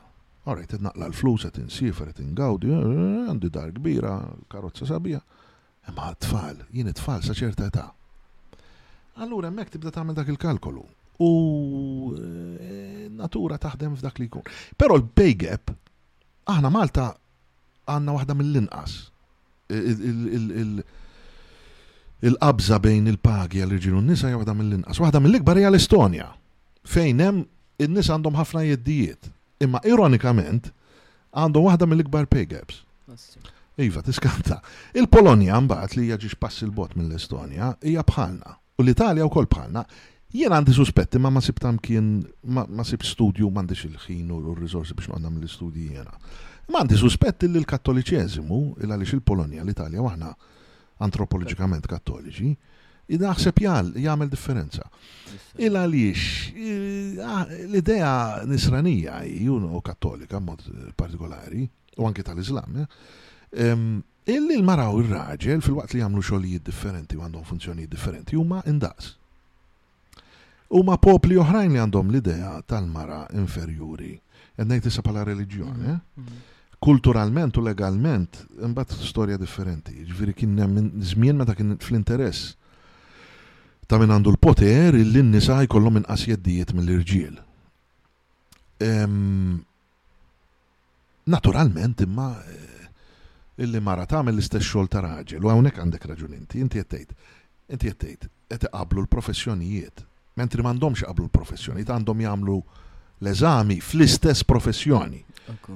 [0.52, 4.18] Orajt, naqla l-flus, għet insifer, għet ingawdi, e, e, għandi dar kbira,
[4.52, 5.22] karozza sabija.
[5.88, 7.86] Imma tfal, jien tfal sa ċerta età.
[9.24, 10.84] Allura hemmhekk tibda tagħmel dak il-kalkolu.
[11.24, 12.12] U
[13.20, 14.44] natura taħdem f'dak li jkun.
[14.80, 15.72] Però l-pay gap,
[16.52, 17.12] aħna Malta
[17.94, 19.00] għandna waħda mill-inqas.
[19.70, 20.84] il
[22.24, 25.00] il-qabża bejn il-pagi għal-irġilu n-nisa jgħu waħda mill-inqas.
[25.04, 26.28] Waħda mill-ikbar hija l-Estonja,
[26.88, 27.42] fejn hemm
[27.84, 29.30] in għandhom ħafna jeddijiet.
[29.64, 30.70] Imma ironikament
[31.36, 32.82] għandhom waħda mill-ikbar pay gaps.
[33.84, 34.62] Iva, tiskanta.
[34.96, 38.56] Il-Polonja mbagħad li hija ġiex pass il-bot mill-Estonja hija bħalna.
[38.80, 39.84] U l-Italja wkoll bħalna.
[40.34, 42.16] Jien għandi suspetti ma ma sibtam kien
[42.56, 46.16] ma sib studju m'għandix il-ħin u r rizorsi biex għandam mill-istudji jena.
[46.72, 50.10] Ma għandi suspetti li l-Kattoliċeżimu il għaliex il-Polonja l-Italja u
[51.04, 52.52] antropologikament kattoliċi,
[53.16, 54.88] id-naħseb jgħal, jgħamil differenza.
[55.60, 56.22] Il għaliex,
[57.68, 58.12] l-idea
[58.50, 60.64] nisranija, juno kattolika, mod
[61.00, 61.66] partikolari,
[62.00, 62.80] u anki tal-Islam,
[63.54, 68.64] illi l u r raġel fil-waqt li jgħamlu xogħlijiet differenti u għandhom funzjonijiet differenti, huma
[68.72, 69.18] indaqs.
[70.74, 74.16] Huma popli oħrajn li għandhom l-idea tal-mara inferjuri.
[74.54, 75.98] għednajt issa pala reliġjoni, eh?
[75.98, 76.24] Mhm.
[76.24, 76.42] Mhm
[76.84, 79.96] kulturalment u legalment mbagħad storja differenti.
[80.04, 82.58] Ġifieri kien hemm żmien meta kien fl-interess
[83.88, 87.40] ta' min għandu l-poter illi n-nisa jkollhom inqas jeddijiet mill-irġiel.
[88.84, 89.60] Ehm,
[91.32, 92.86] naturalment imma eh,
[93.64, 97.20] illi mara tagħmel l-istess xogħol ta' raġel u hawnhekk għandek raġun inti, inti qed tgħid.
[97.74, 100.04] Inti qed tgħid qed iqablu l-professjonijiet.
[100.38, 102.58] Mentri m'għandhomx qablu l-professjonijiet għandhom jagħmlu
[103.24, 105.24] l-eżami fl-istess professjoni.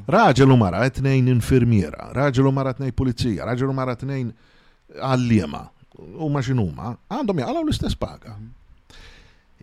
[0.08, 4.30] Raġel u mara tnejn infirmiera, raġel u mara tnejn pulizija, raġel u mara tnejn
[4.96, 5.66] għallima,
[6.24, 8.38] u maġinuma, għandhom jgħalaw l-istess paga.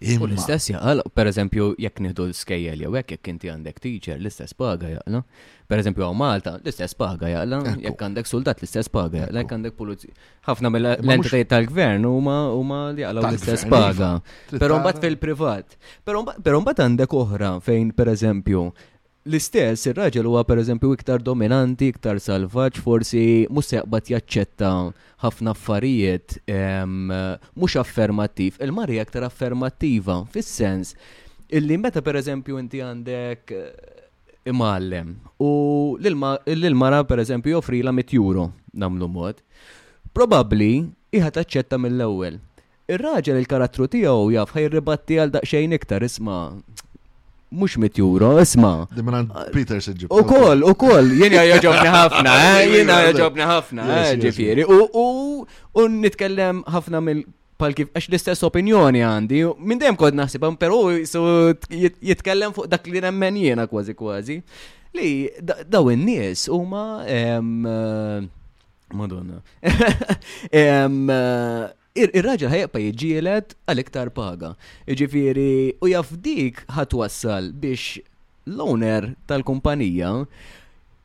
[0.04, 4.52] U l-istess jgħalaw, per eżempju, jekk nieħdu l-skejjel jew hekk jekk inti għandek teacher, l-istess
[4.58, 5.22] paga jaqla.
[5.72, 9.78] Per eżempju, għaw Malta, l-istess paga jaqla, jekk għandek soldat, l-istess paga jgħalaw, jekk għandek
[9.78, 10.12] pulizija.
[10.50, 14.12] Ħafna mill-entitajiet tal-gvern huma huma li l-istess paga.
[14.50, 14.58] Iva.
[14.60, 15.78] Però mbagħad fil-privat.
[16.04, 18.66] Per mbagħad għandek oħra fejn, per eżempju,
[19.24, 24.68] L-istess, ir-raġel huwa pereżempju iktar dominanti, iktar salvaġġ, forsi mhux jaqbad jaċċetta
[25.24, 26.34] ħafna affarijiet
[26.84, 28.58] mhux affermattiv.
[28.60, 30.92] Il-marja iktar affermattiva fis-sens
[31.48, 35.50] illi meta pereżempju inti għandek eh, imallem u
[36.04, 39.40] l-mara pereżempju la mit juro namlu mod,
[40.12, 40.70] probabbli
[41.16, 42.36] iħa taċċetta mill-ewwel.
[42.92, 46.50] Ir-raġel il-karattru tiegħu jaf ħajribatti għal daqsxejn iktar isma'
[47.54, 48.74] mux mit euro, isma.
[48.96, 50.08] Dimran Peter seġib.
[50.10, 52.32] Eh, eh, u kol, u kol, jena joġobni ħafna,
[52.72, 53.80] jena joġobni ħafna,
[54.24, 54.64] ġifiri.
[54.74, 54.76] U
[56.00, 57.20] nitkellem ħafna mill
[57.60, 60.78] pal kif għax l-istess opinjoni għandi, minn dem kod naħsibam, pero
[61.70, 64.36] jitkellem fuq dak li nemmen jena kważi kważi.
[64.94, 65.08] Li,
[65.42, 67.42] daw n nies huma eh,
[68.94, 69.36] madonna.
[71.94, 74.52] ir-raġel ħajqpa jiġielet għal-iktar paga.
[74.88, 78.00] Ġifiri, u jafdik ħatwassal biex
[78.50, 80.10] l-owner tal-kumpanija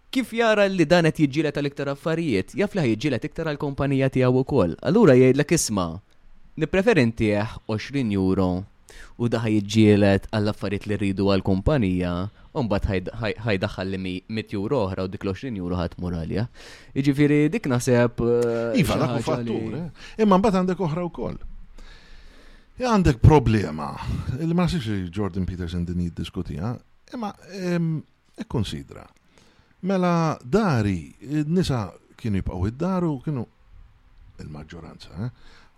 [0.10, 4.74] kif jara li dan qed jiġġielet għal-iktar affarijiet, jaf li iktar għal-kumpanija tiegħu wkoll.
[4.82, 6.02] Allura jgħidlek isma'
[6.58, 7.36] nippreferenti
[7.70, 8.50] 20 euro
[9.22, 12.14] u daħ jġielet għall-affarijiet li rridu għal-kumpanija
[12.58, 16.46] Umbat ħajdaħħal li 100 juro oħra u dik l-20 juro ħat moralja.
[16.98, 18.24] Iġifiri dik naħseb.
[18.26, 19.76] Uh, iva, dak u fattur.
[19.78, 20.04] Eh?
[20.26, 21.38] Imma mbagħad għandek oħra wkoll.
[22.80, 23.92] Għandek problema.
[24.40, 26.74] Il-ma nafx Jordan Peterson din jiddiskutija.
[27.14, 27.30] Imma
[28.50, 29.06] konsidra:
[29.86, 31.14] Mela dari,
[31.46, 31.86] nisa
[32.20, 33.46] kienu jibqgħu id-daru kienu
[34.42, 35.32] il-maġġoranza, eh?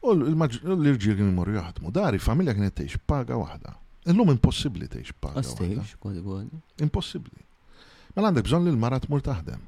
[0.08, 1.92] U l-irġiel kienu jmorru jaħdmu.
[1.94, 3.76] Dari, familja kienet tgħix paga waħda.
[4.10, 5.42] Illum impossibli tgħix paga.
[5.44, 6.60] Għastiex, kważi kważi.
[6.86, 7.44] Impossibli.
[8.16, 9.62] Mela għandek bżonn li l marat mur taħdem.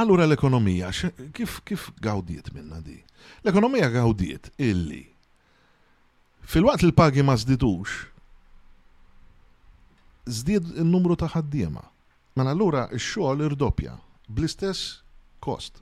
[0.00, 0.90] Allura l-ekonomija,
[1.36, 2.98] kif, kif gawdiet minna di?
[3.44, 5.02] L-ekonomija gawdiet illi
[6.46, 7.94] fil-waqt li pagi ma zditux,
[10.28, 11.82] zdid il-numru ta' ħaddiema.
[12.36, 13.96] Mela allura x-xogħol irdoppja
[14.28, 15.00] bl-istess
[15.44, 15.80] kost.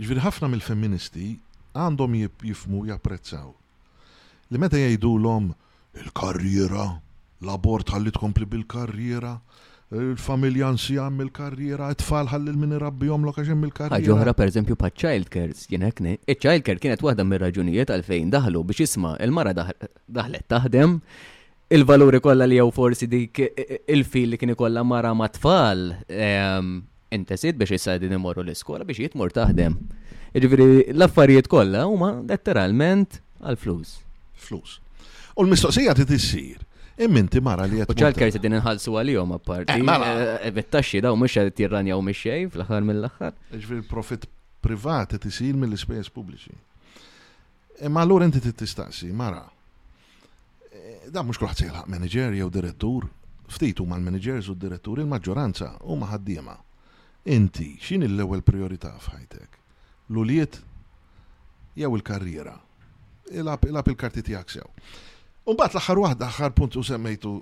[0.00, 1.30] Ġviri ħafna mill-femministi
[1.76, 2.16] għandhom
[2.46, 3.50] jifmu japprezzaw.
[4.52, 5.50] Li meta jgħidu l-om
[6.02, 6.86] il-karriera,
[7.42, 9.34] l-abort ħalli tkompli bil-karriera,
[9.92, 12.92] il-familja nsijam il-karriera, it-tfal ħalli l-min l
[13.26, 13.98] lokaxem il-karriera.
[14.02, 18.32] Ħagħuħra per eżempju pa' child care, kienek ne, il-child care kienet waħda mir raġunijiet għalfejn
[18.32, 21.00] daħlu biex isma il-mara daħlet taħdem,
[21.72, 23.38] il-valuri kolla li jew forsi dik
[23.88, 26.80] il-fil li kien kolla mara ma' tfal, ehm,
[27.12, 29.76] intesid biex jissa din imorru l-iskola biex jitmur taħdem.
[30.32, 33.98] Ġifiri, l-affarijiet kollha huma letteralment għal-flus.
[34.40, 34.78] Flus.
[35.36, 36.60] U l-mistoqsija ti tissir.
[37.04, 37.92] Imminti mara li jgħet.
[38.00, 39.76] ċal kajsa din nħalsu għal-jom apparti.
[39.76, 41.04] Vettaxi eh, mela.
[41.04, 44.26] eh, eh, daw mux għed tirranja u mux xej fl ħar mill ħar Ġifiri, profit
[44.64, 46.56] privat tissir mill publiċi.
[47.88, 49.44] Ma l-għur inti t-tistaxi, mara.
[51.12, 53.08] Da mhux kulħadd jilħaq manager jew direttur,
[53.52, 56.56] ftit huma l-managers u d-direttur il-maġġoranza huma ħaddiema.
[57.34, 59.61] Inti x'in l-ewwel priorità f'ħajtek?
[60.12, 60.60] l-uliet
[61.80, 62.56] jew il-karriera.
[63.32, 64.68] Ilab il-karti tiegħek sew.
[65.48, 67.32] Umbat l-aħħar waħda, axar punt u semmejtu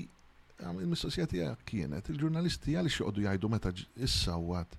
[0.69, 3.73] il-mistoqsija tiegħek kienet il-ġurnalisti għaliex jgħoddu jgħidu meta
[4.05, 4.79] issawat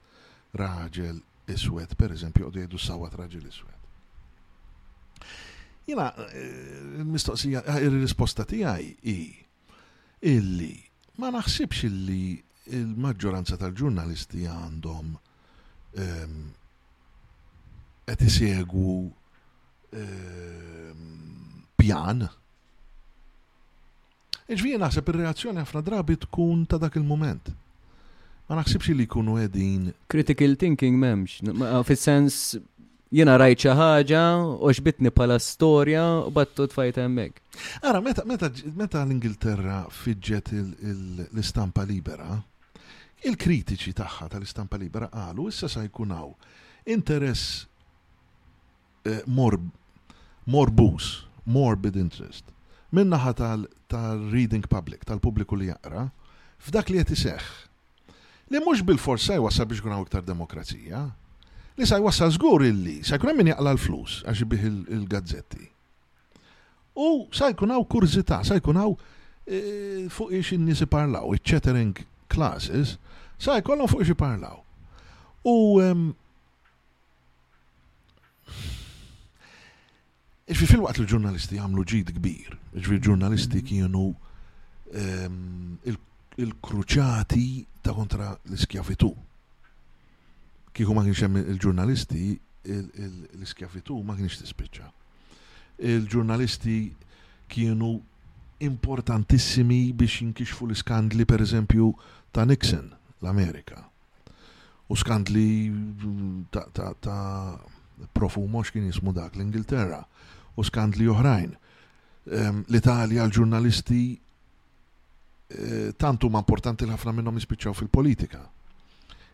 [0.60, 1.20] raġel
[1.50, 3.76] iswed, per eżempju, jgħoddu jgħidu sawat raġel iswed.
[5.90, 9.18] Jina, eh, il-mistoqsija, eh, il-risposta tiegħi hi
[10.32, 10.76] illi
[11.20, 12.40] ma naħsibx li
[12.72, 15.10] il-maġġoranza tal-ġurnalisti għandhom
[16.06, 16.36] ehm,
[18.10, 18.94] qed isegwu
[20.02, 22.24] ehm, pjan.
[24.50, 27.52] Iġvija naħseb ir-reazzjoni ħafna drabi tkun ta' dak il-moment.
[28.50, 29.92] Ma naħsibx li jkunu edin.
[30.10, 31.42] Critical thinking memx,
[31.86, 32.56] fil-sens
[33.16, 34.24] jena rajt xi ħaġa
[34.66, 37.42] u xbitni bħala storja u battu tfajta hemmhekk.
[37.90, 42.38] Ara, meta, meta, meta l-Ingilterra fidġet l-istampa libera,
[43.26, 46.36] il-kritiċi tagħha tal-istampa libera qalu issa sa jkun hawn
[46.90, 47.66] interess
[49.06, 49.66] eh, morb,
[50.48, 51.10] morbus,
[51.50, 52.46] morbid interest,
[52.96, 56.06] minnaħa tal-reading public, tal-pubbliku li jaqra,
[56.64, 57.50] f'dak li qed iseħħ.
[58.50, 61.04] Li mhux bil-forsa jwasa biex kun iktar demokrazija,
[61.80, 65.68] li sa jwassal żgur illi sa jkun hemm min jaqla l-flus għax bih il-gazzetti.
[67.00, 68.96] U sa jkun hawn kurzità, sa jkun hawn
[69.48, 69.60] e,
[70.12, 71.96] fuq ix in-nies parlaw, chattering
[72.28, 72.98] classes,
[73.40, 74.60] sa jkollhom fuq ix parlaw.
[75.48, 75.80] U
[80.50, 84.08] Iġvi fil-waqt il-ġurnalisti għamlu ġid kbir, iġvi ġurnalisti kienu
[86.42, 87.44] il-kruċati
[87.86, 89.12] ta' kontra l-iskjavitu
[90.80, 94.86] kieku ma kienx hemm il-ġurnalisti l-iskjafitu ma kienx tispiċċa.
[95.92, 96.78] Il-ġurnalisti
[97.52, 97.92] kienu
[98.68, 101.90] importantissimi biex jinkixfu l-iskandli per eżempju
[102.36, 102.86] ta' Nixon,
[103.20, 103.84] l-Amerika.
[104.88, 107.18] U skandli ta', ta, ta
[108.16, 110.00] profumo x'kien jismu dak l-Ingilterra
[110.56, 111.52] u skandli oħrajn.
[112.30, 118.46] Um, L-Italja l-ġurnalisti eh, tantu ma' importanti l-ħafna minnom jispiċċaw fil-politika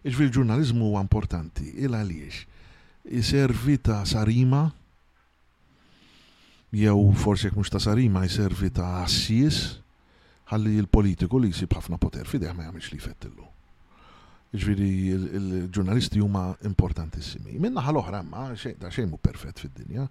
[0.06, 2.44] Iġvil ġurnalizmu huwa importanti, il għaliex.
[3.18, 4.68] Iservi ta' sarima,
[6.76, 9.64] jew forse jek mhux ta' sarima jservi ta' assis,
[10.52, 13.48] ħalli l-politiku li jsib ħafna poter fideħ ma jagħmilx li fettillu.
[14.56, 14.90] Ġviri,
[15.40, 17.58] il-ġurnalisti huma importantissimi.
[17.58, 20.06] Minna ħal-oħra ma xejn ta' xejn mu perfett fid-dinja.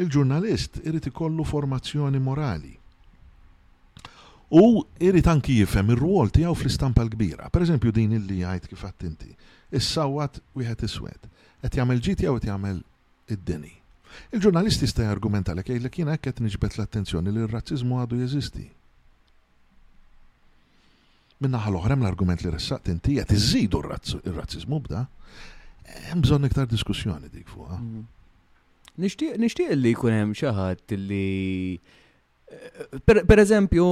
[0.00, 2.72] Il-ġurnalist irid ikollu formazzjoni morali
[4.50, 7.48] U irrit anki jifhem ir-rwol tiegħu fl-istampa l-kbira.
[7.54, 9.30] Pereżempju din illi jgħid kif inti.
[9.70, 11.28] Is-sawat wieħed iswed.
[11.62, 12.80] Qed jagħmel ġiti jew qed jagħmel
[13.30, 13.70] id-deni.
[14.34, 18.66] Il-ġurnalisti sta jargumenta li kejlek jiena hekk qed niġbet l-attenzjoni li r razzizmu għadu jeżisti.
[21.40, 23.94] Minna l oħrem l-argument li ressaqt inti qed iżidu r
[24.40, 25.04] razzizmu bda,
[26.08, 27.78] hemm bżonn iktar diskussjoni dik fuqha.
[27.78, 28.02] Mm.
[29.00, 31.24] Nixtieq li jkun hemm xi ħadd li
[33.04, 33.84] Per, per eżempju,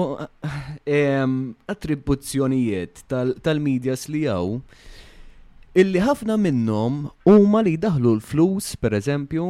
[0.84, 1.34] ehm,
[1.70, 4.56] attribuzzjonijiet tal medias tal li jaw,
[5.78, 9.44] illi ħafna minnom huma li daħlu l-flus, per eżempju,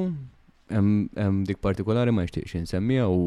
[1.49, 3.23] dik partikolari ma jxtieqx insemmija u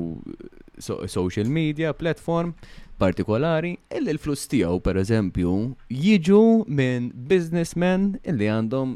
[0.78, 2.54] so, social media, platform
[3.02, 5.56] partikolari, illi l-flus tiegħu per eżempju
[5.90, 8.94] jiġu minn businessmen illi għandhom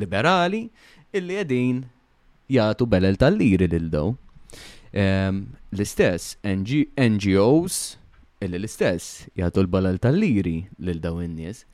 [0.00, 0.70] liberali
[1.12, 1.84] illi għedin
[2.56, 4.14] jagħtu belel tal-liri lil daw.
[4.94, 5.42] Ehm,
[5.76, 6.22] l-istess
[7.10, 7.74] NGOs
[8.44, 10.56] illi l-istess jagħtu l-balal tal-liri
[10.86, 11.64] lil dawn in-nies.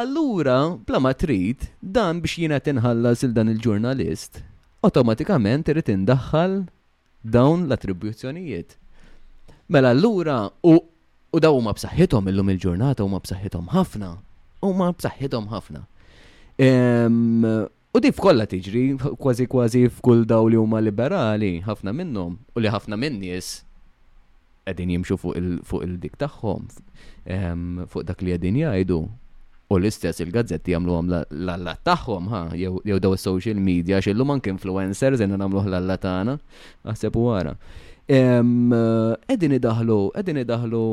[0.00, 4.38] Allura, bla ma trid, dan biex jiena tinħallas il dan il-ġurnalist,
[4.86, 6.54] automatikament irid indaħħal
[7.36, 8.78] dawn l-attribuzzjonijiet.
[9.72, 10.38] Mela allura
[10.70, 10.78] u
[11.32, 14.14] u daw huma b'saħħithom illum il-ġurnata huma b'saħħithom ħafna.
[14.64, 15.84] Huma b'saħħithom ħafna.
[17.92, 18.82] U di f'kolla tiġri,
[19.20, 23.50] kważi kważi f'kull daw li huma liberali, ħafna minnhom u li ħafna minn nies
[24.64, 26.62] qegħdin jimxu fuq il-dik fuq il tagħhom,
[27.34, 28.96] ehm, fuq dak li qegħdin jgħidu.
[29.68, 35.20] U l-istess il-gazzetti jagħmlu għam l-alla tagħhom ha, jew daw is-social media x'illum anke influencers
[35.26, 36.38] inna nagħmluh l-alla tagħna,
[36.94, 37.52] aħseb wara.
[38.08, 40.86] Ehm, eh, qegħdin idaħlu, qegħdin idaħlu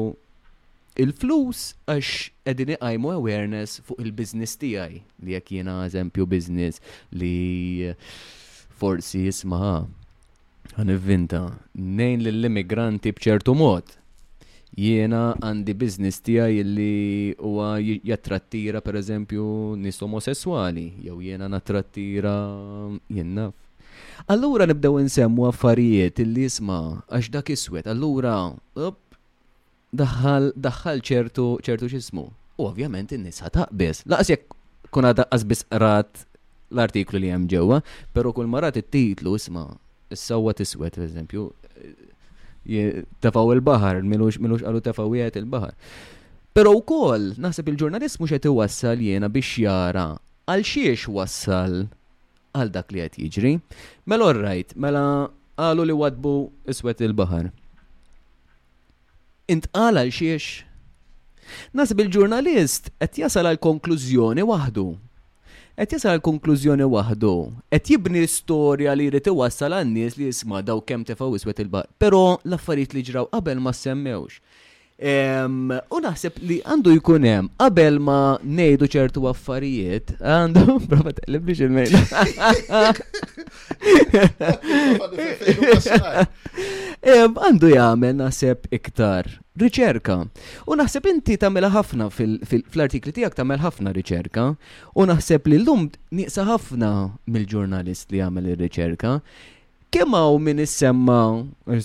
[1.00, 6.82] il-flus għax edini għajmu awareness fuq il-biznis tijaj li jek jena eżempju biznis
[7.16, 7.92] li
[8.80, 11.42] forsi għan vinta
[11.76, 13.96] nejn l-immigranti bċertu mod
[14.76, 16.94] jiena għandi biznis tijaj li
[17.40, 19.48] huwa jattrattira per eżempju
[19.80, 22.36] nis omosessuali jew jiena natrattira
[23.12, 23.56] jennaf
[24.30, 26.76] Allura nibdew nsemmu affarijiet illi jisma
[27.08, 28.34] għax dak iswed, allura
[29.94, 32.30] daħħal daħħal ċertu ċertu xismu.
[32.58, 34.04] U ovvjament in nisa taqbis.
[34.06, 34.56] Laqas jekk
[34.94, 36.26] kun għadha qasbis qrat
[36.70, 37.80] l-artiklu li hemm ġewwa,
[38.14, 39.66] però kull marat it-titlu isma'
[40.14, 41.48] is-sewwa tiswed, eżempju,
[42.68, 45.74] eh, tefaw il-baħar, minux milux qalu tefawiet il-baħar.
[46.54, 50.08] Però wkoll naħseb il-ġurnalist mhux qed iwassal jiena biex jara
[50.50, 51.84] għal xiex wassal
[52.58, 53.56] għal dak li qed jiġri.
[54.06, 56.36] Mela orrajt, mela qalu li wadbu
[56.74, 57.50] iswed il-baħar
[59.50, 60.62] intqala xiex.
[61.74, 64.84] Nasib il-ġurnalist qed jasal għal konklużjoni waħdu.
[65.80, 67.32] Qed jasal għal konklużjoni waħdu,
[67.74, 71.90] qed jibni storja li jrid iwassal għan-nies li jisma' daw kemm tefgħu iswed il-baqar.
[72.04, 74.38] Però l-affarijiet li ġraw qabel ma semmewx.
[75.00, 75.06] U
[76.04, 81.96] naħseb li għandu jkun hemm qabel ma ngħidu ċertu affarijiet, għandu prova teqleb biex il-mejl.
[87.00, 90.18] Għandu jagħmel naħseb iktar riċerka.
[90.68, 94.46] U naħseb inti tagħmel ħafna fl-artikli tiegħek tagħmel ħafna riċerka
[95.00, 96.92] u naħseb li llum nieqsa ħafna
[97.26, 99.14] mill-ġurnalist li jagħmel ir-riċerka
[99.96, 101.20] kemm hawn min issemma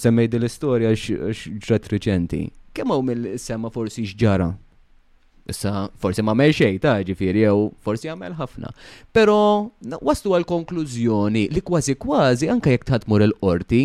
[0.02, 2.44] semmej l-istorja x'ġrat riċenti
[2.76, 4.48] kemm hawn mill sema forsi xġara.
[5.52, 5.70] Issa
[6.00, 8.72] forsi ma mel xejn ta' ġifieri jew forsi għamel ħafna.
[9.14, 9.38] Però
[10.08, 13.82] waslu għal konklużjoni li kważi kważi anke jekk tħadmur il-qorti,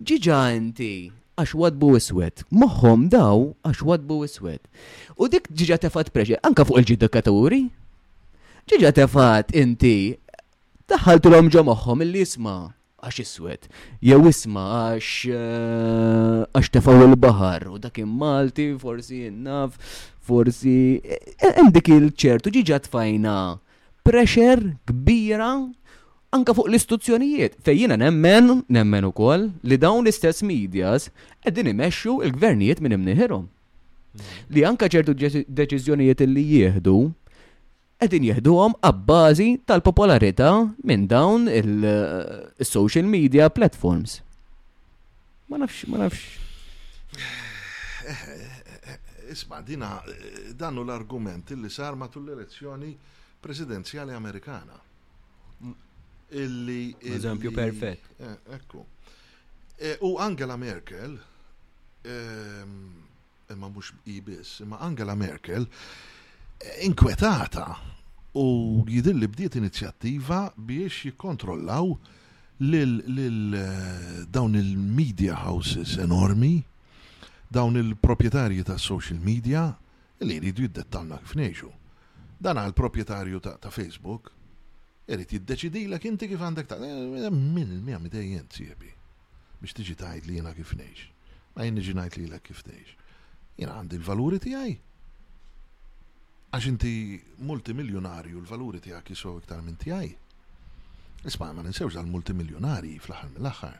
[0.00, 0.92] ġiġa inti
[1.36, 2.44] għax wadbu iswed.
[2.62, 4.62] Moħħom daw għax wadbu iswed.
[5.20, 7.64] U dik ġiġa tefat preċe, anka fuq il-ġidikaturi.
[8.72, 9.94] Ġiġa tefat inti
[10.88, 13.66] taħaltu l-omġo moħħom il lisma jisma' għax iswed,
[14.02, 14.64] jew isma
[14.94, 19.76] għax eh, għax tefaw il-bahar u dak Malti forsi naf,
[20.24, 20.76] forsi
[21.44, 23.36] għandik eh, il-ċertu ġiġa tfajna
[24.04, 25.50] pressure kbira
[26.34, 27.60] anka fuq l-istituzzjonijiet.
[27.64, 31.10] Fejjina nemmen, nemmen ukoll li dawn l-istess medias
[31.44, 33.44] qegħdin imexxu l-gvernijiet minn imniħirhom.
[33.44, 34.32] Mm.
[34.56, 36.96] Li anka ċertu deċiżjonijiet li jieħdu
[38.02, 40.48] qegħdin jeħduhom għabbażi tal-popolarità
[40.88, 44.18] minn dawn il-social eh, media platforms.
[45.48, 46.24] Ma nafx, ma nafx.
[48.04, 48.96] Eh, eh,
[49.34, 49.92] isma' dina
[50.58, 52.92] dannu l-argument li sar matul l-elezzjoni
[53.40, 54.80] presidenzjali Amerikana.
[56.44, 56.96] Illi.
[57.00, 58.08] Eżempju perfett.
[58.56, 58.82] Ekku.
[60.06, 61.14] U Angela Merkel,
[62.06, 62.74] ehm,
[63.52, 65.66] imma mhux ibis, imma Angela Merkel,
[66.82, 67.76] inkwetata
[68.34, 71.94] u jidin li bdiet inizjattiva biex jikontrollaw
[72.60, 76.64] lil eh, dawn il-media houses enormi,
[77.50, 79.76] dawn il-propietarji ta' social media
[80.20, 81.70] li jridu jiddettalna f'neġu.
[82.40, 84.30] Dan għal propietarju ta', ta Facebook,
[85.08, 88.90] jrid jiddeċidi l inti kif għandek ta' eh, min il-mija midejjen siebi
[89.60, 91.04] biex tiġi tajt li jena kif neġ.
[91.54, 92.94] Ma jenni ġinajt li jena kif neġ.
[93.58, 94.72] Jena għandi l-valuri tijaj,
[96.54, 96.90] Għax inti
[97.50, 100.10] multimiljonarju l-valuri tiegħek jiswew iktar minn tiegħi.
[101.26, 103.78] Isma' ma ninsewx dal-multimiljonarji fl-aħħar mill-aħħar.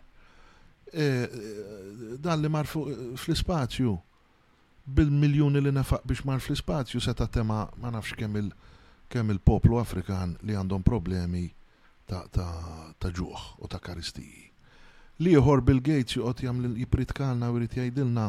[0.90, 1.52] E, e,
[2.24, 3.92] dan li mar fl-ispazju
[4.98, 8.50] bil-miljoni li nafaq biex mar fl-ispazju seta' tema ma nafx kemm il-
[9.08, 11.44] kemm il-poplu Afrikan li għandhom problemi
[12.10, 14.42] ta' ġuħ u ta' karistiji.
[15.22, 18.26] Li joħor Bill Gates joqgħod jagħmel kalna u jrid jgħidilna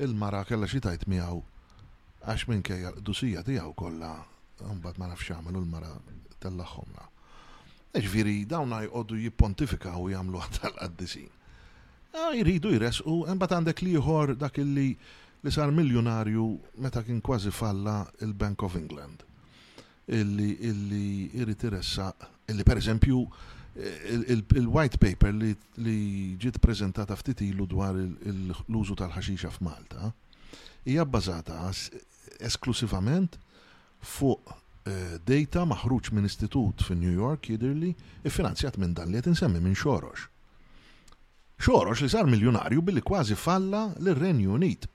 [0.00, 1.42] il-mara kellha xi tajt miegħu
[2.24, 4.14] għax minn kajja dusija tijaw kolla,
[4.78, 5.90] mbat ma nafx għamlu l-mara
[6.42, 7.04] tal-laħħomna.
[7.96, 11.30] Eġviri, dawna jgħoddu jippontifika u jgħamlu tal-qaddisin.
[12.40, 14.88] Jridu jresqu, mbat għandek liħor dak illi
[15.46, 16.46] li sar miljonarju
[16.82, 19.22] meta kien kważi falla il-Bank of England.
[20.06, 23.24] Illi, illi irrit illi per eżempju
[24.56, 30.12] il-white paper li ġiet prezentata ftit ilu dwar l-użu tal-ħaxixa f'Malta
[30.86, 31.58] hija bbażata
[32.44, 33.38] esklusivament
[34.12, 34.52] fuq
[34.86, 37.92] eh, data maħruġ minn istitut fin New York jidirli
[38.28, 40.26] iffinanzjat e minn dan li qed insemmi minn Xorox.
[41.62, 44.86] Xorox li sar miljonarju billi kważi falla lir-Renju Unit.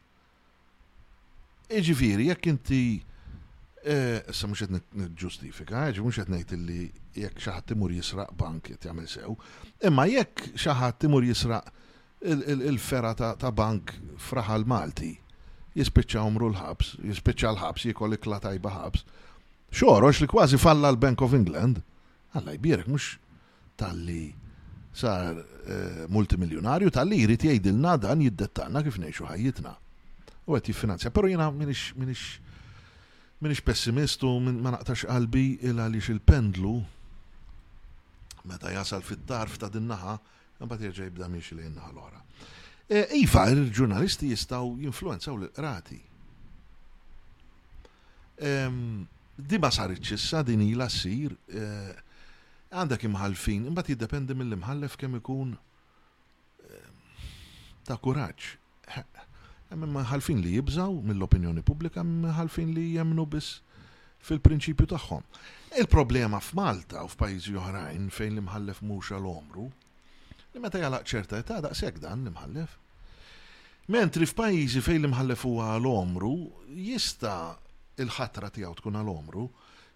[1.72, 6.82] Iġifieri jekk inti eh, sa mhux qed niġġustifika, eh, ġi mhux qed ngħid illi
[7.26, 9.36] jekk xi ħadd imur jisraq bank qed jagħmel sew,
[9.90, 11.80] imma jekk xi ħadd imur jisraq
[12.32, 13.96] il-fera ta' bank
[14.30, 15.10] fraħal Malti
[15.78, 19.06] jispiċċa umru l-ħabs, jispiċċa l-ħabs, jikolli klatajba ħabs.
[19.72, 21.80] Xorox li kważi falla l-Bank of England,
[22.36, 23.12] għalla jbirek, mux
[23.80, 24.26] tal-li
[24.96, 29.76] sar eh, multimiljonarju, tal-li jrit jgħidilna dan jiddettanna kif neħxu ħajjitna.
[30.50, 31.94] U għet jiffinanzja, pero jina minix,
[33.64, 36.76] pessimistu, min ma naqtax qalbi illa li il-pendlu,
[38.50, 40.18] meta jasal fit-darf ta' dinnaħa,
[40.60, 42.20] għambat jirġa jibda miex li jinnaħa l-ora.
[42.92, 45.96] Eh, iva, il-ġurnalisti jistaw jinfluenzaw l-qrati.
[49.52, 51.94] Di ma sarriċissa din ila sir eh,
[52.76, 55.54] għandak imħalfin, imbat jiddependi mill-imħallef kemm ikun
[57.88, 58.50] ta' kuraġġ.
[59.72, 63.62] Hemm ħalfin li jibżaw mill-opinjoni pubblika, hemm ħalfin li jemnu biss
[64.28, 65.24] fil-prinċipju tagħhom.
[65.86, 69.70] Il-problema f'Malta u f'pajjiżi oħrajn fejn l-imħallef mhux għal-omru
[70.52, 72.74] Li Meta jalaq ċerta età daqshekk dan l-imħallef.
[73.92, 76.34] Mentri f'pajjiżi fejn l-imħallef huwa għal-omru,
[76.76, 77.56] jista'
[78.04, 79.46] il-ħatra tiegħu tkun għal-omru,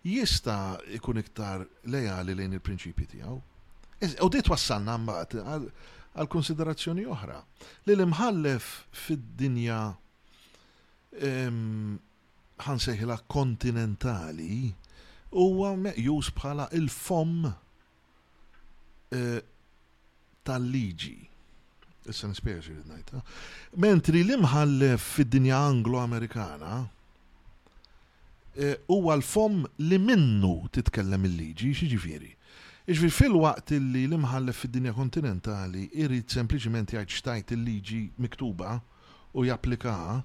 [0.07, 3.38] jista' ikun iktar lejali lejn il-prinċipji tiegħu.
[4.22, 5.36] U dit wassalna mbagħad
[6.15, 7.38] għal konsiderazzjoni oħra
[7.90, 8.65] li l-imħallef
[9.06, 9.80] fid-dinja
[12.64, 14.60] ħansejħila kontinentali
[15.36, 17.34] huwa meqjus bħala il-fom
[19.15, 19.44] eh,
[20.46, 21.16] tal-liġi.
[22.12, 23.22] Issa nispieċi li najta.
[23.82, 26.72] Mentri l-imħallef fid-dinja Anglo-Amerikana
[28.60, 32.32] eh, huwa l-fom li minnu titkellem il-liġi, xieġifiri.
[32.94, 38.76] Iġvi fil-waqt li l-imħallef fid-dinja kontinentali irrid sempliciment jgħid xtajt il-liġi miktuba
[39.36, 40.20] u japplikaha,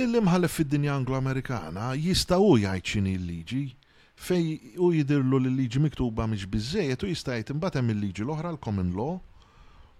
[0.00, 3.62] l-imħallef fid-dinja Anglo-Amerikana jista' u jgħid x'inhi l-liġi
[4.20, 9.14] fej u jidirlu li liġi miktuba mhix bizzejet u jista' jgħid il-liġi l-oħra l-common law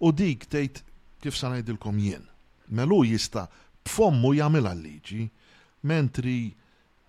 [0.05, 0.81] u dik tgħid
[1.25, 2.27] kif sa ngħidilkom jien.
[2.77, 3.47] Melu jista'
[3.87, 5.25] pfommu jagħmilha l-liġi
[5.89, 6.35] mentri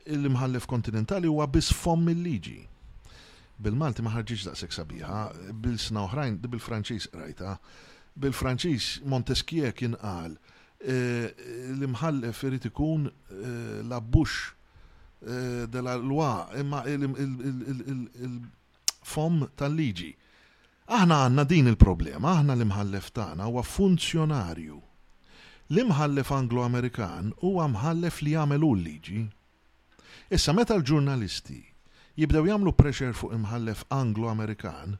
[0.08, 2.60] l-imħallef kontinentali huwa biss fomm il-liġi.
[3.62, 5.18] Bil-Malti ma da' daqshekk sabiħa,
[5.52, 7.58] bil-sna oħrajn, bil-Franċiż rajta,
[8.24, 10.40] bil-Franċiż Montesquieu kien qal
[10.80, 11.28] eh,
[11.76, 14.56] l-imħallef irid ikun eh, l-abbux
[15.24, 18.10] Eh, della lwa imma il-fom
[19.54, 20.18] tal-liġi.
[20.98, 24.80] Aħna għanna din il-problema, aħna l-imħallef tagħna huwa funzjonarju.
[25.72, 29.22] L-imħallef Anglo-Amerikan huwa mħallef li jagħmel hu l-liġi.
[30.34, 31.62] Issa meta l-ġurnalisti
[32.18, 34.98] jibdew jagħmlu pressure fuq imħallef Anglo-Amerikan,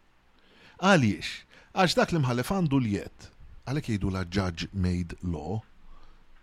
[0.86, 1.34] għaliex,
[1.74, 3.28] għax dak l-imħallef għandu l jiet
[3.66, 5.66] għalhekk jgħidu la judge made law,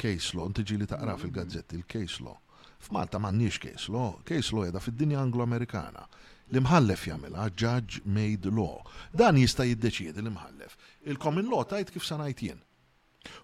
[0.02, 2.36] case law, tiġi li taqra fil-gazzetti il-case law
[2.78, 6.06] F'Malta m'għandniex case law, case law jeda fid-dinja Anglo-Amerikana.
[6.52, 8.78] L-imħallef jagħmilha judge made law.
[9.12, 10.76] Dan jista' jiddeċiedi l-imħallef.
[11.10, 12.62] Il-common law tajt kif sanajt jien.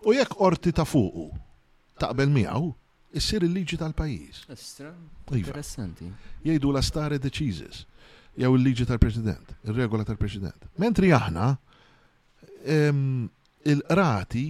[0.09, 1.27] U jekk orti ta' fuqu
[2.01, 2.71] taqbel miegħu,
[3.15, 4.41] issir il-liġi tal-pajjiż.
[4.51, 5.37] Iva.
[5.37, 6.09] Interessanti.
[6.47, 7.85] Jgħidu la stare deċiżis
[8.43, 10.71] jew il-liġi tal-President, il-regola tal-President.
[10.83, 11.53] Mentri aħna
[12.67, 13.27] ehm,
[13.67, 14.47] il-rati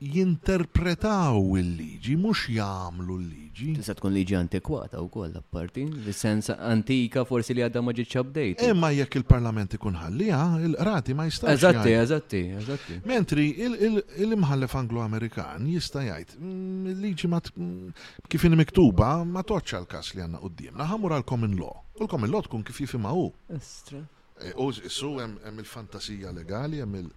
[0.00, 3.72] jinterpretaw il-liġi, mux jagħmlu l-liġi.
[3.78, 8.68] Tista' tkun liġi antikwata wkoll apparti, fis-sens antika forsi li għadha ma ġietx update.
[8.70, 11.50] Imma eh, jekk il-Parlament ikun ħalliha, ah, il-rati ma jistax.
[11.56, 12.98] Eżatti, eżatti, eżatti.
[13.10, 17.96] Mentri il-imħallef Anglo-Amerikan jista' jgħid mm, il-liġi ma mm,
[18.30, 21.82] kif miktuba ma toċċa l-każ li għandna qudiemna, ħamur għal-common law.
[21.98, 23.32] U l-common law tkun kif jifhimha hu.
[23.58, 24.04] Estra.
[24.44, 27.14] Eh, u su hemm il-fantasija legali, hemm il-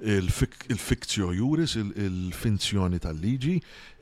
[0.00, 3.54] il-fiktio juris, il-finzjoni tal-liġi,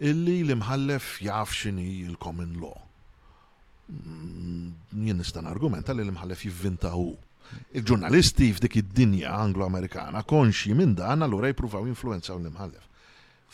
[0.05, 2.75] illi l-imħallef jaf xini il-common law.
[3.87, 4.75] Mm,
[5.07, 7.15] jien nistan argumenta li l-imħallef jivvinta hu.
[7.79, 12.85] Il-ġurnalisti f'dik id-dinja anglo-amerikana konxi minn dan allura jipruvaw influenzaw l-imħallef.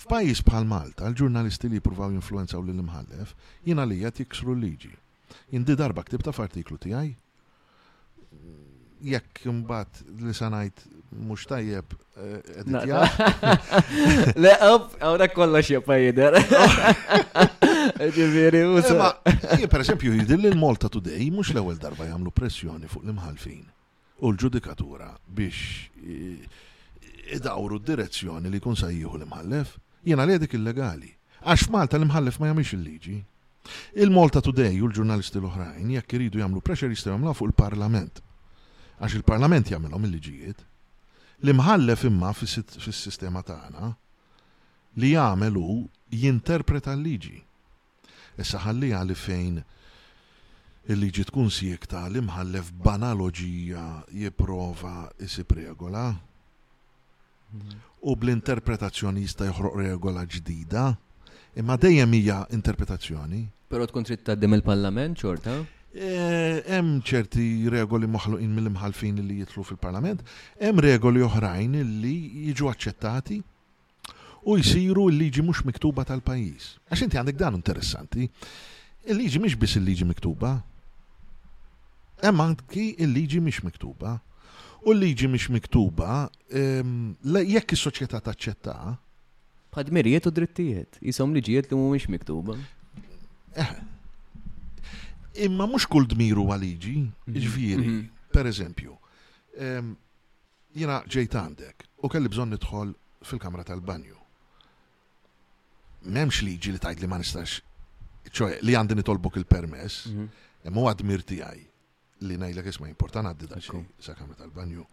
[0.03, 3.37] F'pajis bħal Malta, l-ġurnalisti li jipruvaw influenzaw l-imħallef,
[3.69, 4.95] jina li jgħat jiksru l-liġi.
[5.53, 7.13] Indi darba ktib ta' artiklu tijaj,
[9.05, 10.85] jekk imbat li sanajt
[11.19, 11.85] mux tajjeb
[12.17, 13.05] eh, editja.
[14.43, 16.37] Le, up, għawna kolla xiepa jider.
[18.17, 19.13] Ġiviri, eh, usa.
[19.71, 23.67] Per esempio, jidil il-Malta Today mux l ewwel darba jamlu pressjoni fuq l-imħalfin
[24.23, 26.47] u l-ġudikatura biex eh,
[27.37, 29.77] idawru d-direzzjoni li kun sajjiħu l-imħallef,
[30.09, 31.13] jena li dik illegali.
[31.43, 33.19] Għax Malta l-imħallef ma jamix il-liġi.
[34.05, 38.21] Il-Malta Today u l-ġurnalisti l-oħrajn jekk iridu jamlu pressure jistgħu jamlu fuq il-Parlament.
[39.03, 40.63] Għax il-Parlament jagħmilhom il-liġijiet
[41.43, 43.89] li mħallef imma fis-sistema tagħna
[45.03, 45.79] li jagħmel hu
[46.23, 47.39] jinterpreta l-liġi.
[48.43, 49.57] Issa ħalli għalli fejn
[50.93, 53.87] il-liġi tkun siekta li mħallef banaloġija
[54.23, 54.95] jiprova
[55.27, 56.05] isib regola
[58.01, 60.87] u bl-interpretazzjoni jista' joħroq regola ġdida
[61.61, 63.43] imma dejjem hija interpretazzjoni.
[63.73, 65.59] Però tkun trid tgħaddim il-Parlament xorta?
[65.93, 70.23] Eh, hemm ċerti regoli moħluqin mill-imħalfin li jitlu fil-Parlament,
[70.61, 72.15] hemm regoli oħrajn li
[72.49, 73.37] jiġu aċċettati
[74.49, 76.71] u jsiru l-liġi mhux miktuba tal-pajjiż.
[76.89, 78.25] Għax inti għandek dan interessanti.
[79.05, 80.55] Il-liġi mhix biss il-liġi miktuba.
[82.25, 84.17] Hemm anki il-liġi mhix miktuba.
[84.89, 86.23] U l-liġi mhix miktuba
[86.57, 88.79] ehm, jekk is-soċjetà taċċetta.
[89.77, 92.57] Bħadmirijiet u drittijiet, jisom liġijiet li mhumiex miktuba.
[93.53, 93.71] Eh,
[95.41, 97.13] Imma mux kull dmiru għaliġi, mhm.
[97.25, 98.07] ġviri, jiġifieri, mhm.
[98.37, 98.95] per eżempju,
[100.77, 102.93] jena ġejt għandek u kelli bżon nidħol
[103.29, 104.19] fil-kamra tal-banju.
[106.13, 107.57] Memx liġi li tajt li ma nistax,
[108.29, 110.09] ċoħe, li għandin nitolbuk il-permess,
[110.69, 111.61] mu u għadmir tijaj
[112.29, 114.85] li najlek isma importan għaddi daċi sa' kamra tal-banju.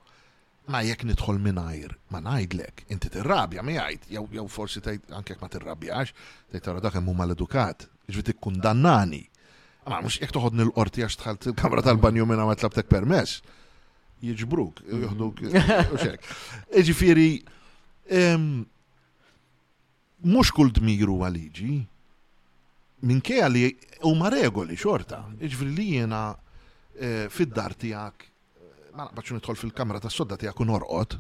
[0.70, 5.50] Ma jekk nidħol minajr, ma najdlek, inti tirrabja, ma jgħid, jew forsi tajt anke ma
[5.50, 6.14] tirrabjax,
[6.54, 9.24] tajt tara dak mu mal edukat ġviti kundannani.
[9.88, 13.40] Ma mux jek toħodni l-qorti għax tħalt il-kamra tal-banju minna ma tlabtek permess.
[14.22, 15.40] Jiġbruk, juhduk,
[15.96, 16.26] uxek.
[16.82, 17.30] Iġifiri,
[20.36, 21.78] mux kull dmiru għaliġi,
[23.40, 23.64] għalli
[24.04, 25.22] u huma regoli xorta.
[25.40, 26.26] Iġifiri li jena
[27.00, 31.16] eh, fid-dar tijak, eh, ma naqbaċu nidħol fil-kamra tas sodda tijak un orqot,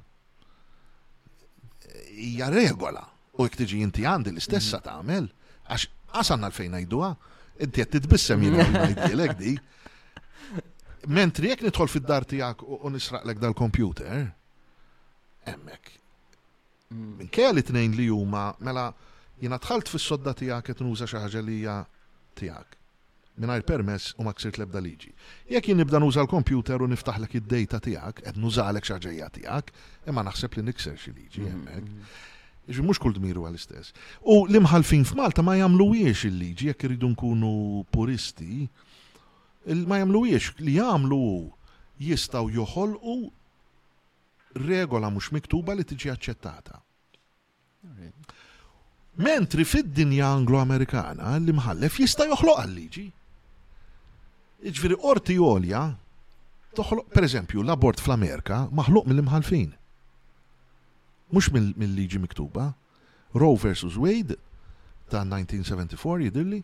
[2.20, 3.08] hija regola.
[3.40, 4.90] U jek tiġi inti għandi l-istessa mhm.
[4.90, 5.32] tagħmel,
[5.72, 7.14] għax għasanna l fejna jidua.
[7.60, 9.54] Inti t-tbissem jina għal ngħidilek di.
[11.12, 14.20] Mentri jekk nidħol fid-dar tiegħek u nisraqlek dal-kompjuter,
[15.50, 15.94] hemmhekk.
[17.20, 18.88] Minkejja li tnejn li huma mela
[19.44, 21.76] jina tħalt fis-sodda tiegħek qed nuża xi ħaġa li hija
[22.42, 22.76] tiegħek
[23.40, 25.12] għaj permess u ma ksirt lebda liġi.
[25.54, 29.70] Jekk jina nibda nuża l-kompjuter u niftaħ l id-data tiegħek, qed nużalek xaġejja tiegħek,
[30.12, 31.86] imma naħseb li nikser xi liġi hemmhekk.
[31.88, 32.18] Mm-hmm.
[32.70, 33.94] Iġi mux kull dmiru għal-istess.
[34.30, 37.54] U l-imħalfin f'Malta ma jamlu jiex il-liġi, jekk irridu nkunu
[37.90, 38.68] puristi,
[39.90, 41.22] ma jamlu jiex li jamlu
[42.06, 43.16] jistaw joħol u
[44.70, 46.78] regola mux miktuba li tiġi accettata.
[49.26, 53.08] Mentri fid-dinja anglo-amerikana l-imħallef jista joħloq għal-liġi.
[54.70, 55.84] Iġviri orti olja,
[57.18, 59.70] per eżempju, l-abort fl-Amerika maħluq mill-imħalfin
[61.30, 62.74] mux mill-liġi miktuba.
[63.32, 64.36] Roe versus Wade
[65.10, 66.62] ta' 1974 jidirli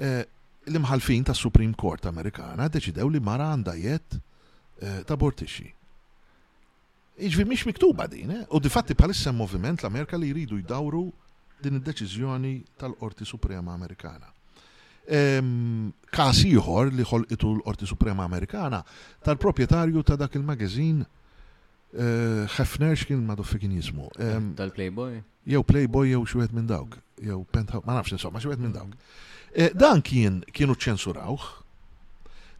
[0.00, 0.22] eh,
[0.68, 5.68] l-imħalfin ta' Supreme Court Amerikana deċidew li mara għanda jett eh, ta' bortixi.
[7.18, 8.42] Iġvi miex miktuba din, eh?
[8.54, 11.08] u difatti palissa moviment l-Amerika li jridu jdawru
[11.60, 14.28] din id-deċizjoni tal-Qorti Suprema Amerikana.
[15.10, 18.78] Ehm, kas ieħor li ħolqitu l-Qorti Suprema Amerikana
[19.26, 21.02] tal-proprjetarju ta' dak il-magazin
[21.88, 24.10] ħafner xkien ma doffi kien jismu.
[24.56, 25.22] Tal-Playboy?
[25.48, 28.92] Jew Playboy jew xwet minn dawk, jew Penthouse, ma nafx insomma xwet minn dawk.
[29.56, 31.46] E, dan kien kienu ċensurawh,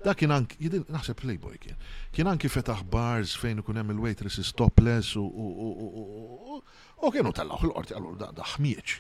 [0.01, 1.77] da kien anki, jidin, naħseb Playboy kien,
[2.17, 7.99] kien anki fetaħ bars fejn ikun hemm il-waitresses topless u u kienu tal-laħ l orti
[7.99, 8.99] għallu da ħmieċ.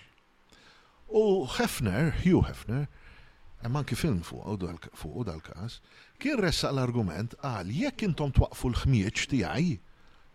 [1.16, 2.84] U Hefner, Hugh Hefner,
[3.64, 5.80] hemm anki film fuq u dal-każ,
[6.20, 9.78] kien ressaq l-argument għal jekk intom twaqfu l-ħmieċ tiegħi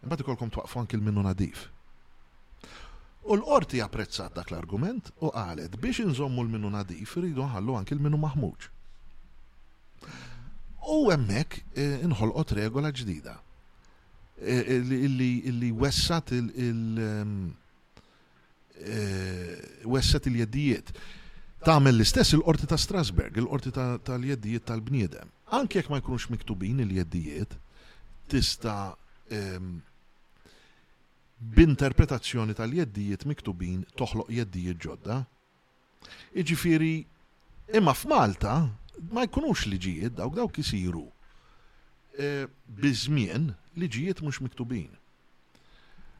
[0.04, 1.70] Imbagħad ikolkom twaqfu anki l-minnu nadif.
[3.24, 8.18] U l-qorti apprezzat dak l-argument u qalet biex inżommu l-minnu nadif iridu ħallu anke l-minnu
[8.20, 8.66] maħmuġ.
[10.92, 13.38] U hemmhekk eh, inħolqot regola ġdida
[14.44, 17.54] illi eh, eh, wessat il- ehm,
[19.88, 20.92] wessat il jeddijiet
[21.64, 25.30] Tagħmel l-istess il-qorti ta' Strasberg, il-qorti tal-jeddijiet tal-bniedem.
[25.56, 27.56] Anke jekk ma jkunux miktubin il-jeddijiet,
[28.28, 28.98] tista'
[29.32, 29.70] ehm,
[31.38, 35.18] b'interpretazzjoni tal-jeddijiet miktubin toħloq jeddijiet ġodda.
[36.36, 36.94] Iġifiri,
[37.76, 38.54] imma f'Malta
[39.12, 41.06] ma jkunux liġijiet dawk dawk isiru
[42.18, 44.92] e, bizmien liġijiet mhux miktubin.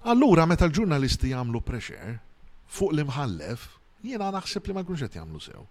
[0.10, 2.18] Allura meta l-ġurnalisti jagħmlu pressure
[2.74, 3.64] fuq l-imħallef,
[4.04, 5.62] jiena naħseb li ma jkunx jamlu jagħmlu sew.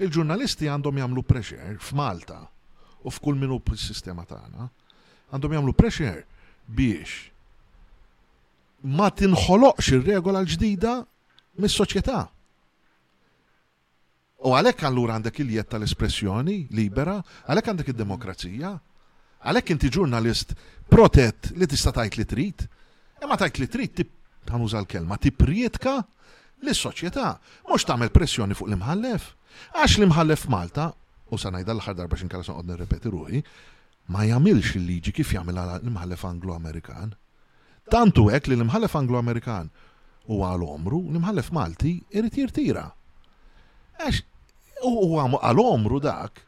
[0.00, 2.40] Il-ġurnalisti għandhom jagħmlu pressure f'Malta
[3.02, 4.70] u f'kull minu s-sistema tagħna,
[5.34, 6.24] għandhom jagħmlu pressure
[6.64, 7.31] biex
[8.82, 10.94] ma tinħoloqx ir-regola l-ġdida
[11.62, 12.16] mis-soċjetà.
[14.42, 18.72] U għalhekk allura għandek il-jiet tal-espressjoni libera, għalhekk għandek id-demokrazija,
[19.46, 20.56] għalhekk inti ġurnalist
[20.90, 22.66] protett li tista' tajt li trid,
[23.22, 24.02] imma e tgħid tajt li trid
[24.50, 26.00] ħanuża l-kelma tipprietka
[26.66, 27.26] lis-soċjetà,
[27.70, 29.22] mhux tagħmel pressjoni fuq l-imħallef.
[29.78, 30.90] Għax l-imħallef Malta,
[31.30, 33.42] u sa ngħidha l-aħħar darba x'inkalla soqgħod nirrepeti ruħi,
[34.10, 37.14] ma jagħmilx il-liġi kif jagħmilha l-imħallef Anglo-Amerikan
[37.90, 39.68] Tantu hekk li l-imħallef Anglo-Amerikan
[40.30, 42.86] u għal omru l-imħallef Malti irrit jirtira.
[43.98, 44.22] Għax,
[44.86, 46.42] u għal omru dak,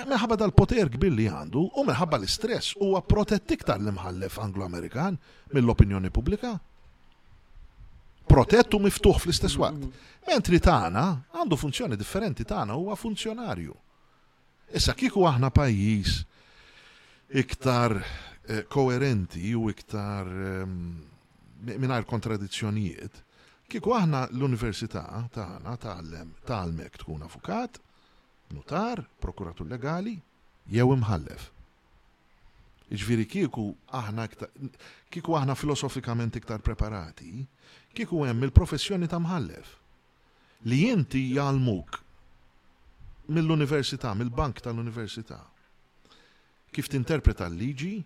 [0.00, 5.18] minħabba dal-poter kbir li għandu u meħabba l-istress u protetti iktar l-imħallef Anglo-Amerikan
[5.52, 6.54] mill-opinjoni pubblika.
[8.30, 9.86] Protettu miftuħ fl-istess waqt.
[10.30, 13.74] Mentri tagħna għandu funzjoni differenti tagħna huwa funzjonarju.
[14.70, 16.18] Issa kieku aħna pajjiż
[17.42, 17.98] iktar
[18.50, 20.96] Eh, koerenti u iktar ehm,
[21.78, 23.20] minar kontradizzjonijiet.
[23.70, 25.04] Kiku aħna l-Università
[25.36, 27.78] taħna taħlem taħlmek tkun avukat,
[28.50, 30.16] notar, prokuratur legali,
[30.66, 31.46] jew imħallef.
[32.90, 34.26] Iġviri kiku aħna
[35.14, 37.46] kiku aħna filosofikament iktar preparati,
[37.94, 39.76] kiku hemm il-professjoni ta' mħallef
[40.66, 42.02] li jinti jgħalmuk
[43.30, 45.38] mill-università, mill-bank tal-università.
[46.74, 47.98] Kif tinterpreta l-liġi,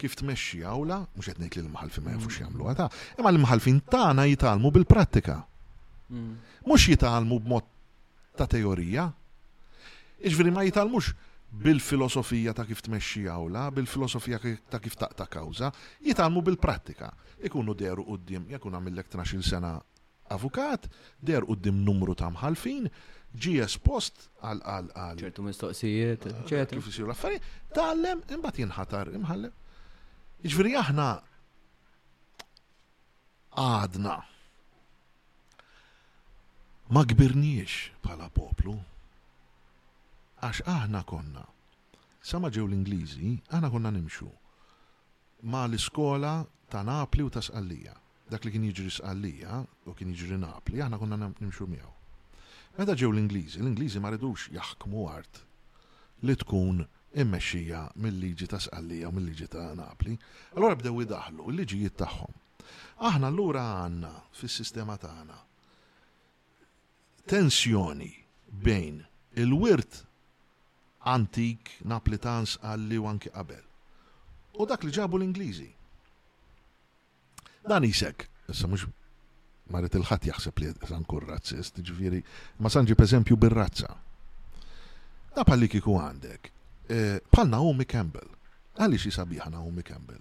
[0.00, 2.86] kif tmexxi awla, mhux qed ngħid li l-mħalfin ma jafux jamlu għata,
[3.20, 5.36] imma l-mħalfin tagħna jitalmu bil-prattika.
[6.08, 6.36] Mm.
[6.66, 7.68] Mhux jitalmu b'mod
[8.40, 9.04] ta' teorija.
[10.30, 11.12] Iġveri ma jitalmux
[11.64, 14.40] bil-filosofija ta' kif tmexxi għawla, bil-filosofija
[14.72, 15.68] ta' kif ta' kawża,
[16.08, 17.12] jitalmu bil-prattika.
[17.44, 19.74] Ikunu deru d-dim, jekun għamillek 12 sena
[20.30, 20.86] avukat,
[21.20, 22.88] d-dim numru ta' mħalfin,
[23.30, 25.18] GS espost għal għal għal.
[25.22, 26.78] ċertu mistoqsijiet, ċertu.
[26.80, 27.44] Kif isiru l-affarijiet,
[27.76, 29.52] tgħallem imbagħad jinħatar imħallem.
[30.40, 31.06] Iġveri aħna
[33.60, 34.12] għadna
[36.96, 38.72] ma kbirniex pala poplu.
[40.40, 41.42] Għax aħna konna.
[42.24, 44.30] Sama ġew l-Ingliżi, aħna konna nimxu.
[45.52, 46.32] Ma l-iskola
[46.72, 47.92] ta' Napli u ta' Sqallija.
[48.30, 51.92] Dak li kien jiġri Sqallija u kien jiġri Napli, aħna konna nimxu miegħu.
[52.78, 55.42] Meta ġew l-Ingliżi, l-Ingliżi ma ridux jaħkmu art
[56.24, 56.80] li tkun
[57.18, 60.14] immexxija mill-liġi ta' Sqallija u mill-liġi ta' Napli.
[60.56, 62.36] Allora bdew idaħlu l-liġijiet tagħhom.
[63.08, 65.38] Aħna allura għandna fis-sistema tagħna
[67.30, 68.10] tensjoni
[68.64, 69.00] bejn
[69.42, 70.00] il-wirt
[71.14, 73.64] antik Napletans għalli u anki qabel.
[74.60, 75.68] U dak li ġabu l-Ingliżi.
[77.66, 78.86] Dan isek, issa mhux
[79.72, 80.72] marit il-ħadd jaħseb li
[81.08, 82.22] kur razzist, ġifieri,
[82.62, 83.92] ma sanġi per eżempju bir-razza.
[85.34, 86.50] Da palli kiku għandek
[87.30, 88.26] Pal Naomi Campbell.
[88.80, 90.18] Għalli xie sabiħa Naomi Campbell?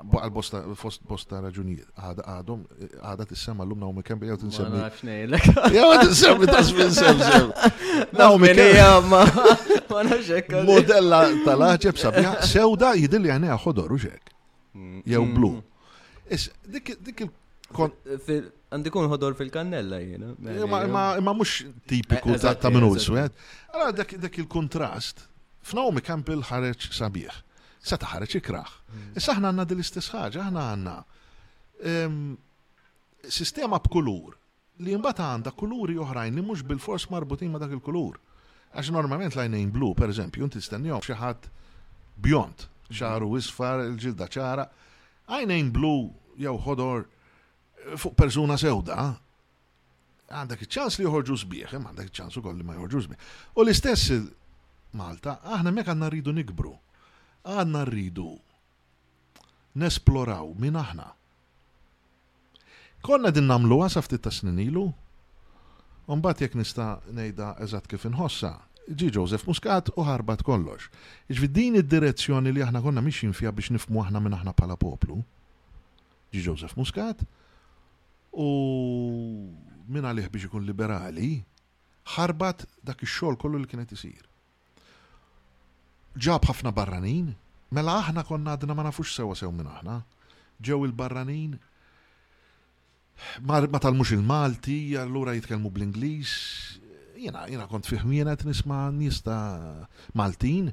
[0.00, 1.84] Għal-bosta, fost bosta raġunijiet,
[2.32, 2.62] għadhom,
[3.04, 4.78] għadha t-semma l-lum Naomi Campbell, jgħu t-insemmi.
[4.78, 5.72] Ma nafx nejlek.
[5.74, 7.50] Jgħu t-insemmi, tasmin sem sem.
[8.16, 9.44] Naomi Campbell.
[9.90, 10.54] Ma nafx ek.
[10.66, 14.32] Modella tal-ħġeb sabiħa, sewda jidilli għanija ħodor uġek.
[14.78, 15.04] Mm.
[15.12, 15.52] Jgħu blu.
[15.58, 16.16] Mm.
[16.38, 17.34] Is, dik il
[18.70, 20.28] Għandikun ħodor fil-kannella jina.
[20.70, 25.24] Ma mux eh, tipiku ta' minn u Għara dak il-kontrast.
[25.62, 27.30] F'Naomi Campbell ħareġ sabiħ,
[27.84, 28.70] seta ħareġ ikraħ.
[28.90, 29.12] Hmm.
[29.20, 30.94] Issa ħna għandna dil-istess ħaġa, ħna għandna
[31.92, 32.34] ehm,
[33.28, 34.36] sistema b'kulur
[34.84, 38.16] li mbagħad għandha kuluri oħrajn li mhux bil-fors marbutin ma' dak il-kulur.
[38.72, 41.50] Għax normalment lajnejn blu, per eżempju, inti stennjom xi ħadd
[42.24, 42.66] bjont,
[42.96, 44.64] ċaru isfar, il-ġilda ċara,
[45.34, 45.94] għajnejn blu
[46.40, 49.10] jew ħodor eh, fuq persuna sewda,
[50.30, 53.28] għandek iċ-ċans li joħorġu sbieħ, għandek iċ-ċans ukoll li ma joħorġu sbieħ.
[53.58, 54.22] U l-istess
[54.96, 56.72] Malta, aħna mek għanna rridu nikbru.
[57.46, 58.30] Għanna rridu
[59.78, 61.06] nesploraw minn aħna.
[63.06, 64.88] Konna din namlu għasaf ftit ta' sninilu?
[66.10, 68.54] Umbat jek nista nejda eżat kif inħossa.
[68.90, 70.88] Ġi Joseph Muscat u ħarbat kollox.
[71.30, 75.20] Iġvi din id-direzzjoni li aħna konna mixin fija biex nifmu aħna minn aħna pala poplu.
[76.34, 77.22] Ġi Joseph Muscat
[78.42, 78.50] u
[79.90, 81.30] min għalih biex ikun liberali
[82.16, 84.26] ħarbat dak ix-xogħol kollu li kienet isir
[86.18, 87.34] ġab ħafna barranin,
[87.70, 89.98] mela aħna konna għadna ma nafux sewa sew minn aħna.
[90.60, 91.54] Ġew il-barranin,
[93.46, 96.34] ma talmux il-Malti, allura jitkellmu bl-Inglis,
[97.16, 99.36] jena, jena kont jena għet nisma nista
[100.18, 100.72] Maltin,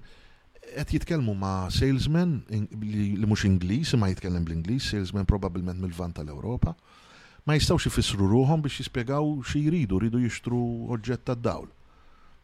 [0.76, 2.42] għet jitkellmu ma salesmen
[2.82, 6.74] li mux Inglis, ma jitkellem bl-Inglis, salesmen probabilment mill-van tal-Europa,
[7.48, 10.60] ma jistawx jifissru ruħom biex jispiegaw xie jridu, jridu jishtru
[10.98, 11.70] oġġett tad-dawl.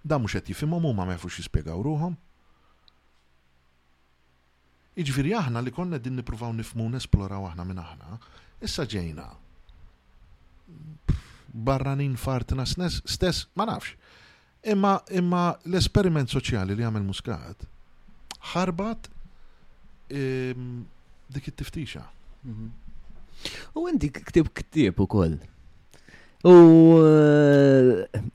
[0.04, 2.16] Da mux għet jifimom u ma mefux jispiegaw ruħom,
[4.96, 8.18] Iġviri aħna li konna din nipruvaw nifmu nesploraw aħna minn aħna,
[8.62, 9.26] issa ġejna.
[11.54, 13.96] Barranin fartna snes, stess, ma nafx.
[14.70, 17.66] Imma, imma l-esperiment soċjali li għamil muskat
[18.54, 19.10] ħarbat
[20.14, 20.86] ehm,
[21.34, 22.04] dik it-tiftixa.
[22.46, 22.70] Mhm.
[23.74, 25.36] U għendi ktib ktib u koll.
[25.42, 25.44] Eh,
[26.48, 26.54] u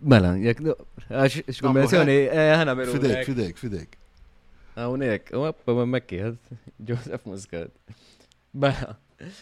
[0.09, 0.61] mela, jek,
[1.07, 3.97] għax, xkombinazzjoni, eh, ħana Fidek, fidek, fidek.
[4.79, 6.19] Għawnek, u għabba ma mekki,
[6.79, 7.73] Joseph Muscat.
[8.55, 8.95] Bella.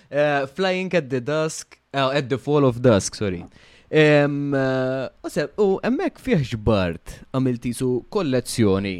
[0.08, 3.42] Eh, Flying at the dusk, eh, at the fall of dusk, sorry.
[3.90, 8.96] Eh, u emmek fieħ ġbart għamilt jisu kollezzjoni.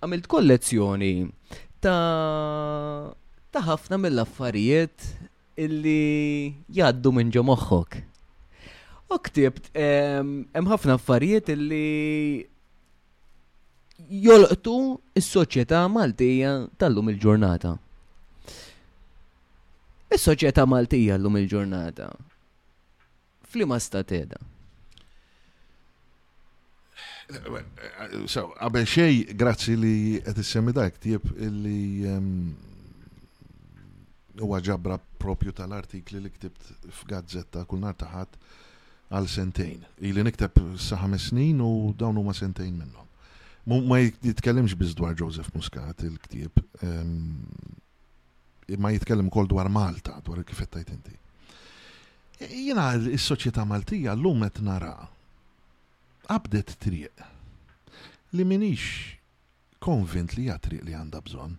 [0.00, 1.12] Għamilt kollezzjoni
[1.84, 3.10] ta'
[3.52, 5.10] ta' ħafna mill-affarijiet
[5.60, 7.98] illi jaddu minn ġo moħħok.
[9.10, 11.88] U ktibt, hemm ħafna affarijiet illi
[14.08, 14.76] jolqtu
[15.20, 17.74] s-soċjetà Maltija tal-lum il-ġurnata.
[20.16, 22.08] Is-soċjetà Maltija l-lum il-ġurnata.
[23.50, 24.38] Flima stateda.
[28.26, 32.06] So, għabel xej, grazzi li għed semmi dak, tjib li
[34.40, 38.34] huwa ġabra propju tal-artikli li ktibt f'gazzetta kull nar taħat
[39.14, 39.86] għal sentejn.
[40.08, 43.09] Ili nikteb sa' snin u dawn huma sentejn minnhom
[43.64, 46.60] ma jitkellimx biz dwar Joseph Muscat il-ktib,
[48.78, 51.16] ma jitkellem kol dwar Malta, dwar kif qed inti.
[52.40, 54.94] Jiena is-soċjetà Maltija l qed nara
[56.30, 57.20] abdet triq
[58.32, 58.84] li minix
[59.82, 61.58] konvint li jatriq li għandha bżonn.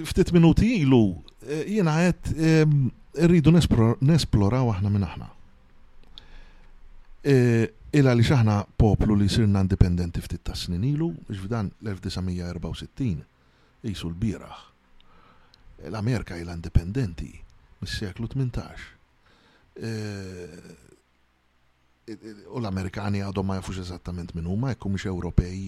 [0.05, 1.03] ftit minuti ilu
[1.43, 2.49] e, jiena għed e,
[3.27, 5.27] rridu nesploraw aħna minn aħna.
[7.27, 7.35] E,
[7.91, 13.18] illa li xaħna poplu li sirna indipendenti ftit ta' snin ilu, ġvidan l-1964,
[13.88, 14.61] jisu l-biraħ.
[15.89, 17.31] L-Amerika ila indipendenti
[17.81, 18.89] mis-seklu 18.
[22.53, 25.68] U l-Amerikani għadhom ma jafux eżattament minn huma, jekk mhux Ewropej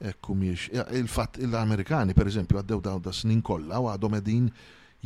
[0.00, 4.46] Ekku miex, il-fat l-Amerikani per eżempju għaddew daw da snin kollha u għadhom qegħdin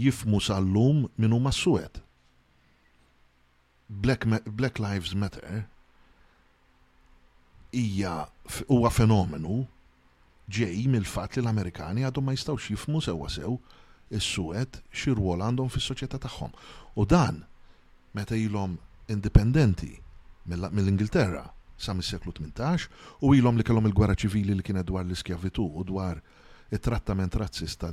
[0.01, 1.67] jifmu sal-lum minnu huma s
[3.91, 5.63] Black, Black Lives Matter
[7.73, 8.31] hija
[8.69, 9.65] huwa fenomenu
[10.49, 13.57] ġej mill-fatt li l-Amerikani għadhom ma jistgħux jifmu sewa sew
[14.11, 16.53] is suet xi rwol għandhom fis-soċjetà tagħhom.
[16.97, 17.43] U dan
[18.17, 18.79] meta ilhom
[19.09, 19.95] indipendenti
[20.49, 21.47] mill-Ingilterra
[21.79, 22.89] sa mis-seklu 18
[23.23, 26.19] u ilhom li kellhom il-gwerra ċivili li kienet dwar l-iskjavitu u dwar
[26.75, 27.85] it-trattament razzist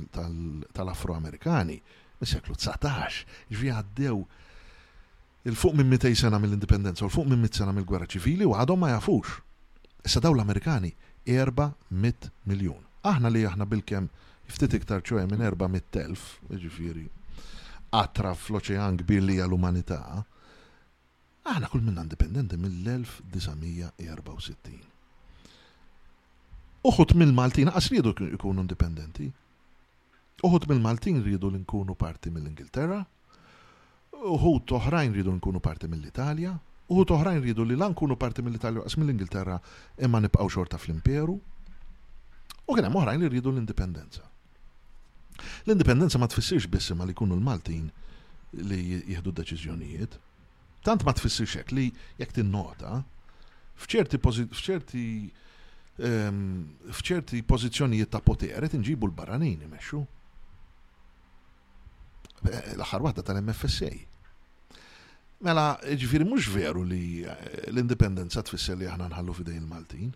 [0.76, 1.78] tal-Afroamerikani
[2.20, 3.22] mis-seklu 19
[3.54, 4.18] ġvi għaddew
[5.46, 8.90] il-fuq minn 200 sena mill-indipendenza u l-fuq minn 100 sena mill-gwerra ċivili u għadhom ma
[8.96, 9.38] jafux.
[10.06, 10.90] Issa daw l-Amerikani
[11.26, 12.82] 400 miljun.
[13.06, 14.08] Aħna li aħna bil-kem
[14.50, 17.06] ftit iktar ċoja minn 400 telf, ġifiri,
[17.94, 20.22] għatra fl-oċean kbir li għal-umanità,
[21.46, 24.72] Aħna kull minna indipendenti mill-1964.
[24.74, 24.82] E
[26.90, 29.26] uħut mill-Maltin, għas rridu jkunu indipendenti.
[30.44, 32.98] Uħut mill-Maltin rridu li nkunu parti mill-Ingilterra,
[34.16, 36.52] uħut oħrajn rridu nkunu parti mill-Italja,
[36.92, 39.56] uħut oħrajn rridu li lan nkunu parti mill-Italja għas mill-Ingilterra
[40.06, 41.36] imma nibqaw xorta fl-Imperu.
[42.66, 44.24] U kien hemm oħrajn li rridu l-indipendenza.
[45.66, 47.86] L-indipendenza ma tfissirx bissim li jkunu l-Maltin
[48.66, 50.12] li jieħdu deċiżjonijiet,
[50.86, 51.86] tant ma tfissirx hekk li
[52.20, 53.00] jekk tinnota
[53.82, 55.04] f'ċerti f'ċerti
[56.08, 56.42] ehm,
[56.94, 60.02] f'ċerti pożizzjonijiet ta' poter qed inġibu l-barranin imexxu.
[62.46, 63.90] L-aħħar waħda tal-MFSA.
[65.46, 65.64] Mela,
[66.00, 67.34] ġifiri mhux veru li eh,
[67.72, 70.12] l-indipendenza tfisser li aħna nħallu fidejn il-Maltin.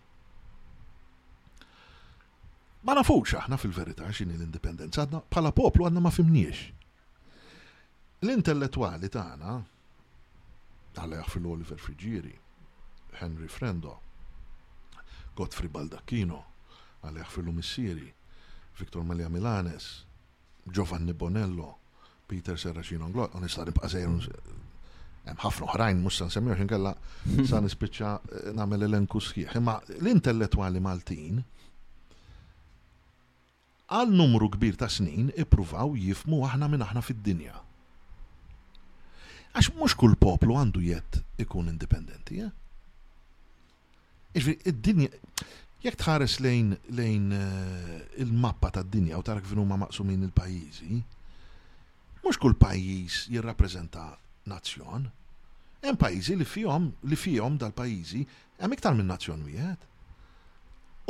[2.87, 6.63] Ma nafux aħna fil-verità x'inhi l-indipendenza għadna bħala poplu għadna ma fimniex.
[8.23, 9.59] L-intellettwali tagħna
[10.99, 12.33] għalla jaħfil Oliver Frigieri,
[13.21, 13.97] Henry Frendo,
[15.37, 16.41] Godfrey Baldacchino,
[17.05, 18.07] għalla jaħfilu Missieri,
[18.79, 19.89] Victor Malia Milanes,
[20.65, 21.69] Giovanni Bonello,
[22.27, 24.59] Peter Serracino Anglo, għan nibqa sejrun mm.
[25.27, 26.93] hemm ħafna oħrajn mussan semmiħu nsemmihu
[27.35, 29.51] xin san ispicċa eh, namel elenku sħiħ.
[29.59, 31.41] Imma l-intellettwali Maltin
[33.91, 37.59] għal numru kbir ta' snin ipruvaw jifmu aħna minn aħna fid-dinja.
[39.51, 42.47] Għax mhux kull poplu għandu jett ikun indipendenti, ja?
[44.31, 44.47] Eh?
[44.71, 45.09] id-dinja,
[45.83, 51.01] jekk tħares lejn lejn eh, il-mappa tad-dinja u tarak finu ma maqsumin il-pajjiżi,
[52.21, 54.05] mhux kull pajjiż jirrappreżenta
[54.51, 55.09] nazzjon.
[55.81, 58.21] Hemm pajizi li fihom li fihom dal-pajjiżi
[58.61, 59.87] hemm iktar minn nazzjon wieħed.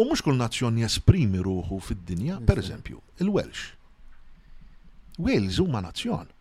[0.01, 3.67] U mhux kull nazzjon jesprimi ruħu fid-dinja, pereżempju, il-Welsh.
[5.21, 6.31] Wales huma nazzjon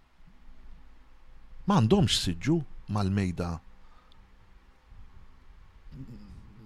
[1.70, 2.55] m'għandhomx siġu
[2.90, 3.48] mal-mejda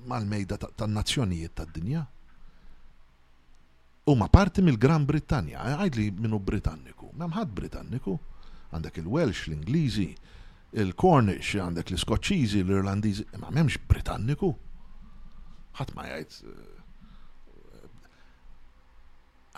[0.08, 2.02] mal-mejda tan-nazzjonijiet tad-dinja.
[4.08, 5.60] U ma parti mill-Gran Brittanja,
[5.96, 8.14] li minnu Britanniku, memħad Britanniku,
[8.74, 10.08] għandek il-Welsh, l-Ingliżi,
[10.84, 14.52] il-Cornish, għandek l-Skoċċiżi, l-Irlandiżi, ma memx Britanniku.
[15.80, 17.88] Ħadd ma jgħid eh,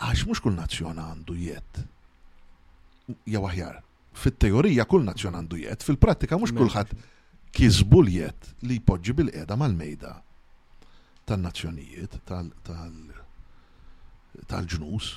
[0.07, 1.83] għax mhux kull nazzjona għandu jett.
[3.27, 3.81] Jew aħjar,
[4.17, 6.95] fit-teorija kull nazzjon għandu jiet, fil-prattika mhux kulħadd
[7.55, 8.17] kisbu li
[8.79, 10.15] jpoġġi bil-qeda mal-mejda
[11.27, 12.17] tan-nazzjonijiet
[14.47, 15.09] tal-ġnus.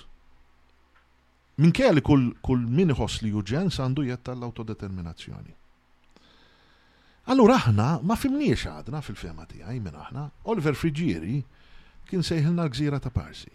[1.60, 5.56] Minkejja li kull min li juġens għandu jiet tal-autodeterminazzjoni.
[7.30, 11.40] Allura aħna ma fimniex għadna fil-fema tiegħi minn aħna, Oliver Frigieri
[12.08, 13.52] kien sejħilna l-gżira ta' Parsi.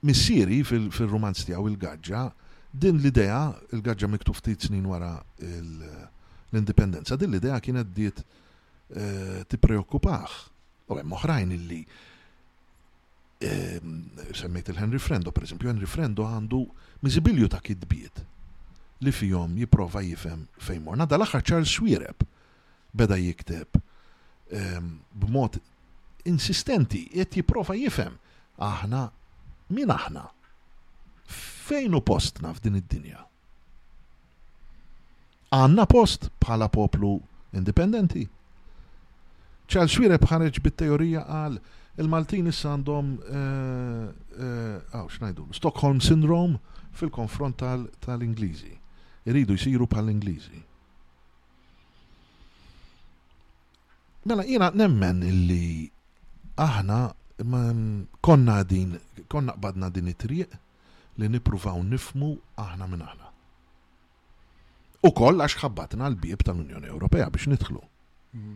[0.00, 2.22] Missieri fil-romanz tiegħu il-gaġġa
[2.70, 8.22] Din l-idea, il-gaġġa miktuf ftit snin wara l-indipendenza, din l-idea kienet diet
[8.94, 10.36] eh, preokkupax.
[10.90, 11.80] U hemm oħrajn illi
[13.46, 13.98] ehm,
[14.38, 16.62] semmejt il-Henry Frendo, per eżempju, Henry Frendo għandu
[17.02, 18.22] miżibilju ta' kidbiet
[19.02, 21.06] li fihom jipprova jifhem fejn morna.
[21.10, 22.22] Dal-aħħar Charles Swireb
[22.94, 23.80] beda jikteb
[24.54, 25.58] ehm, b'mod
[26.30, 28.14] insistenti qed jipprova jifhem
[28.62, 29.06] aħna
[29.74, 30.28] min aħna
[31.70, 33.22] fejn u postna f'din id-dinja?
[35.54, 37.14] Għanna post bħala poplu
[37.58, 38.26] indipendenti.
[39.70, 41.56] ċal xwire ħareġ bit-teorija għal
[42.02, 46.58] il-Maltin issa għandhom għaw eh, eh, xnajdu, Stockholm Syndrome
[46.98, 47.58] fil-konfront
[48.02, 48.72] tal-Ingliżi.
[49.30, 50.62] Iridu jisiru bħal-Ingliżi.
[54.30, 55.84] Mela, jina nemmen illi
[56.60, 56.98] aħna
[57.44, 57.94] mm,
[58.26, 58.96] konna din,
[59.30, 60.58] konna qbadna din it-triq,
[61.20, 62.32] li nipruvaw nifmu
[62.64, 63.28] aħna minn aħna.
[65.06, 67.82] U koll għax ħabbatna l-bib tal-Unjoni Ewropea biex nidħlu.
[68.32, 68.48] 20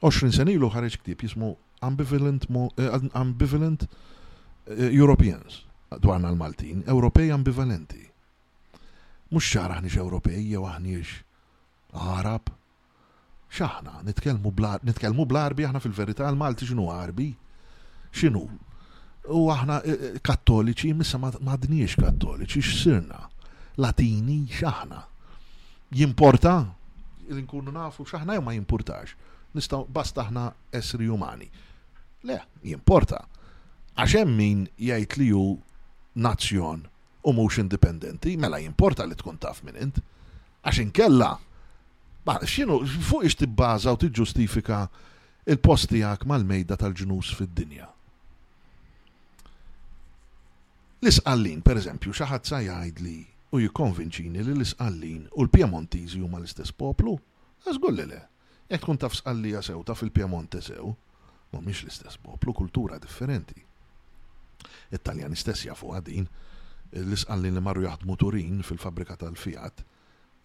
[0.00, 0.38] mhm.
[0.38, 1.52] sen ilu ħareġ ktib jismu
[1.82, 2.44] Ambivalent,
[2.78, 5.64] eh, ambivalent eh, Europeans
[5.98, 8.04] dwarna l-Maltin, Ewropej ambivalenti.
[9.34, 11.10] Mux xar aħniex Ewropej jew aħniex
[12.14, 12.52] Arab.
[13.52, 14.52] Xaħna, nitkelmu
[15.26, 17.26] bl-arbi aħna fil-verità l-Malti xinu arbi,
[18.14, 18.46] xinu
[19.30, 23.20] U aħna eh, eh, kattoliċi, missa madniex kattoliċi, x'sirna?
[23.78, 25.02] Latini x'aħna.
[25.94, 26.56] Jimporta?
[27.30, 29.14] L-inkunu nafu x'aħna aħna ma jimpurtax.
[29.54, 31.46] Nistgħu basta aħna essri umani.
[32.26, 33.22] Le, jimporta.
[33.94, 35.46] Għax hemm min jgħid li hu
[36.26, 36.82] nazzjon
[37.22, 40.02] u mhux indipendenti, mela jimporta li tkun taf minn int.
[40.66, 41.32] Għax inkella
[42.22, 44.84] Ma, xinu, fuq ix tibbaza u tiġustifika
[45.50, 47.88] il postijak mal-mejda tal-ġnus fid-dinja.
[51.02, 53.12] L-isqallin, per eżempju, xaħat sa jgħidli
[53.50, 57.16] u jikonvinċini li l-isqallin u l-Piemontiżi huma l-istess poplu?
[57.64, 58.20] Għazgull le,
[58.70, 60.92] jek tkun taf sqallija sew taf il-Piemonte sew,
[61.56, 63.58] mhumiex l-istess poplu, kultura differenti.
[64.94, 66.28] It-Taljani stess jafu għadin,
[67.02, 69.82] l-isqallin li marru jaħdmu Turin fil-fabrika tal-Fiat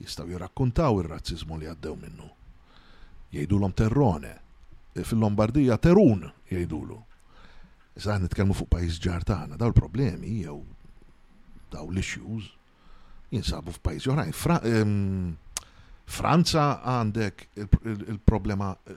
[0.02, 2.32] jistaw jirrakkuntaw ir-razzizmu li għaddew minnu.
[3.38, 4.34] Jgħidulhom terrone,
[4.98, 7.04] fil-Lombardija terun jgħidulu.
[7.98, 10.60] Issa nitkelmu fuq pajjiż ġar tagħna, daw il-problemi jew
[11.74, 12.52] daw l-issues
[13.34, 14.34] jinsabu f'pajjiż oħrajn.
[14.70, 15.38] Ehm,
[16.08, 18.96] Franza għandek il-problema eh,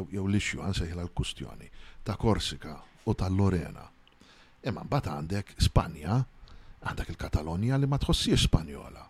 [0.00, 1.68] jew l-issue seħla l-kustjoni
[2.06, 2.72] ta' Korsika
[3.06, 3.84] u ta' Lorena.
[4.66, 6.16] Imma mbagħad għandek Spanja,
[6.88, 9.04] għandek il-Katalonja li ma tħossi Spanjola.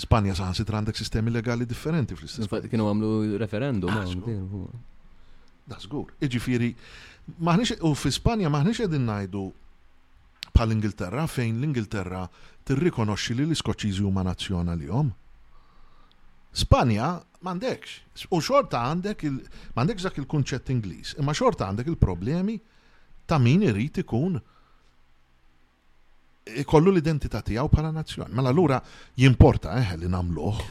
[0.00, 2.50] Spanja saħansitra għandek sistemi legali differenti fl-istess.
[2.70, 3.90] Kienu għamlu referendum.
[3.90, 4.66] Ah,
[5.70, 6.10] da' zgur.
[6.22, 6.72] Iġifiri,
[7.84, 9.42] u fi Spanja maħniex qegħdin ngħidu
[10.54, 12.24] bħal Ingilterra fejn l-Ingilterra
[12.66, 15.10] tirrikonoxxi li l-Iskoċċiżi huma nazzjonalihom.
[16.52, 17.10] Spanja
[17.46, 18.26] m'għandekx.
[18.34, 22.58] U xorta għandek il m'għandek dak il-kunċett Ingliż, imma xorta għandek il-problemi
[23.26, 24.38] ta' min irid ikun
[26.60, 28.32] ikollu l-identità tiegħu bħala nazzjon.
[28.34, 28.80] Mela allura
[29.20, 30.62] jimporta eħe eh, li nagħmluh.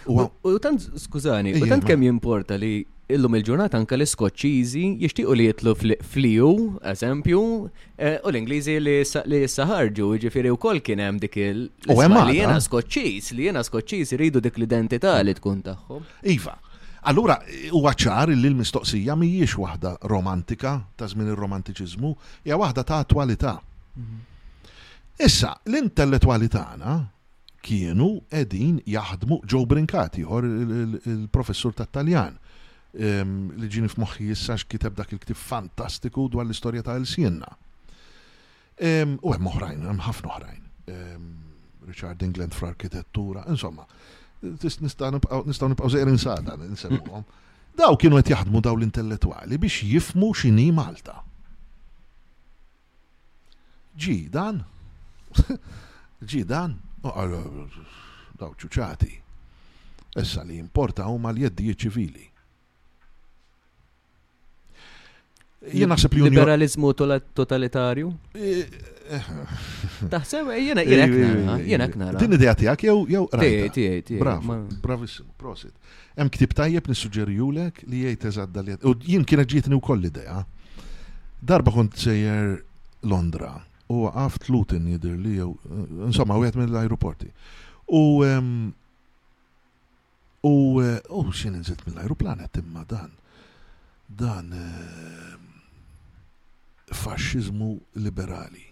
[0.52, 1.72] U tant skużani, u iva.
[1.76, 2.73] tant kemm jimporta li
[3.10, 5.72] illum il-ġurnata anka l-Iskoċċiżi jixtiequ li jitlu
[6.14, 6.49] fliju,
[6.91, 7.40] eżempju,
[7.98, 11.98] eh, u l-Ingliżi li saħarġu, jiġifieri wkoll kien hemm dik il li
[12.36, 16.03] jiena Skoċċiż, li jiena Skoċċiż iridu dik l-identità li tkun tagħhom.
[16.23, 16.57] Iva.
[17.10, 17.40] Allura,
[17.72, 22.14] huwa ċar li l-mistoqsija mhijiex waħda romantika ta' żmien ir-romantiċiżmu,
[22.45, 23.60] hija waħda ta' attwalità.
[23.95, 24.19] Mhm.
[25.19, 27.07] Issa, l-intellettuali tagħna
[27.64, 32.38] kienu edin jaħdmu ġo brinkati, il-professur tat-Taljan
[32.98, 37.49] li ġini f'moħħi jissa x'kiteb dak il-ktib fantastiku dwar l-istorja ta' Elsienna.
[39.22, 40.64] U hemm oħrajn, hemm ħafna oħrajn.
[41.90, 43.86] Richard England fra arkitettura insomma,
[44.41, 47.24] nistaw nibqaw zeqrin sada, nsemmuhom.
[47.80, 51.22] Daw kienu qed jaħdmu daw l-intellettwali biex jifmu x'inhi Malta.
[53.99, 54.64] Ġi dan?
[56.32, 56.80] Ġi dan?
[57.03, 59.14] Daw ċuċati.
[60.20, 62.29] Issa li importa huma l jeddi ċivili.
[65.68, 66.94] Jien naħseb li liberalizmu
[67.36, 68.10] totalitarju?
[68.40, 68.76] Eh,
[69.11, 69.31] eh, eh.
[70.07, 72.15] Taħseb jiena jiena jiena knara.
[72.22, 73.23] Din idea tiegħek jew jew
[74.22, 75.73] Bravo, bravissimo, prosit.
[76.15, 80.45] Hemm ktib tajjeb nissuġġerjulek li jgħid eżad dal U jien kien ġietni wkoll idea.
[81.41, 82.61] Darba kont sejjer
[83.03, 83.52] Londra
[83.91, 85.57] u għaft Lutin jidher li jew
[86.07, 87.27] insomma wieħed mill-ajruporti.
[87.91, 88.72] U u
[90.40, 90.80] u
[91.10, 93.11] oh, xin nżilt mill-ajruplan imma dan
[94.07, 94.53] dan
[96.95, 98.66] fasċizmu liberali.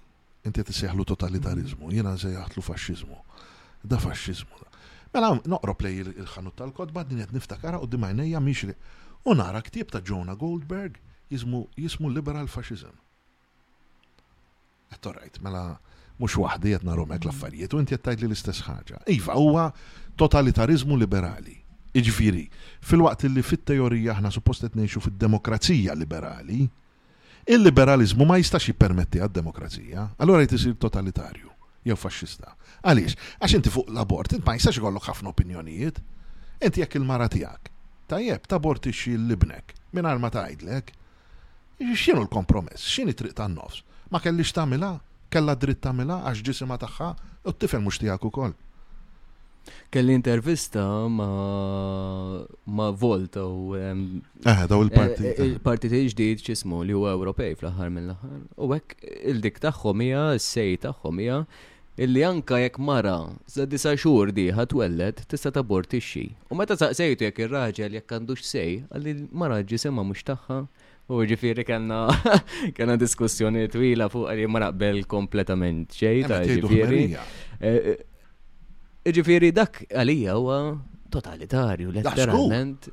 [0.48, 3.18] Inti tisejħlu totalitarizmu, jiena nsejħatlu fasċizmu.
[3.88, 4.56] Da faxxiżmu.
[5.14, 8.74] Mela noqrob lej il-ħanut tal kod din qed niftakara u dimajnejja mixri.
[9.30, 10.98] U nara ktieb ta' Jonah Goldberg
[11.30, 12.96] jismu liberal fasċizm.
[14.92, 15.78] Qed right, mela
[16.18, 19.04] mhux wahdi qed narhom laffarijiet l-affarijiet u inti qed li l-istess ħaġa.
[19.14, 19.70] Iva huwa
[20.16, 21.56] totalitarizmu liberali.
[21.98, 22.48] Iġviri,
[22.84, 26.66] fil-waqt li fit-teorija ħna suppostet neħxu ngħixu fid-demokrazija liberali,
[27.48, 31.48] Il-liberalizmu ma jistax jippermetti għad-demokrazija, allora jtisir totalitarju,
[31.88, 32.50] jew faxxista.
[32.84, 36.02] Għaliex, għax inti fuq l-abort, inti ma jistax jgħollok ħafna opinjonijiet,
[36.68, 37.72] inti jekk il-mara tiegħek.
[38.12, 40.92] Tajjeb, tabortixxi xil libnek mingħajr ma tgħidlek.
[41.94, 43.86] X'inhu l-kompromess, x'inhi triq tan-nofs?
[44.12, 44.92] Ma kellix tagħmilha,
[45.32, 47.12] kellha dritt tagħmilha għax ġisima' tagħha
[47.48, 48.58] u t-tifel mhux tiegħek ukoll
[49.90, 56.94] kelli intervista ma ma Volta u eh daw il eh, parti il-partit ġdid ċismu li
[56.96, 61.38] huwa Ewropej fl-aħħar mill-aħħar u hekk il-dik tagħhom hija s-sej tagħhom hija
[61.98, 63.16] illi anka jekk mara
[63.50, 66.26] sa disa xhur di twellet tista' tabortixxi.
[66.52, 70.60] U meta saqsejtu jekk ir-raġel jekk għandux sej, għalli mara ġisimha mhux tagħha
[71.08, 72.10] U ġifiri kanna
[72.78, 77.00] kanna diskussjoni twila fuq li ma naqbel kompletament ċej eh, ta' ġifiri.
[79.16, 80.56] Ġifiri dak għalija huwa
[81.14, 82.90] totalitarju, letteralment.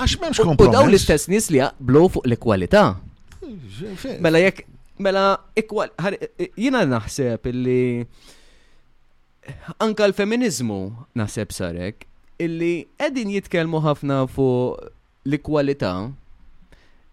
[0.00, 0.70] Għax memx kompromess.
[0.70, 2.84] U daw l-istess nis li jaqblu fuq l-ekwalità.
[4.24, 4.62] Mela jekk,
[5.04, 5.24] mela
[5.60, 5.92] ekwal,
[6.56, 7.80] jina naħseb illi
[9.84, 10.78] anka l-feminizmu
[11.20, 12.06] naħseb sarek
[12.44, 12.72] illi
[13.04, 14.88] edin jitkelmu ħafna fuq
[15.28, 15.92] l-ekwalità,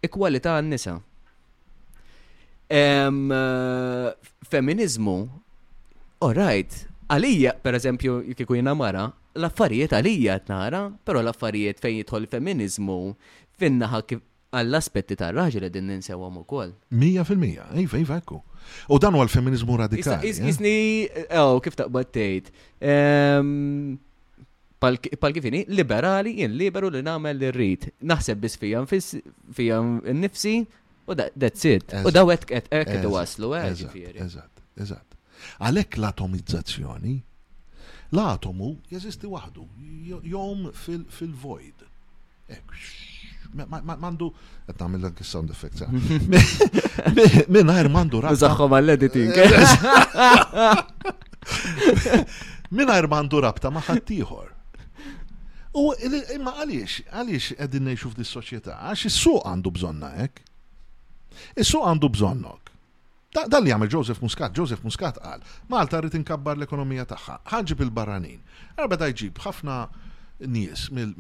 [0.08, 0.96] ekwalità għan-nisa.
[2.66, 4.12] Eh,
[4.50, 5.20] feminizmu,
[6.24, 9.08] all right, għalija, per eżempju, kiku jina mara,
[9.38, 12.98] l-affarijiet għalija t-nara, pero l-affarijiet fejn jitħol feminizmu,
[13.62, 14.22] finnaħa kif
[14.56, 16.72] għall-aspetti ta' raġel din ninsewa mu kol.
[16.96, 18.42] Mija fil-mija, ejfa, iva, ejfa, iva, ekku.
[18.90, 20.32] U dan għal feminizmu radikali.
[20.32, 20.48] Eh?
[20.50, 20.76] Isni,
[21.12, 22.52] eh, oh, kif taqbad tejt.
[22.82, 24.02] Ehm,
[24.78, 27.88] Pal-kifini, liberali, jen liberu li namel li rrit.
[28.06, 30.52] Naħseb bis fijam fijam nifsi,
[31.10, 31.96] u that's it.
[32.06, 34.28] U da għet għet għet waslu, għet.
[34.76, 34.92] Eh,
[35.62, 37.16] għalek l-atomizzazzjoni
[38.16, 39.66] l-atomu jazisti wahdu,
[40.24, 41.84] jom fil-void.
[43.86, 44.30] Mandu,
[44.68, 45.84] għet namil l sound effects.
[47.52, 48.36] Minn għajr mandu rata.
[48.38, 49.34] Użaxħom għall-editing.
[49.34, 52.20] Eh, eh.
[52.76, 54.52] Minn għajr mandu rabta maħattijħor.
[55.76, 60.40] U imma għaliex, għaliex għedin neħxu f'dis soċieta, għax il su għandu bżonna, ek?
[61.60, 62.65] il su għandu bżonnok.
[63.36, 68.38] Dan li għamil Joseph Muscat, Joseph Muscat qal, Malta rrit inkabbar l-ekonomija tagħha, ħanġib il-barranin.
[68.80, 69.80] Għarba da jġib ħafna
[70.52, 71.12] nies mill,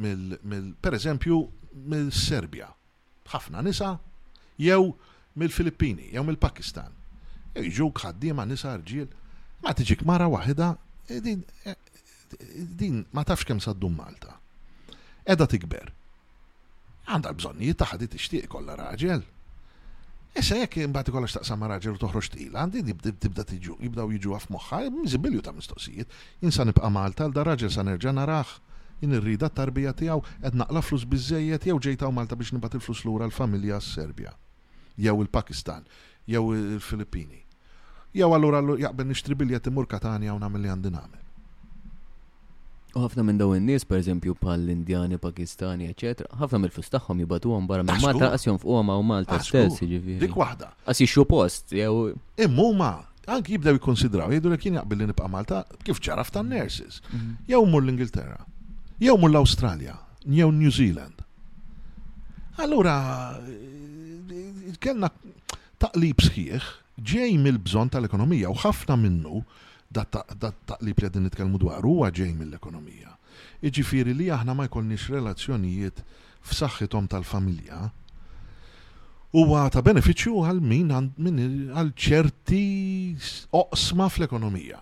[0.83, 1.39] per eżempju,
[1.91, 2.69] mill-Serbja,
[3.33, 3.89] ħafna nisa,
[4.61, 4.93] jew
[5.35, 6.95] mill-Filippini, jew mill-Pakistan.
[7.59, 9.11] Jiġu ħaddiema nisa rġil,
[9.65, 10.71] ma tiġik mara waħda,
[11.11, 11.75] e e,
[12.79, 14.37] din ma tafx kemm saddum Malta.
[15.27, 15.91] Edha tikber.
[17.11, 19.21] Għandha bżonnijiet taħdi tixtieq kollha raġel
[20.35, 24.09] Issa e jekk imbagħad ikollok x'taqsam ma' raġel u toħroġ tqila, għandi tibda tiġu jibdaw
[24.11, 26.11] jiġu għaf moħħa, miżibilju ta' mistoqsijiet,
[26.43, 28.51] insa nibqa' Malta da raġel sa nerġa' narah
[29.05, 33.29] in irrida t-tarbija tiegħu qed naqla flus biżejjed jew ġejtaw Malta biex nibgħat il-flus lura
[33.29, 34.35] l-familja s-Serbja,
[34.99, 35.87] jew il-Pakistan,
[36.27, 37.39] jew il-Filippini.
[38.15, 41.21] Jew allura jaqbel nixtri biljet imur Katania u nagħmel li għandi nagħmel.
[42.95, 47.83] U ħafna minn daw in-nies pereżempju bħal indjani Pakistani, eċetr, ħafna mill-flus tagħhom jibatuhom barra
[47.83, 50.21] minn Malta qas jonfquhom ma' Malta stess, jiġifieri.
[50.21, 50.69] Dik waħda.
[50.87, 52.13] Qas jixxu post jew.
[52.45, 52.91] Imma
[53.35, 57.01] anki jibdew jikkonsidraw, jgħidu li kien jaqbel li nibqa' Malta kif ċaraf tan nurses.
[57.11, 57.35] Mhm.
[57.51, 58.39] Jew mur l-Ingilterra,
[59.03, 59.97] jew mur l-Awstralja,
[60.39, 61.25] jew New Zealand.
[62.63, 62.95] Allura
[64.79, 65.11] kellna
[65.83, 66.71] taqlib sħiħ
[67.11, 69.43] ġej mill-bżonn tal-ekonomija u ħafna minnu
[70.37, 73.15] dat li predin nitkellmu dwar huwa ġej mill-ekonomija.
[73.65, 76.01] Iġifieri li aħna ma jkollniex relazzjonijiet
[76.45, 77.87] f'saħħithom tal-familja
[79.35, 82.61] huwa ta' benefiċċju għal min għal ċerti
[83.55, 84.79] oqsma fl-ekonomija.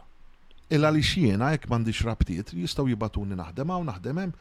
[0.74, 4.38] Illa li xiena jekk m'għandix rabtiet jistgħu jibatuni naħdem hawn naħdem hemm,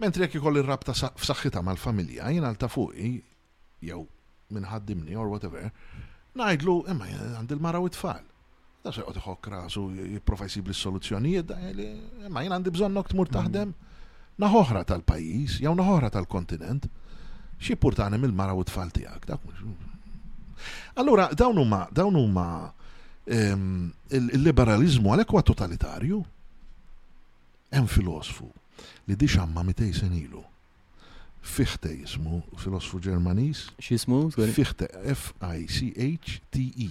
[0.00, 3.12] mentri jekk ikolli rabta f'saħħitha mal-familja jiena l ta' fuqi
[3.84, 4.02] jew
[4.56, 5.68] minħaddimni or whatever,
[6.36, 8.24] ngħidlu imma għandi mara u tfal
[8.86, 13.34] Da se għod ħok rasu jiprofa soluzzjonijiet eh, ma jien għandi nokt mur mhm.
[13.34, 13.72] taħdem
[14.38, 16.86] naħoħra tal-pajis, jew naħoħra tal-kontinent,
[17.58, 19.34] xie purtanem il mara u tfal għak.
[21.02, 22.46] Allura, dawn huma dawn huma
[23.26, 26.20] il-liberalizmu għalek huwa totalitarju.
[27.74, 28.52] Hemm filosofu
[29.10, 30.44] li di xamma mitej senilu.
[31.42, 33.66] Fichte jismu, filosofu Ġermanis.
[33.82, 34.28] X'ismu?
[34.54, 34.86] Fichte,
[35.16, 36.88] F-I-C-H-T-E.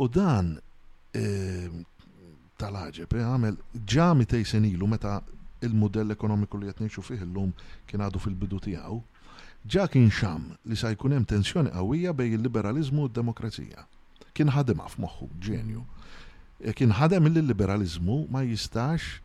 [0.00, 0.54] U dan
[1.12, 1.22] e,
[2.60, 5.18] tal-ħġeb, għamel ġami tejsen ilu meta
[5.62, 7.52] il-modell ekonomiku li fiħ fih illum
[7.86, 8.96] kien għadu fil-bidu tiegħu,
[9.68, 13.84] ġa kien xam li sa jkun hemm tensjoni qawwija bejn il-liberalizmu u d-demokrazija.
[14.32, 15.84] Kien ħadem għaf moħħu, ġenju.
[16.64, 19.18] E, kien ħadem il-liberalizmu ma jistax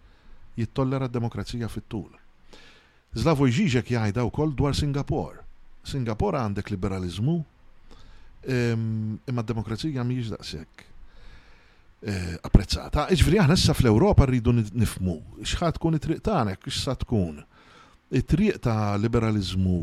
[0.60, 2.12] jittollera d-demokrazija fit-tul.
[3.18, 5.46] Zlavoj ġiġek jgħajda wkoll dwar Singapore.
[5.88, 7.40] Singapore għandek liberalizmu
[8.46, 10.82] Ehm, imma d-demokrazija mhijiex daqshekk
[12.06, 13.08] eh, apprezzata.
[13.12, 17.42] Iġveri aħna issa fl-Ewropa rridu nifmu x'ħad tkun it-triq tagħna, x'sa tkun.
[18.22, 19.78] It-triq ta' liberalizmu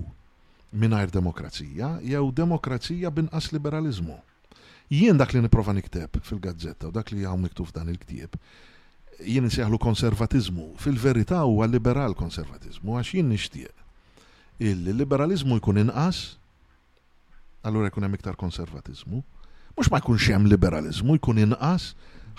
[0.74, 4.16] mingħajr demokrazija jew demokrazija binqas liberalizmu.
[4.92, 8.38] Jien dak li niprofa nikteb fil-gazzetta u dak li hawn miktuf dan il-ktieb
[9.24, 10.72] jien nsiħlu konservatizmu.
[10.78, 13.84] Fil-verità huwa liberal konservatizmu għax jien nixtieq.
[14.62, 16.24] Il-liberalizmu jkun inqas
[17.64, 19.20] allura jkun hemm iktar konservatizmu.
[19.76, 21.90] Mhux ma jkunx hemm liberalizmu, jkun inqas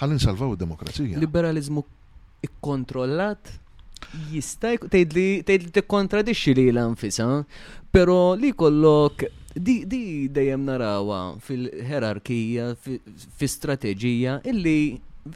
[0.01, 1.19] ħalli nsalvaw id-demokrazija.
[1.21, 1.83] Liberalizmu
[2.47, 3.49] ikkontrollat
[4.33, 5.27] jista' tgħidli
[5.75, 7.25] tikkontradixxi li l-anfisa,
[7.95, 9.25] però li kollok
[9.55, 9.77] di,
[10.35, 12.69] dejjem narawa fil-ħerarkija,
[13.41, 14.77] fil-strateġija, illi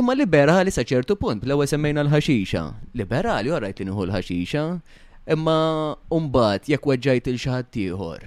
[0.00, 2.64] imma liberali sa ċertu punt, l ewwel semmejna l-ħaxixa.
[2.98, 4.64] Liberali, orajt li nħu l-ħaxixa,
[5.36, 5.58] imma
[6.16, 8.26] umbat jekk weġġajt il-xaħat tieħor.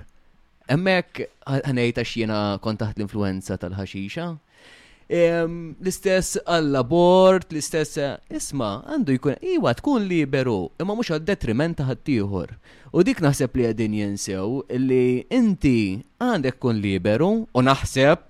[0.78, 4.30] Emmek ħanejta xjena kontaħt l-influenza tal-ħaxixa?
[5.12, 7.98] L-istess għall-abort, l-istess
[8.32, 12.46] isma, għandu jkun, iwa tkun liberu, imma mux għal-detriment ta'
[12.94, 18.30] U dik naħseb li għedin jinsew li inti għandek kun liberu u naħseb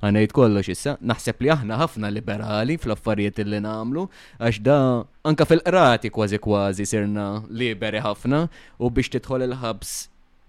[0.00, 4.06] għanajt kollox issa, naħseb li aħna ħafna liberali fl-affarijiet li namlu,
[4.40, 4.78] għax da
[5.28, 8.46] anka fil-qrati kważi kważi sirna liberi ħafna
[8.80, 9.94] u biex titħol il-ħabs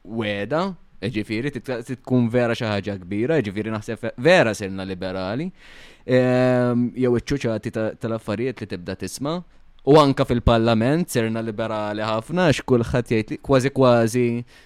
[0.07, 0.69] weda
[1.07, 5.47] Ġifiri, tkun vera xi ħaġa kbira, ġifiri naħseb vera sirna liberali.
[6.03, 7.71] Ehm, jew iċċuċati
[8.01, 9.37] tal-affarijiet li tibda tisma'
[9.89, 14.23] U anka fil-parlament sirna liberali ħafna x'kulħadd jgħid li kważi kważi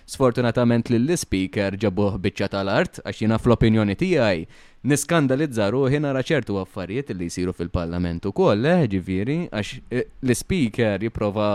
[0.10, 4.41] sfortunatament lill speaker ġabuh biċċa tal-art għax jiena fl-opinjoni tiegħi
[4.89, 11.51] niskandalizza ruħi nara ċertu affarijiet li jsiru fil-parlament ukoll, eh, ġifieri għax eh, l-speaker jipprova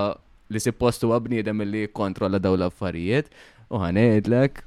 [0.54, 3.28] li sippostu għabniedem li kontrolla daw l-affarijiet
[3.74, 4.64] u ħanejdlek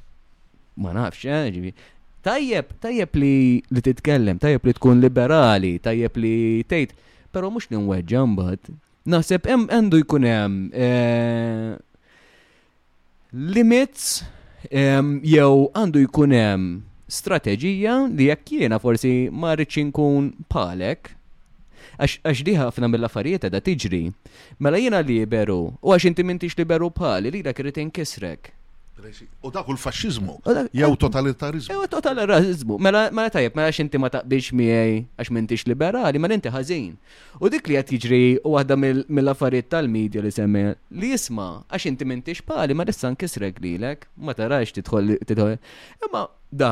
[0.77, 1.73] ma nafx, eh,
[2.21, 6.91] Tajjeb, tajjeb li li titkellem, tajjeb li tkun liberali, tajjeb li tgħid,
[7.33, 8.69] però mhux li nweġġa' mbagħad.
[9.09, 11.81] Naħseb hemm għandu jkun hemm eh,
[13.33, 14.21] limits
[14.69, 16.67] jew għandu jkun hemm
[17.09, 21.15] strateġija li jekk jiena forsi ma rridx inkun palek,
[21.97, 24.05] għax di ħafna mill-affarijiet da tiġri,
[24.61, 28.53] mela jiena liberu, u għax inti mintix liberu pali li dak irid inkisrek.
[29.41, 30.35] U dak u l-fasċizmu.
[30.75, 31.73] Jew totalitarizmu.
[31.73, 32.77] Jew totalitarizmu.
[32.81, 36.91] Mela, mela tajab, mela xinti ma taqbilx miegħi għax m'intix liberali, ma mela inti ħażin.
[37.41, 40.63] U dik li qed jiġri u waħda mill-affarijiet tal-medja li semmi
[41.01, 45.55] li jisma' għax inti m'intix pali ma nissan kisrek lilek, ma tarax tidħol tidħol.
[46.07, 46.25] Imma
[46.63, 46.71] da,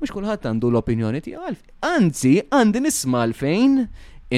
[0.00, 1.56] mhux kulħadd għandu l-opinjoni tiegħu.
[1.94, 3.76] Anzi, għandi nisma' għalfejn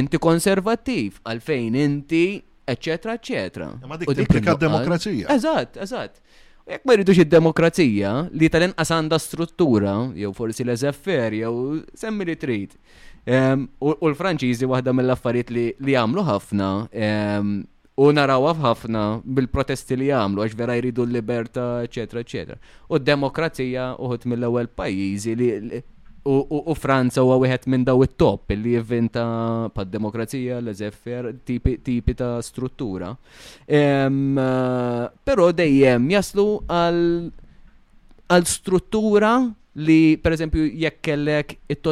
[0.00, 2.24] inti konservattiv, għalfejn inti
[2.68, 3.72] eccetera, eccetera.
[3.88, 4.28] Ma dik d
[4.68, 5.28] demokrazija.
[5.32, 6.20] Eżatt, eżatt.
[6.64, 8.10] Jekk ma jridux id-demokrazija
[8.40, 12.72] li tal-inqas għandha struttura, jew forsi l-eżeffer, jew semmi li trid.
[13.84, 16.70] U l-Franċiżi waħda mill-affarijiet li jagħmlu ħafna
[18.06, 19.02] u naraw ħafna
[19.36, 22.58] bil-protesti li jagħmlu għax vera jridu l-libertà, eċetera, eċetera.
[22.88, 25.82] U d-demokrazija uħut mill-ewwel pajjiżi li
[26.24, 29.24] U Franza huwa wieħed minn daw it-top li jivvinta
[29.76, 33.10] pad demokrazija l eżeffer tipi ta' struttura.
[33.68, 34.08] Eh,
[35.28, 39.34] però dejjem jaslu għal struttura
[39.76, 41.84] li per eżempju jekk kellek it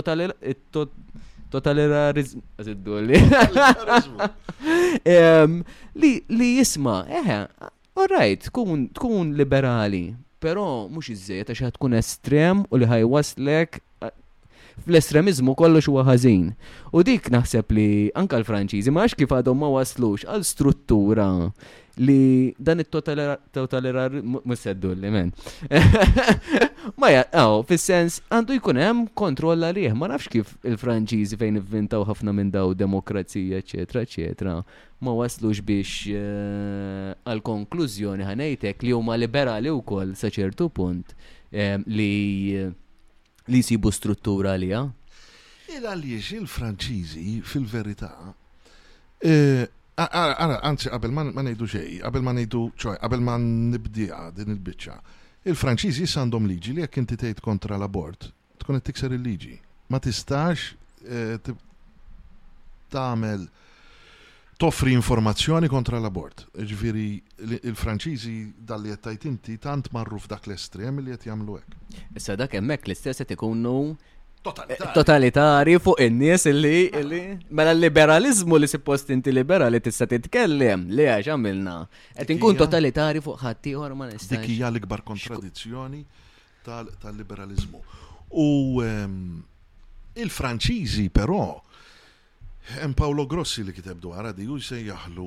[1.53, 2.95] Għazeddu
[6.01, 7.43] li jisma, eħe,
[7.97, 13.83] all right, tkun liberali, però mhux iżejjed għax tkun estrem u li ħajwaslek
[14.81, 16.51] fl-estremizmu kollox huwa ħażin.
[16.97, 17.87] U dik naħseb li
[18.19, 21.29] anka l-Franċiżi ma kif għadhom ma waslux għal struttura
[22.01, 24.15] li dan it-totalitar
[24.49, 25.33] museddu li men.
[26.99, 29.93] Ma jaqaw, fil-sens, għandu jkun hemm kontrolla għalih.
[29.95, 34.57] ma nafx kif il-Franċiżi fejn inventaw ħafna minn daw demokrazija, eccetera, eccetera,
[35.05, 41.13] ma waslux biex eh, għal-konklużjoni ħanejtek li huma liberali wkoll sa ċertu punt
[41.55, 42.73] eh, li
[43.47, 44.83] li jisibu struttura li ja?
[45.73, 48.11] Il għaliex il-Franċiżi fil-verità
[49.23, 54.51] Ara, eh, anzi, qabel ma nejdu xej, qabel ma nejdu, ċoj, qabel ma nibdija din
[54.57, 54.97] il-bicċa.
[55.49, 58.33] Il-Franċiżi għandhom liġi li jekk inti tgħid kontra l-abort,
[58.63, 59.55] tkun qed tikser il-liġi.
[59.93, 60.73] Ma tistax
[61.07, 61.39] eh,
[62.93, 63.47] tagħmel
[64.63, 66.45] toffri informazzjoni kontra l-abort.
[66.55, 67.09] Ġviri,
[67.67, 68.35] il-Franċiżi
[68.69, 71.73] dalli jettajt inti tant marru f'dak l-estrem li jett jamlu hekk.
[72.21, 79.11] Issa dak hemmhekk l-istess qed ikunu eh, totalitari fuq in-nies illi mela l-liberalizmu li suppost
[79.11, 81.75] inti liberali tista' titkellem li għax għamilna.
[82.21, 84.37] Qed inkun totalitari fuq ħadd ieħor ma nistax.
[84.37, 86.05] Dik hija l-ikbar kontradizzjoni
[86.69, 87.83] tal-liberalizmu.
[88.47, 89.19] U ehm,
[90.23, 91.43] il-Franċiżi però
[92.65, 95.25] Hemm Paolo Grossi li kiteb dwar di u jaħlu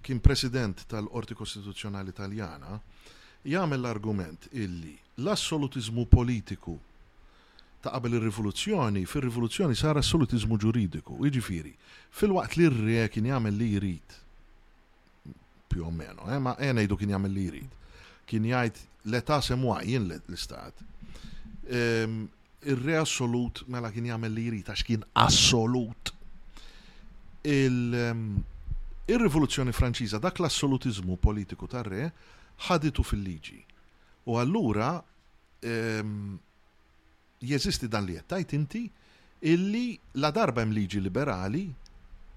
[0.00, 2.80] kien president tal-Qorti Kostituzzjonali Taljana
[3.44, 6.78] jagħmel l-argument illi l-assolutizmu politiku
[7.84, 11.74] ta' qabel ir-rivoluzzjoni, fir-rivoluzzjoni sar assolutizmu ġuridiku, jiġifieri,
[12.18, 14.16] fil-waqt li r-re kien jagħmel li jrid.
[15.68, 17.80] Più o meno, eh, ma ena eh, jdu kien jagħmel li jrid.
[18.26, 20.82] Kien jgħid l-età semwa jien l-istat
[21.68, 22.28] Ehm,
[22.66, 26.10] Ir-re assolut mela kien jagħmel li jrid għax kien assolut.
[27.46, 28.22] Ehm,
[29.06, 32.08] ir-rivoluzzjoni Franċiża dak l assolutiżmu politiku tar-re
[32.66, 33.60] ħaditu fil-liġi.
[34.26, 34.88] U allura
[35.62, 36.34] ehm,
[37.46, 38.82] jeżisti dan li jettajt inti
[39.52, 39.84] illi
[40.18, 41.62] la darba hemm liġi liberali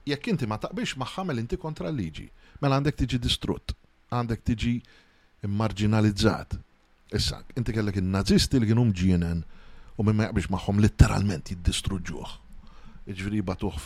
[0.07, 2.27] jekk inti ma taqbilx maħħamel inti kontra liġi.
[2.61, 3.73] Mela għandek tiġi distrutt,
[4.13, 4.75] għandek tiġi
[5.49, 6.59] marginalizzat,
[7.11, 9.41] Issa, inti kellek il-nazisti li kienu mġienen
[9.99, 12.29] u minn ma jaqbix maħħom letteralment jiddistruġuħ.
[13.11, 13.79] Iġviri batuħ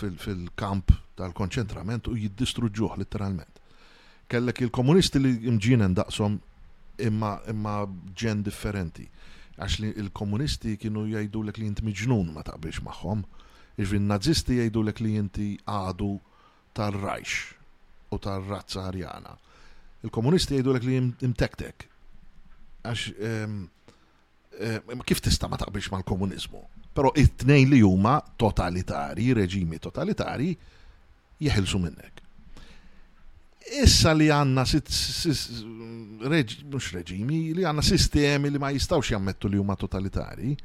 [0.00, 3.60] fil-kamp tal-konċentrament u jiddistruġuħ literalment.
[4.32, 6.38] Kellek il-komunisti li mġienen daqsom
[7.04, 7.76] imma, imma
[8.16, 9.04] ġen differenti.
[9.60, 13.26] Għax li il-komunisti kienu jgħidu l li jinti miġnun ma taqbix maħħom.
[13.76, 16.14] Iġviri nazisti jgħidu l li jinti għadu
[16.78, 19.36] tal-rajx u tal-razza arjana
[20.06, 20.98] il-komunisti jgħidu l li
[21.28, 21.88] imtektek.
[22.86, 23.06] Għax
[25.06, 26.60] kif tista ma taqbilx mal komunizmu
[26.96, 30.48] Pero it-tnejn li huma totalitari, reġimi totalitari,
[31.46, 32.22] jeħilsu minnek.
[33.84, 34.64] Issa li għanna
[36.32, 40.56] reġimi, li għanna sistemi li ma jistawx jammettu li huma totalitari,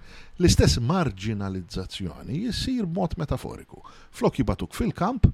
[0.42, 3.84] l-istess marginalizzazzjoni jissir mod metaforiku.
[4.10, 5.30] Flok jibatuk fil-kamp,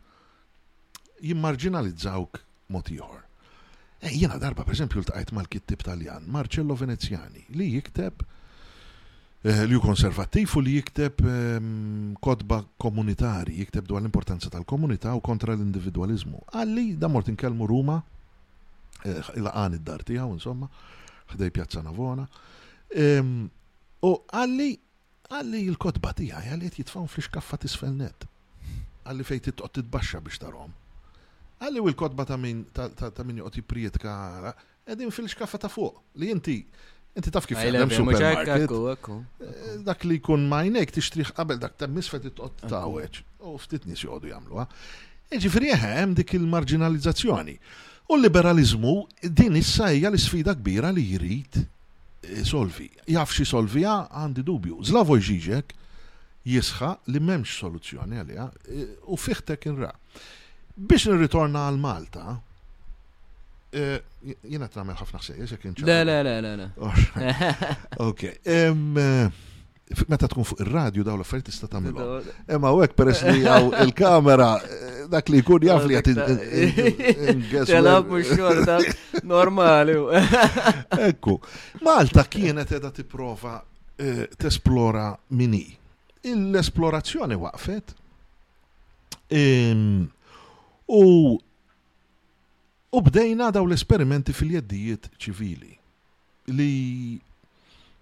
[1.23, 2.43] jimmarginalizzawk
[2.75, 3.28] mod ieħor.
[4.01, 8.21] Eh, Jena darba, per esempio, l-taqajt mal-kittib taljan, Marcello Veneziani, li jikteb
[9.41, 15.25] eh, li ju konservattiv u li jikteb ehm, kodba komunitari, jikteb dwar l-importanza tal-komunità u
[15.25, 16.45] kontra l-individualizmu.
[16.55, 17.99] Għalli, da mort kelmu Ruma,
[19.03, 20.71] il-għan eh, id-dar tijaw, insomma,
[21.33, 22.23] ħdej Piazza Navona.
[22.95, 23.49] Ehm,
[23.99, 24.71] u għalli,
[25.27, 28.29] għalli il-kodba tijaj, għalli jitfawn fl-iskaffa tisfelnet.
[29.03, 30.71] Għalli fejt titqot titbaxxa biex tarom.
[31.59, 34.53] Għalli u l-kotba ta' minn ta' min joqti prijet kara,
[34.87, 36.59] edin fil-xkaffa ta' fuq li inti
[37.17, 38.69] Inti taf kif jgħidem supermarket.
[38.69, 43.17] Eh, dak li jkun majnek tixtriħ qabel dak ta' misfet it-tot ta' weċ.
[43.49, 44.67] U ftit nies joqogħdu jagħmluha.
[45.33, 47.55] E ġifieri hemm dik il-marginalizzazzjoni.
[48.13, 48.93] U l-liberalizmu
[49.39, 52.87] din issa hija l-isfida kbira li jrid eh, solvi.
[53.09, 54.77] Jaf xi solvija għandi dubju.
[54.91, 55.73] Zlavoj Žižek
[56.53, 59.91] jisħa li m'hemmx soluzzjoni għalija eh, u fiħtek inra.
[60.79, 62.37] Biex nirritorna għal Malta,
[63.75, 63.99] eh,
[64.47, 67.29] jena t-namel ħafna xsejjes, jek kien Le, le, le, le, le.
[68.09, 68.23] Ok.
[68.47, 72.29] Eh, meta tkun fuq ir-radju daw l-affarijiet tista' tagħmilhom.
[72.55, 78.77] Imma hekk peress li hawn il-kamera eh, dak li jkun jaf li qed xorta
[79.27, 79.97] normali.
[81.09, 81.35] Ekku.
[81.83, 83.57] Malta kienet qiegħda tipprova
[84.39, 85.65] tesplora mini.
[86.29, 87.97] L-esplorazzjoni waqfet
[90.89, 91.37] U
[92.91, 95.75] u bdejna daw l-esperimenti fil-jeddijiet ċivili
[96.57, 96.71] li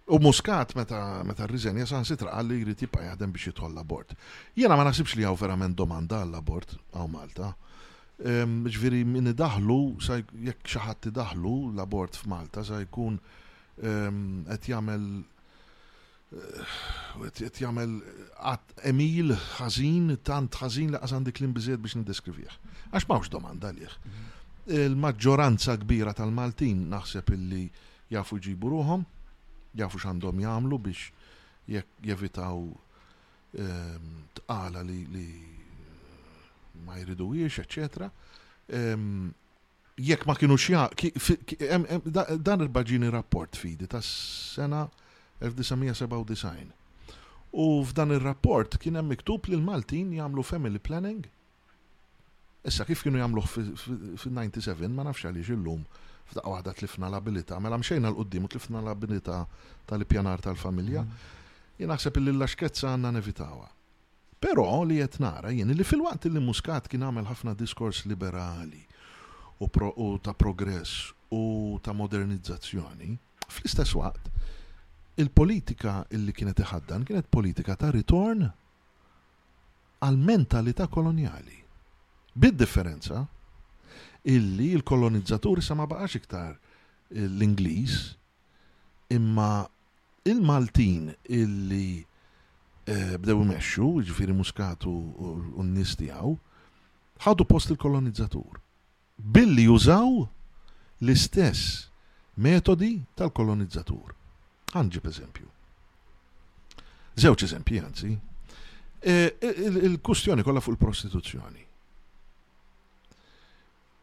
[0.08, 4.14] u muskat meta meta rriżenja san sitra għalli jrid jibqa' jaħdem biex jidħol l-abort.
[4.56, 7.50] Jiena ma naħsibx li hawn verament domanda għall abort għaw Malta.
[8.24, 13.20] Ehm, ġifieri min idaħlu jekk xi ħadd idaħlu l-abort f'Malta sa jkun
[13.84, 15.10] ehm, qed jagħmel
[16.32, 16.78] eh,
[17.44, 18.00] qed jagħmel
[18.40, 22.56] qatt emil ħażin tant ħażin li qasan dik l-inbiżiet biex nindeskrivih
[22.92, 23.96] għax mawx domanda liħ.
[24.76, 27.66] Il-maġġoranza kbira tal-Maltin naħseb illi
[28.12, 29.04] jafu ġibu ruħom,
[29.80, 32.62] jafu x'għandhom jagħmlu biex jevitaw
[33.58, 35.28] ehm, tqala li
[36.88, 38.08] ma jridujiex, eccetera
[38.72, 39.28] ehm,
[39.98, 40.86] jekk ma kienu xja,
[42.40, 44.86] dan il-bagġini rapport fidi ta' sena
[45.44, 46.76] 1997.
[47.58, 51.24] U f'dan il-rapport kien hemm miktub li l-Maltin jagħmlu family planning
[52.68, 53.46] Issa kif kienu jagħmluh
[54.20, 55.84] fil-97 ma nafx għaliex illum
[56.32, 59.38] f'daqqa waħda tlifna l-abilità, mela mxejna l-qoddim u tlifna l-abilità
[59.88, 61.06] tal-ippjanar tal-familja.
[61.06, 61.36] Mm.
[61.80, 63.70] Jien naħseb li l-laxkezza għandna nevitawa.
[64.44, 68.84] Però li qed nara jien li fil-waqt li Muscat kien għamel ħafna diskors liberali
[69.64, 73.14] u, u ta' progress u ta' modernizzazzjoni,
[73.48, 74.36] fl-istess waqt
[75.24, 78.44] il-politika illi kienet iħaddan kienet politika ta' ritorn
[80.06, 81.64] għal mentalità koloniali
[82.38, 83.28] Bid-differenza
[84.22, 86.54] illi l-kolonizzaturi sa ma baqax iktar
[87.10, 87.96] eh, l-Ingliż
[89.16, 89.66] imma
[90.28, 92.04] il-Maltin illi
[92.86, 95.32] eh, bdew imexxu, ġifieri muskatu u
[95.66, 96.36] n-nies tiegħu,
[97.26, 98.60] ħadu post il-kolonizzatur.
[99.18, 100.22] Billi jużaw
[101.02, 101.88] l-istess
[102.36, 104.14] metodi tal-kolonizzatur.
[104.78, 105.50] Għanġib eżempju.
[107.18, 108.14] Zewċ eżempji, għanzi.
[109.02, 109.48] Eh,
[109.88, 111.64] il-kustjoni kollha fuq il-prostituzzjoni.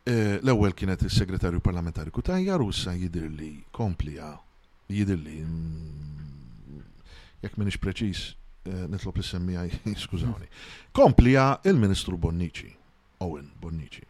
[0.07, 4.35] Eh, l-ewwel kienet is-segretarju parlamentari Kutajja Russa jidir li komplija
[4.93, 6.83] jidher li mm,
[7.41, 8.19] jekk minix preċiż
[8.69, 9.63] eh, nitlob li semmija
[10.03, 10.51] skużawni.
[10.93, 12.69] Komplija il-Ministru Bonnici,
[13.25, 14.05] Owen Bonnici.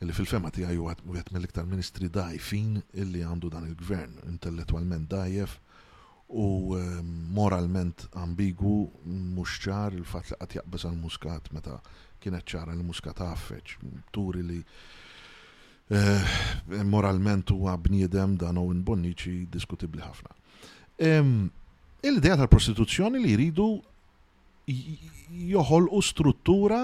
[0.00, 5.58] Illi fil-fema tiegħi huwa wieħed mill-iktar ministri dajfin illi għandu dan il-gvern intellettualment dajjef
[6.28, 11.78] u ehm, moralment ambigu mhux ċar il-fatt li qatt jaqbis għal-muskat meta
[12.20, 13.76] kienet ċara l-muskat għaffeċ,
[14.12, 14.58] turi li
[15.88, 16.40] eh,
[16.84, 20.34] moralment huwa bniedem dan u nbonniċi diskutibli ħafna.
[21.00, 21.46] Ehm,
[22.04, 23.68] il-idea tal-prostituzzjoni li jridu
[25.48, 26.82] joħolqu struttura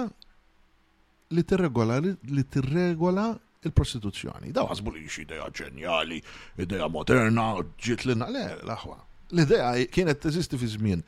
[1.37, 3.29] li tirregola li tirregola
[3.65, 4.49] il-prostituzzjoni.
[4.53, 6.17] Daw għazbuli li idea ġenjali,
[6.65, 11.01] idea moderna, ġitlina, le, laħwa l-idea kienet teżisti fi żmien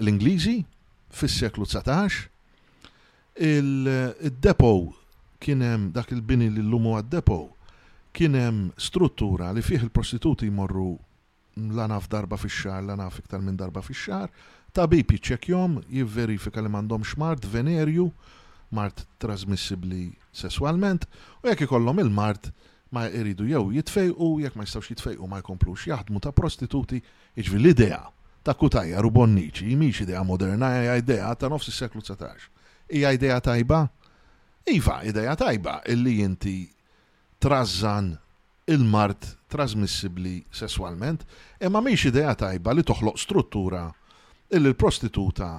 [0.00, 0.64] l-Ingliżi
[1.12, 2.30] fis-seklu 19,
[3.36, 4.92] il-depo
[5.40, 7.36] kien hemm dak il-bini li l-lumu għad-depo
[8.16, 10.94] kien hemm struttura li fih il-prostituti jmorru
[11.76, 14.28] la naf darba fix xar, la naf iktar minn darba fix xar,
[14.76, 18.08] tabib jiċċekjom, jivverifika li m'għandhom xmart venerju,
[18.76, 21.04] mart trasmissibli sessualment,
[21.44, 22.50] u jekk ikollhom il-mart
[22.96, 26.98] ma jridu jew jitfejqu, jekk ma jistawx jitfejqu ma jkomplux jaħdmu ta' prostituti,
[27.38, 28.00] iġvi l-idea
[28.46, 32.46] ta' kutajja rubonniċi, miex idea moderna, hija idea ta' nofs is-seklu 19.
[32.88, 33.80] Hija idea tajba?
[34.70, 36.56] Iva, idea tajba illi inti
[37.42, 38.12] trażżan
[38.70, 41.24] il-mart trasmissibli sessualment,
[41.62, 43.84] imma miex idea tajba li toħloq struttura
[44.54, 45.52] illi l-prostituta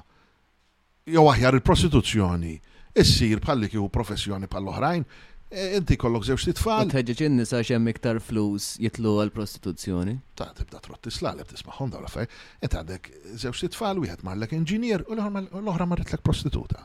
[1.13, 2.55] jew aħjar il-prostituzzjoni
[2.97, 5.03] issir bħalli kieku professjoni pal oħrajn
[5.47, 6.89] E, inti kollok zewġ titfan.
[6.91, 10.17] Tħeġġeġ in-nisa xemm iktar flus jitlu għal-prostituzzjoni.
[10.35, 12.67] Ta' tibda trott tislaqleb tismaħħom daw l-affarijiet.
[12.67, 16.83] għadek għandek titfan, u wieħed marlek inġinier u l-oħra marritlek prostituta.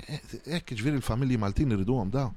[0.00, 2.32] E, e, Ekk ġviri l-familji Maltin għom daw.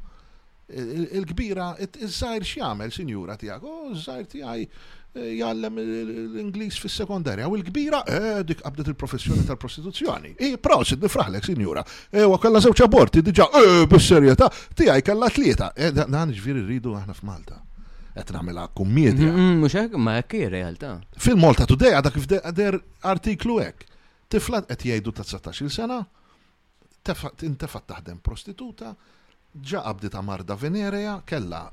[0.71, 4.67] Il-kbira, il żajr x'jamel sinjura tiegħek, u żajr tiegħi
[5.11, 10.35] jgħallem l-Inglis fis sekondarja u l-kbira, e, dik qabdet il-professjoni tal-prostituzzjoni.
[10.47, 11.83] I prosit nifraħlek, sinjura.
[12.15, 14.47] u e, kalla zewċa aborti, diġa, e, bis-serjeta,
[14.85, 15.71] għaj kalla tlieta.
[16.01, 17.59] Dan ġviri rridu aħna f'Malta.
[18.15, 19.27] Qed nagħmilha kummedja.
[19.27, 20.97] Mm, mm, mhux hekk ma hekk realta.
[21.17, 22.17] Fil-Malta Today għadak
[22.55, 23.85] der artiklu hekk.
[24.31, 25.99] Tifla qed jgħidu ta' 19-il sena,
[27.47, 28.93] intefat taħdem prostituta,
[29.51, 31.65] ġa qabdi marda venerea, kella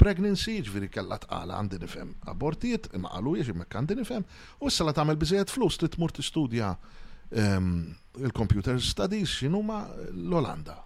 [0.00, 4.26] pregnancy, ġviri kella tqala għandi nifhem abortijiet, għalu jiex imma għandin nifhem,
[4.60, 6.72] u s-sala tagħmel bizajet flus li tmur tistudja
[7.30, 7.78] ehm,
[8.24, 10.80] il-computer studies x'inhuma l-Olanda.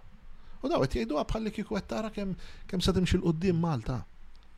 [0.61, 2.35] U daw għet jajdu bħalli kiku qed tara kemm
[2.67, 4.01] kemm se timxi l-qudiem Malta.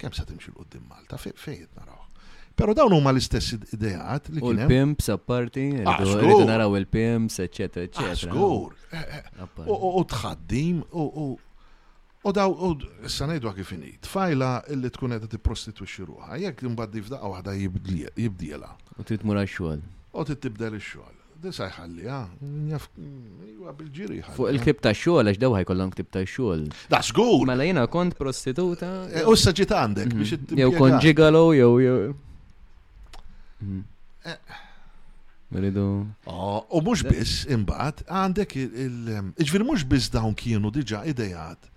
[0.02, 2.08] Kemm sa timxi l-qudiem Malta, fejn naraw.
[2.58, 4.58] Pero dawn huma l-istess ideat li kien.
[4.66, 6.00] Il-pimps apparti, ah,
[6.50, 8.50] naraw il-pimps, eċetera, eċetera.
[8.92, 9.72] Ah, eh, eh.
[9.72, 11.30] U tħaddim, u
[12.22, 12.78] U daw, u
[13.10, 17.54] s-sanajdu għak fini, tfajla illi tkun għedha t-prostituxi ruħa, jek mbaddi f'daqqa waħda
[18.22, 18.70] jibdiela.
[19.02, 19.82] U t-tmura xol.
[20.14, 21.18] U t-tibdel xol.
[21.42, 22.20] Disa jħalli, ja,
[23.48, 26.68] jwa bil-ġiri Fuq il-klib ta' xol, għax daw ħajkollon klib ta' xol.
[26.94, 27.48] Da' xgur!
[27.50, 28.92] Mela jena kont prostituta.
[29.10, 30.22] E, u s-saġit għandek mhm.
[30.22, 30.62] biex t-tibdel.
[30.62, 31.98] Jew kont ġigalo, jew jew.
[35.52, 35.88] Meridu.
[35.90, 36.14] Mhm.
[36.30, 41.71] Ah, u mux biss, imbat, għandek il-ġvir mux biss dawn kienu diġa idejat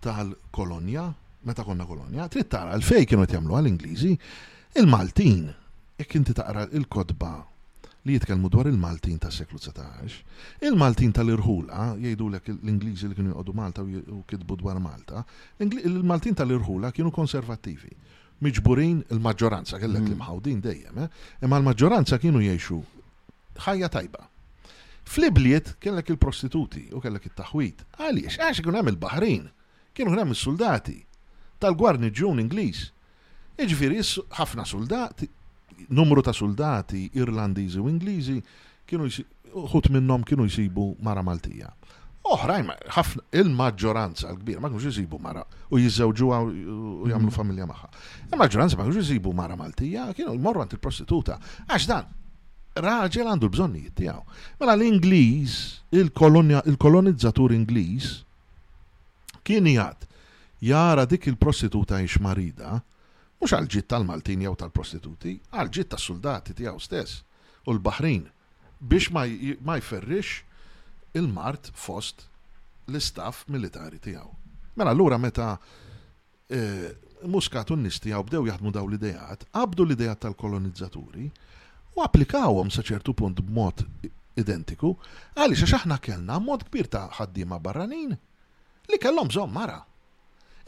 [0.00, 1.12] tal-kolonja,
[1.44, 4.12] meta konna kolonja, trid tara l-fej kienu jagħmlu għall-Ingliżi,
[4.80, 5.46] il-Maltin,
[6.00, 7.32] jekk inti taqra il-kodba
[8.06, 10.20] li jitkellmu dwar il-Maltin tas seklu 19,
[10.68, 15.24] il-Maltin tal-Irħula, jgħidulek l-Ingliżi li kienu jqogħdu Malta u kitbu dwar Malta,
[15.60, 17.92] il-Maltin tal-Irħula kienu konservattivi.
[18.38, 20.08] Miġburin il-maġġoranza, kellek mm.
[20.12, 21.08] li mħawdin dejjem, eh?
[21.42, 22.76] imma l-maġġoranza kienu jgħixu
[23.66, 24.24] ħajja tajba.
[25.10, 27.82] F'libliet kellek il-prostituti u kellek il-taħwit.
[27.98, 29.48] Għaliex, għax ikun hemm il-Baħrin
[29.98, 30.94] kienu hemm is soldati
[31.58, 32.82] tal-gwarniġun Ingliż.
[33.58, 33.96] Iġifieri
[34.38, 35.26] ħafna soldati,
[35.90, 38.36] numru ta' soldati Irlandiżi u Ingliżi
[38.86, 39.08] kienu
[39.72, 41.72] ħut minnhom kienu jsibu mara Maltija.
[42.28, 47.34] Oħrajn, ħafna il-maġġoranza l-kbir ma kienux jisibu mara u jiżewġu u jagħmlu mhm.
[47.34, 47.90] familja magħha.
[48.30, 51.40] Il-maġġoranza ma kienux jisibu mara Maltija, kienu jmorru għand il-prostituta.
[51.66, 52.06] Għax dan,
[52.78, 54.22] raġel għandu bżonnijiet tiegħu.
[54.62, 55.56] Mela l-Ingliż,
[56.02, 58.12] il-kolonizzatur Ingliż,
[59.48, 60.02] kien jgħat
[60.68, 62.82] jara dik il-prostituta jiex marida,
[63.40, 67.22] mux għal-ġit tal-Maltin jew tal-prostituti, għal-ġit tas-soldati tiegħu stess
[67.64, 68.26] u l-Baħrin
[68.92, 70.42] biex ma jferrix
[71.16, 72.26] il-mart fost
[72.90, 74.28] l-istaff militari tiegħu.
[74.76, 76.60] Mela allura meta e,
[77.26, 81.24] Muscat u n bdew jaħdmu daw l-idejat, qabdu l-idejat tal-kolonizzaturi
[81.96, 83.80] u applikawhom sa ċertu punt b'mod
[84.38, 84.92] identiku
[85.34, 88.14] għaliex għax aħna kellna mod kbir ta' ħaddiema barranin
[88.92, 89.82] li kellhom bżonn mara.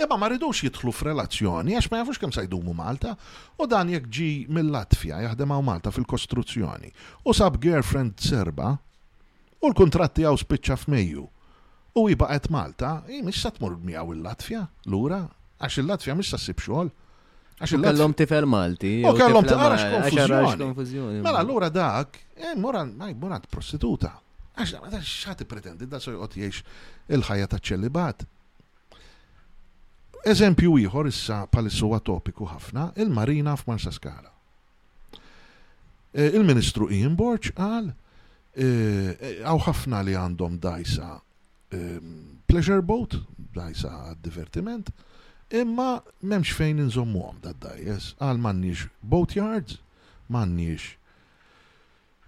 [0.00, 3.14] Eba ma ridux jidħlu f'relazzjoni għax ma jafux kemm sajdumu Malta
[3.60, 6.92] u dan jekk ġi mill-Latvja jaħdem għaw Malta fil-kostruzzjoni
[7.28, 8.70] u sab girlfriend serba
[9.60, 11.26] u l-kontratti għaw spiċċa f'Mejju
[12.00, 15.20] u jibaqet Malta, mhix sa tmur miegħu il-Latvja lura
[15.60, 16.92] għax il-Latvja missa sa ssib xogħol.
[17.60, 18.92] Għax kellhom tifel Malti.
[19.04, 21.20] U kellhom tifel konfuzjoni.
[21.20, 22.86] Mela allura dak, e, mora
[23.52, 24.14] prostituta.
[24.60, 26.60] Għax da, ma xħati pretendi, da so jgħot jiex
[27.16, 28.26] il-ħajja ta' ċelibat.
[30.30, 34.28] Eżempju ieħor issa palissu topiku ħafna, il-Marina f'Marsa Skala.
[36.12, 41.08] E, Il-Ministru Ian Borch għal e, e, għaw ħafna li għandhom dajsa
[42.50, 43.14] pleasure boat,
[43.54, 44.88] dajsa divertiment,
[45.56, 49.78] imma memx fejn għom da dajes, għal mannix boatyards,
[50.28, 50.98] mannix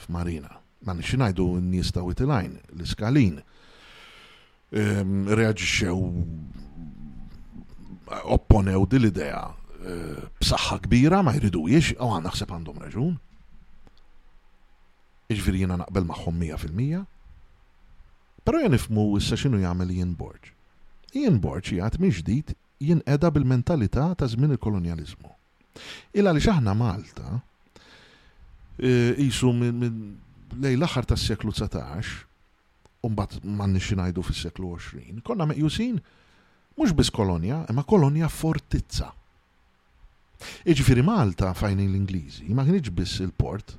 [0.00, 0.54] f'Marina.
[0.86, 3.42] M'għandniex ngħidu n-nies ta' l-iskalin.
[4.76, 6.00] Ehm, reaġixxew
[8.36, 13.16] opponew dil-idea eh, b'saħħa kbira ma jridujiex, u għan naħseb għandhom raġun.
[15.34, 17.00] Iġviri jena naqbel maħħum 100%.
[18.46, 20.52] Pero jen ifmu issa xinu jgħamil jien borġ.
[21.16, 22.52] Jien borġ jgħat miġdijt
[22.86, 25.32] jien edha bil-mentalità ta' żmien il-kolonializmu.
[26.14, 27.40] Illa li xaħna Malta,
[28.78, 32.12] e, jisu minn lej l-axar ta' s-seklu 19,
[33.06, 35.98] unbat manni xinajdu fis seklu 20, konna meqjusin
[36.78, 39.10] mux bis kolonja, imma kolonja fortizza.
[40.68, 43.74] Iġifiri Malta fajni l-Ingliżi, ma kienx biss il-port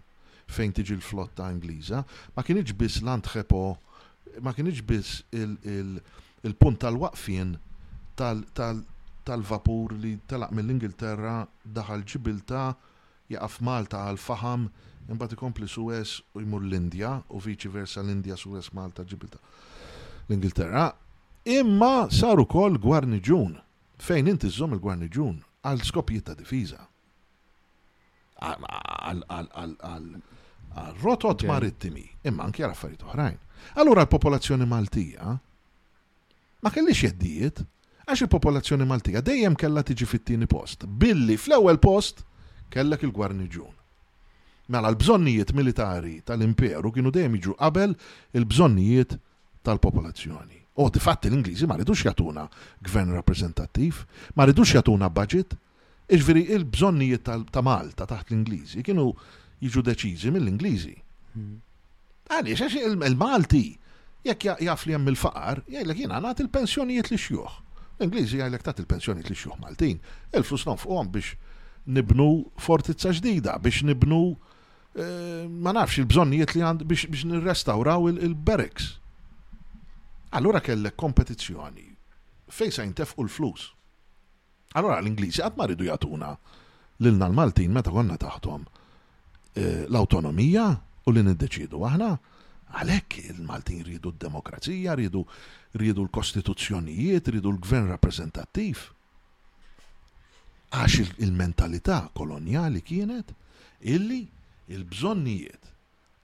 [0.51, 2.03] fejn tiġi l-flotta Ingliża,
[2.35, 3.77] ma kienx biss l-antrepo,
[4.41, 7.55] ma kienx biss il-punt tal-waqfien
[8.17, 12.69] tal-vapur li talaq mill-Ingilterra daħal ġibilta
[13.31, 14.67] jaqaf Malta għal faham
[15.07, 19.41] imbagħad ikompli Suez u jmur l-Indja u viċi versa l-Indja Suez Malta ġibilta
[20.27, 20.87] l-Ingilterra.
[21.47, 23.57] Imma saru kol gwarniġun
[24.03, 26.79] fejn inti żomm il-gwarniġun għal skopji ta' difiża
[30.75, 33.37] għal rotot marittimi, imma anki għal affarijiet oħrajn.
[33.81, 35.33] Allura l-popolazzjoni Maltija
[36.63, 37.61] ma kellix jeddijiet,
[38.07, 40.85] għax il-popolazzjoni Maltija dejjem kellha tiġi fit-tieni post.
[40.85, 42.23] Billi fl-ewwel post
[42.73, 43.73] kellek il-gwarniġun.
[44.67, 47.93] Mela l-bżonnijiet militari tal-imperu kienu dejjem jiġu qabel
[48.35, 49.17] il-bżonnijiet
[49.67, 50.55] tal-popolazzjoni.
[50.77, 52.43] U fatti l-Ingliżi ma ridux jatuna
[52.85, 54.03] gvern rappreżentattiv,
[54.37, 55.55] ma ridux jatuna budget,
[56.13, 59.07] iġveri il-bżonnijiet ta' Malta taħt l-Ingliżi kienu
[59.63, 60.95] jiġu deċiżi mill-Ingliżi.
[61.33, 61.59] Hmm.
[62.29, 63.63] Għaliex, xax il-Malti,
[64.27, 67.55] jekk jaf li hemm il-faqar, jgħidlek jiena nagħti il-pensjonijiet li xjuħ.
[67.99, 70.01] L-Ingliżi jgħidlek tat il-pensjonijiet li xjuħ Maltin,
[70.37, 71.33] il-flus nonfqhom biex
[71.87, 72.27] nibnu
[72.61, 78.93] fortizza ġdida, biex nibnu eh, ma nafx il-bżonnijiet li għand biex nirrestawraw il-barracks.
[80.37, 81.89] Allura kellek kompetizzjoni
[82.51, 83.71] fej se jintefqu l-flus.
[84.77, 85.87] Allora l-Ingliżi qatt ma ridu
[86.99, 88.63] lilna l-Maltin meta konna taħtom
[89.57, 90.65] Eh, l-autonomija
[91.07, 92.09] u li niddeċidu aħna.
[92.77, 95.23] Għalhekk il-Maltin rridu d-demokrazija, rridu
[96.03, 98.83] l-kostituzzjonijiet, rridu l-gvern rappreżentattiv.
[100.75, 103.33] Għax il-mentalità koloniali kienet
[103.89, 104.19] illi
[104.77, 105.73] il-bżonnijiet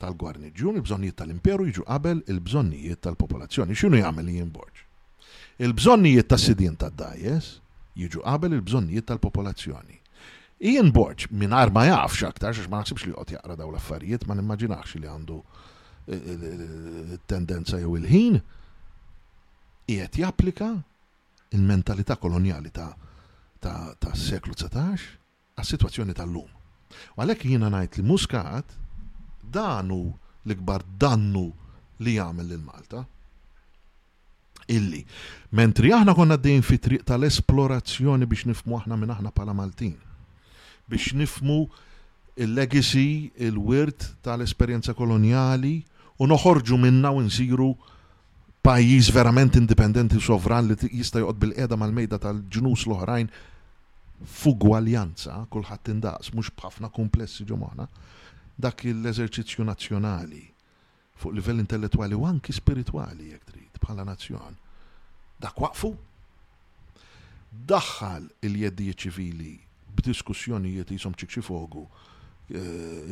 [0.04, 3.80] tal-gwarniġun, il-bżonnijiet tal-imperu jiġu qabel il-bżonnijiet tal-popolazzjoni.
[3.80, 4.86] X'inhu jagħmel li jinborġ?
[5.64, 7.54] Il-bżonnijiet tas-sidien tad-dajes
[7.98, 10.03] jiġu qabel il-bżonnijiet tal-popolazzjoni.
[10.64, 14.36] Ian Borg, minar ma jafx aktar, xax ma naħsibx li għot jaqra daw l-affarijiet, ma
[14.38, 15.40] nimmaġinax li għandu
[16.08, 18.38] eh, eh, eh, tendenza jew il-ħin,
[19.92, 20.70] jiet japplika
[21.58, 22.88] il-mentalità koloniali ta'
[23.64, 26.48] ta' s-seklu 19 għas situazzjoni tal-lum.
[27.20, 28.78] Għalek jina najt li muskat
[29.44, 30.00] danu
[30.46, 31.44] l-ikbar dannu
[32.04, 33.04] li jagħmel lil Malta.
[34.72, 35.04] Illi,
[35.60, 39.98] mentri aħna konna d fit-triq tal-esplorazzjoni biex nifmu aħna minn aħna pala Maltin
[40.88, 41.70] biex nifmu
[42.36, 45.76] il-legacy, il-wirt tal-esperjenza koloniali
[46.20, 47.70] u noħorġu minna u nsiru
[48.66, 53.30] pajjiż verament indipendenti u sovran li jista' joqgħod bil-qeda mal-mejda tal-ġnus l-oħrajn
[54.24, 57.88] fuq gwaljanza kulħadd indaqs mhux b'ħafna komplessi ġo moħħna
[58.66, 60.42] dak l-eżerċizzju nazzjonali
[61.22, 64.58] fuq livell intellettwali u anki spiritwali jekk trid bħala nazzjon.
[65.44, 65.92] Dak waqfu?
[67.70, 69.52] Daħħal il jeddi ċivili
[69.98, 71.86] b'diskussjonijiet jisom ċikxi fogu
[72.50, 72.60] eh,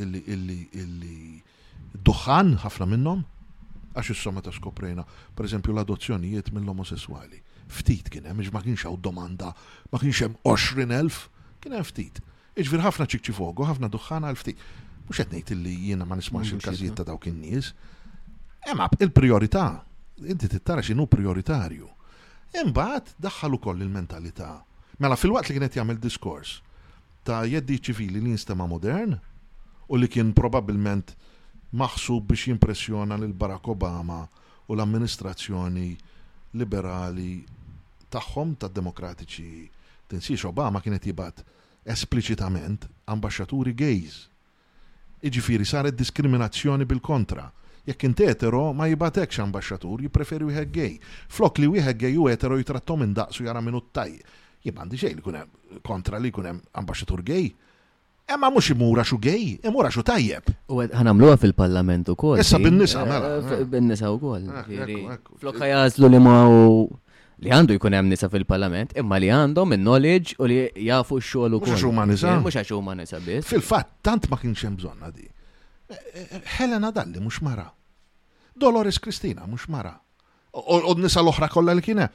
[0.02, 1.20] illi illi illi
[2.08, 3.24] duħan ħafna minnhom
[3.92, 5.04] għax is-somma ta' skoprejna,
[5.36, 7.36] per eżempju l-adozzjonijiet mill-omosessuali.
[7.76, 9.50] Ftit kien hemm, ma kienx hawn domanda,
[9.92, 11.26] ma kienx hemm 20,000,
[11.60, 12.22] kien hemm ftit.
[12.56, 14.64] Iġvir ħafna ċikċi fogu, ħafna duħħana għal ftit.
[15.10, 17.74] Mhux qed ngħid illi jiena ma nismax il-każijiet ta' dawk in-nies.
[18.64, 19.68] Emma il-priorità,
[20.24, 21.92] inti tittara x'inhu prioritarju.
[22.64, 24.54] Imbagħad daħħal ukoll il-mentalità.
[25.04, 26.62] Mela fil-waqt li kienet jagħmel diskors,
[27.28, 29.14] ta' jeddi ċivili li instema' modern
[29.92, 31.14] u li kien probabilment
[31.78, 34.24] maħsub biex jimpressjona lil Barack Obama
[34.68, 35.88] u l-amministrazzjoni
[36.58, 37.32] liberali
[38.12, 39.54] tagħhom ta' demokratiċi.
[40.12, 41.46] Tinsiex Obama kienet jibat
[41.92, 44.18] espliċitament ambasċaturi gejz.
[45.28, 47.46] Iġifiri saret diskriminazzjoni bil-kontra.
[47.86, 50.98] Jekk inti etero ma jibatekx ambasċatur, jipreferi wieħed gej.
[51.32, 54.20] Flok li wieħed gej u etero jitrattom daqsu jara minn tajj
[54.64, 55.48] jibandi xej li kunem
[55.86, 57.52] kontra li kunem ambasġatur gej.
[58.32, 60.46] Emma mux imura xu gej, imura xu tajjeb.
[60.72, 62.38] U ħanamluwa fil-parlament u kol.
[62.40, 63.32] Issa bin-nisa, mela.
[63.58, 64.46] Eh, bin-nisa u kol.
[65.42, 66.86] Flokka jazlu li ma u
[67.42, 71.74] li għandu jkun hemm nisa fil-parlament, imma li għandhom il-knowledge u li jafu x-xogħol ukoll.
[71.74, 72.30] Mhux huma nisa.
[72.32, 73.50] Eh, mhux għax huma nisa biss.
[73.52, 75.26] Fil-fatt tant ma kienx hemm bżonna di.
[76.60, 77.68] Helena Dalli mhux mara.
[78.56, 79.98] Dolores Kristina mhux mara.
[80.56, 82.12] U nisa l-oħra kollha li kienet.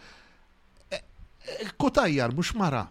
[1.79, 2.85] Kutajjar mux mara.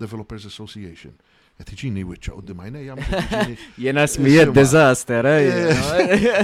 [0.00, 1.12] Developers Association.
[1.60, 2.96] Għet iġini wicċa u d-dimajnija.
[3.84, 5.28] Jena smijiet disaster.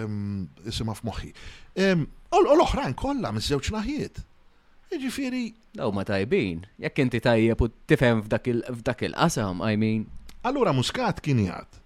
[0.70, 1.32] isima f'moħħi.
[1.74, 4.22] L-oħrajn kollha miż-żewġ naħiet.
[4.92, 5.44] Jiġifieri
[5.76, 8.46] Daw ma tajbin, jekk inti tajjeb u tifhem f'dak
[9.02, 10.06] il-qasam, I mean.
[10.46, 11.82] Allura Muscat kien jgħid.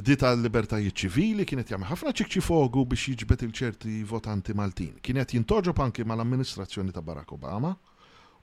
[0.00, 4.94] Dita l libertajiet ċivili kienet jagħmel ħafna ċikċi fogu biex jiġbet il-ċerti votanti Maltin.
[5.02, 7.74] Kienet jintoġob anke mal-amministrazzjoni ta' Barack Obama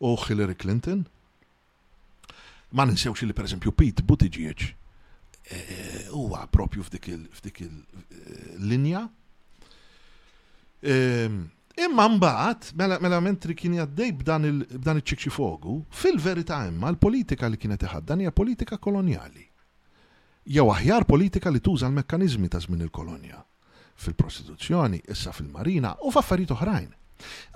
[0.06, 1.04] u Hillary Clinton
[2.70, 4.76] ma ninsewx li pereżempju Pete Buttigieg
[5.50, 9.08] eh, huwa propju f'dik il-linja.
[10.84, 11.38] Eh, ehm,
[11.88, 17.86] imma mbagħad, mela, mela mentri kien jaddej b'dan il-ċikċi fogu, fil-verità imma l-politika li kienet
[18.04, 19.46] dan hija politika koloniali.
[20.48, 23.42] Jew aħjar politika li tuża l-mekkaniżmi ta' żmien il-kolonja
[23.98, 26.90] fil-prostituzzjoni, issa fil-marina u f'affarijiet oħrajn.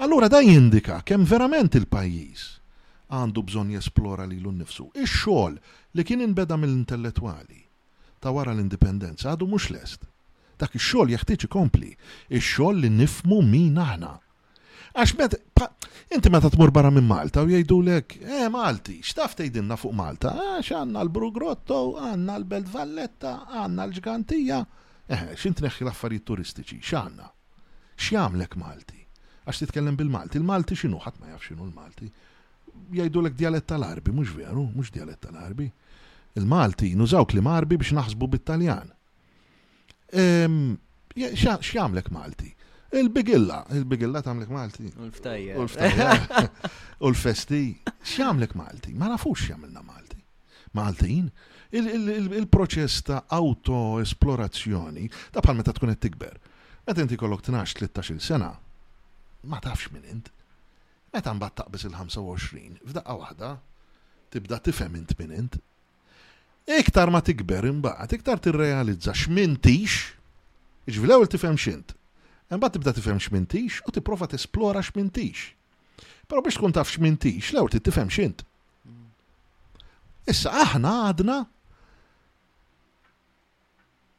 [0.02, 2.61] Allura da jindika kemm verament il-pajjiż
[3.20, 4.88] għandu bżon jesplora li l-nifsu.
[5.04, 5.58] Ix-xogħol
[5.98, 7.60] li kien inbeda mill-intellettuali
[8.22, 10.08] ta' wara l-indipendenza għadu mhux lest.
[10.62, 11.92] Dak ix-xogħol jeħtieġ ikompli,
[12.38, 14.14] ix-xogħol li nifmu min aħna.
[14.92, 15.68] Għax meta
[16.12, 20.34] inti meta tmur barra minn Malta u jgħidulek, e Malti, x'taf tejdinna fuq Malta?
[20.56, 24.58] Għax għanna l-Brugrotto, għandna l-Belt Valletta, għandna l-Ġgantija.
[25.12, 27.30] Eħe eh, x'int neħħi l-affarijiet turistiċi, x'għandna?
[28.00, 29.00] X'jamlek Malti?
[29.46, 32.12] Għax titkellem bil-Malti, il-Malti xinu, ħadd ma jaf xinu l-Malti
[32.96, 35.68] jajdu l dialet tal-arbi, mux veru, mux dialet tal-arbi.
[36.40, 38.92] Il-Malti nużaw klim arbi biex naħsbu bit-Taljan.
[41.18, 42.54] X'jamlek Malti?
[43.00, 44.88] Il-bigilla, il-bigilla tamlek Malti.
[44.98, 46.18] U l-ftajja.
[47.04, 47.64] U l-festi.
[48.04, 48.94] X'jamlek Malti?
[48.96, 50.20] Ma nafux x'jamilna Malti.
[50.76, 51.26] Maltin,
[51.76, 56.38] il-proċess ta' auto-esplorazzjoni, ta' palma ta' tkun tikber.
[56.88, 58.54] Meta inti kollok 12-13 sena,
[59.52, 60.32] ma tafx minn int
[61.12, 63.48] Meta mbagħad taqbis il-25 f'daqqa waħda
[64.32, 65.58] tibda tifhem int minn int.
[66.72, 69.98] Iktar ma tikber imbagħad, iktar tirrealizza x'mintix,
[70.88, 71.92] iġvil ewwel tifhem x'int.
[72.52, 75.50] Imbagħad tibda tifhem x'mintix u tipprova tesplora x'mintix.
[76.32, 78.46] Però biex tkun taf x'mintix, l-ewwel tifhem x'int.
[80.32, 81.38] Issa aħna għadna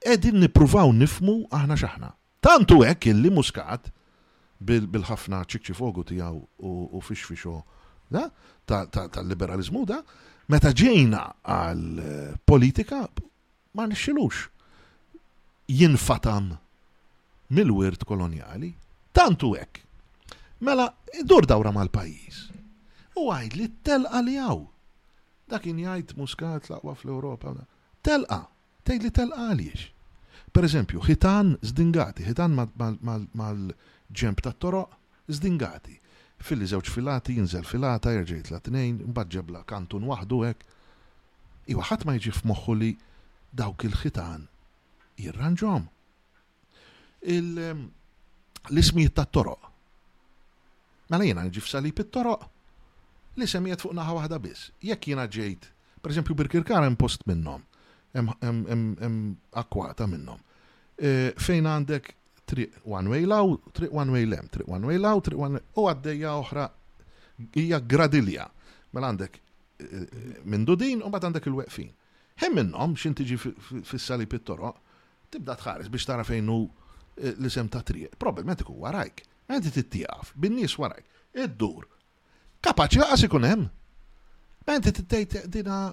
[0.04, 2.12] qegħdin nippruvaw nifmu aħna xaħna.
[2.44, 3.88] Tantu hekk illi muskat
[4.66, 7.58] bil-ħafna ċikċi fogu tijaw u fix fixo
[8.66, 10.00] tal-liberalizmu da,
[10.52, 13.22] meta ġejna għal-politika eh,
[13.78, 14.42] ma nixxilux
[15.72, 16.50] jinfatam
[17.52, 18.72] mill-wirt koloniali,
[19.16, 19.80] tantu hekk.
[20.64, 20.86] Mela,
[21.26, 22.46] dur dawra mal-pajis.
[23.18, 24.60] U għajd li telqa li għaw.
[25.52, 27.52] Dakin jgħid muskat laqwa fl-Europa.
[28.04, 28.38] Telqa,
[28.88, 29.88] tgħid li telqa għaliex.
[30.52, 33.60] Per eżempju, ħitan zdingati, ħitan mal-, mal, mal, mal
[34.12, 34.92] ġemp ta' toroq
[35.32, 35.96] zdingati.
[36.42, 40.64] Filli żewġ filati, jinżel filata, jirġejt la tnejn, mbagġebla kantun waħdu hekk.
[41.72, 42.90] Iwa ħadd ma jiġi f'moħħu li
[43.58, 44.48] dawk il-ħitan
[45.22, 45.84] jirranġom.
[48.70, 49.68] L-ismijiet ta' toroq.
[51.12, 52.48] Mela jiena nġi f'salib it-toroq.
[53.38, 54.70] Li semijiet fuq naħa waħda biss.
[54.84, 55.68] Jekk jiena ġejt,
[56.04, 57.62] eżempju, Birkirkara hemm post minnhom,
[58.16, 59.20] hemm
[59.56, 60.40] akwata minnhom.
[60.98, 62.10] Eh, fejn għandek
[62.52, 65.62] triq one way law, triq one way lem, triq one way law, triq one way.
[65.78, 66.66] U għaddejja oħra
[67.60, 68.46] hija gradilja.
[68.92, 70.16] Mela għandek eh,
[70.52, 71.90] minn dudin u bad għandek il-weqfin.
[72.42, 74.76] Hemm minnhom xin tiġi fis-sali pit-toroq,
[75.32, 78.16] tibda tħares biex tara fejn hu eh, l-isem ta' triq.
[78.20, 79.24] Probabilment ikun warajk.
[79.48, 81.06] Għandi tittiqaf, bin-nies warajk.
[81.46, 81.86] Id-dur.
[82.64, 83.68] Kapaċi għas ikun hemm.
[84.68, 85.86] Għandi tittejt dina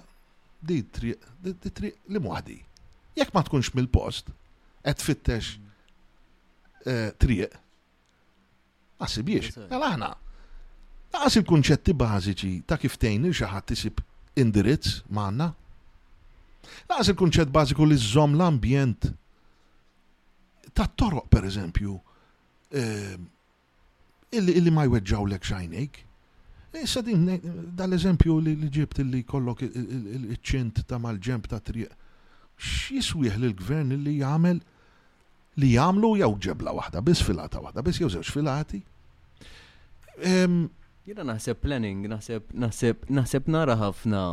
[0.60, 1.72] di triq, di
[2.14, 2.60] li muħdi.
[3.16, 4.28] Jekk ma tkunx mill-post,
[4.84, 5.56] qed fittex
[6.88, 7.56] Eh, triq.
[9.00, 10.08] Għasib biex, għal-ħana.
[11.12, 14.00] Mela Għasib kunċetti bażiċi ta' kif tejni xaħat tisib
[14.40, 15.48] indirizz maħna.
[16.96, 19.10] Għasib kunċett bażiku li zom l-ambjent
[20.76, 21.96] ta' toroq per eżempju
[22.78, 23.16] eh,
[24.40, 26.00] illi ma jweġġaw l xajnejk.
[26.80, 27.26] Issa din
[27.76, 31.90] dal-eżempju li ġibt li kollok il-ċint ta' mal-ġemp ta' triq.
[32.60, 34.60] X'jiswieħ l-gvern li jagħmel
[35.58, 38.80] li jagħmlu jew ġebla waħda biss filata waħda biss jew żewġ filati.
[40.20, 44.24] Jiena naħseb planning, naħseb naħseb naħseb nara ħafna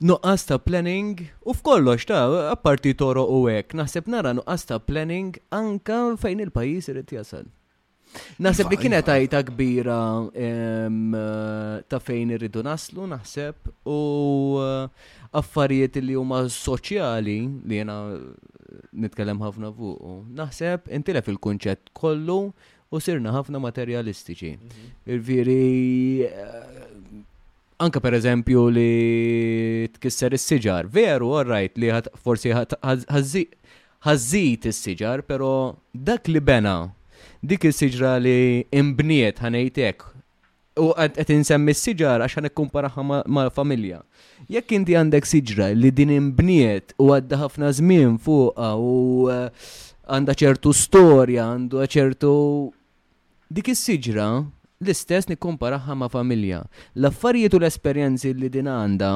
[0.00, 2.22] Nuqqas ta' planning, u f'kollox ta'
[2.54, 7.42] apparti toro u hekk, naħseb nara nuqqas ta' planning anka fejn il-pajjiż irid jasal.
[8.42, 9.16] Naħseb li iva, kienet iva.
[9.18, 9.98] għajta kbira
[11.92, 13.98] ta' fejn irridu naslu, naħseb, u
[14.64, 15.04] eh,
[15.36, 18.00] affarijiet li huma soċjali li jena
[18.98, 20.12] nitkellem ħafna fuq.
[20.40, 22.36] Naħseb intilef il-kunċett kollu
[22.90, 24.52] u sirna ħafna materjalistiċi.
[24.62, 24.90] Mhm.
[25.14, 26.86] Irviri, eh,
[27.84, 28.90] anka per eżempju li
[29.96, 30.88] tkisser is-siġar.
[30.90, 31.90] Veru, orrajt, li
[32.24, 32.52] forsi
[34.06, 35.52] ħazzit is-siġar, pero
[35.94, 36.74] dak li bena,
[37.42, 38.36] dik is-siġra li
[38.72, 40.08] imbniet ħanejtek
[40.78, 43.98] u għed insemmi s-sigġar għaxan ikkumparaħa ma' familja.
[44.50, 49.50] Jekk inti għandek siġra li din imbniet u għadda ħafna żmien fuqa u eh,
[50.10, 52.30] għandha ċertu storja, għandu ċertu
[53.50, 54.28] dik is-siġra
[54.80, 56.62] l-istess nikkumparaħa ma' familja.
[56.94, 59.12] L-affarijiet u l-esperjenzi li din għandha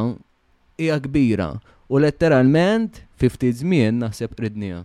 [0.83, 1.53] hija kbira
[1.89, 4.83] u letteralment 50 żmien naħseb ridnija.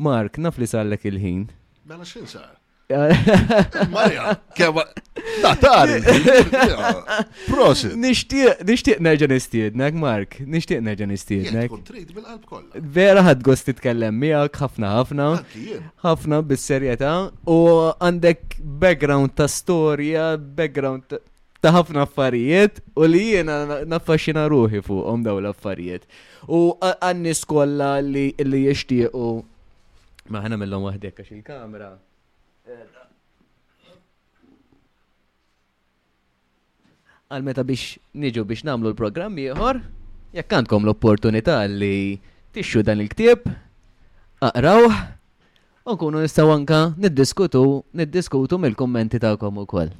[0.00, 1.44] Mark, naf li sallek il-ħin.
[1.86, 2.58] Mela xin sar?
[3.94, 4.84] Marja, kewa.
[5.42, 5.88] Da, tar.
[7.46, 7.94] Prosit.
[7.94, 10.34] Nishtiq, nishtiq nerġa nistiednek, Mark.
[10.42, 11.70] Nishtiq nerġa nistiednek.
[11.70, 12.10] Kontrit
[12.98, 15.28] Vera ħad gost titkellem miegħek ħafna ħafna.
[16.02, 17.12] Ħafna bis-serjetà
[17.46, 17.60] u
[17.94, 21.14] għandek background ta' storja, background
[21.62, 26.08] ta' ħafna affarijiet u li jiena naffaxxina ruħi fuqhom daw l-affarijiet.
[26.50, 29.32] U għannis kollha li jixtiequ
[30.30, 31.98] ma ħana mill-lom waħdek għax il
[37.30, 39.78] Għal meta biex niġu biex namlu l-programm ieħor,
[40.34, 42.18] jekk għandkom l-opportunità li
[42.56, 43.44] tixxu dan il-ktieb,
[44.42, 44.88] aqraw,
[45.86, 47.62] u nkunu nistgħu anka niddiskutu,
[48.00, 49.92] niddiskutu mill-kummenti tagħkom ukoll.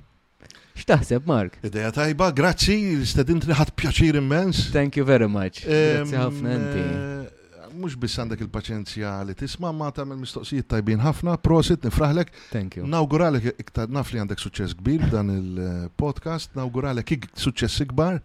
[0.75, 1.61] X'taħseb, Mark?
[1.67, 4.69] Ideja tajba, grazzi, l ħadd pjaċir immens.
[4.75, 5.63] Thank you very much.
[5.67, 6.85] Grazzi ħafna inti.
[6.91, 7.37] Eh,
[7.77, 12.33] mux biss għandek il-paċenzja li tisma ma tamil mistoqsijiet tajbin ħafna, prosit, nifraħlek.
[12.51, 12.87] Thank you.
[12.91, 18.21] Nawguralek iktar naf li għandek suċess kbir dan il-podcast, nawguralek ik suċess ikbar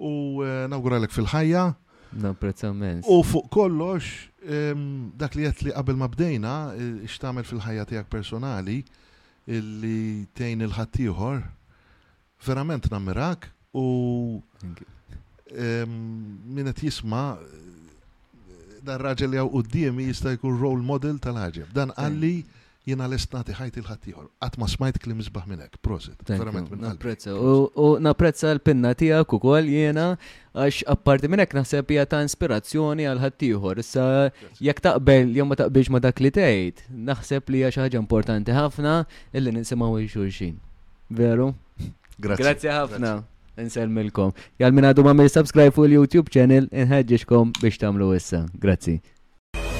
[0.00, 1.64] u eh, nawguralek fil-ħajja.
[2.20, 3.06] Napprezzament.
[3.10, 4.10] U fuq kollox,
[4.46, 8.80] ehm, dak li jett li qabel ma bdejna, eh, ixtamel fil-ħajja tijak personali,
[9.50, 11.42] illi tejn il-ħattijħor,
[12.46, 14.40] verament nammirak u
[15.52, 15.96] ehm,
[16.54, 17.34] minnet jisma
[18.84, 21.70] dan raġel jaw u d-diem e jista' jkun role model tal-ħagġeb.
[21.76, 22.34] Dan għalli
[22.88, 24.28] jena l-estnati ħajt il-ħattijħor.
[24.42, 26.16] Għatma smajt klim izbaħ minnek, prosit.
[26.26, 30.06] Verament minn u naprezza l-pinna tijak u kol jena,
[30.56, 33.82] għax apparti minnek naħseb hija ta' inspirazzjoni għal-ħattijħor.
[33.84, 34.06] Issa,
[34.58, 38.56] jek taqbel, jom ma taqbilx ma dak li tgħid, naħseb li hija xi ħaġa importanti
[38.56, 38.96] ħafna
[39.36, 40.56] illi nisimaw xulxin.
[41.12, 41.52] Veru?
[42.20, 43.18] Grazie ħafna.
[43.64, 44.32] Nselmilkom.
[44.60, 48.44] Jgħal minna għadu ma subscribe fuq il-YouTube channel inħedġiġkom biex tamlu issa.
[48.64, 48.98] Grazzi.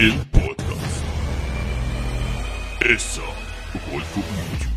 [0.00, 1.06] Il-podcast.
[2.94, 4.69] Issa u kol fuq YouTube.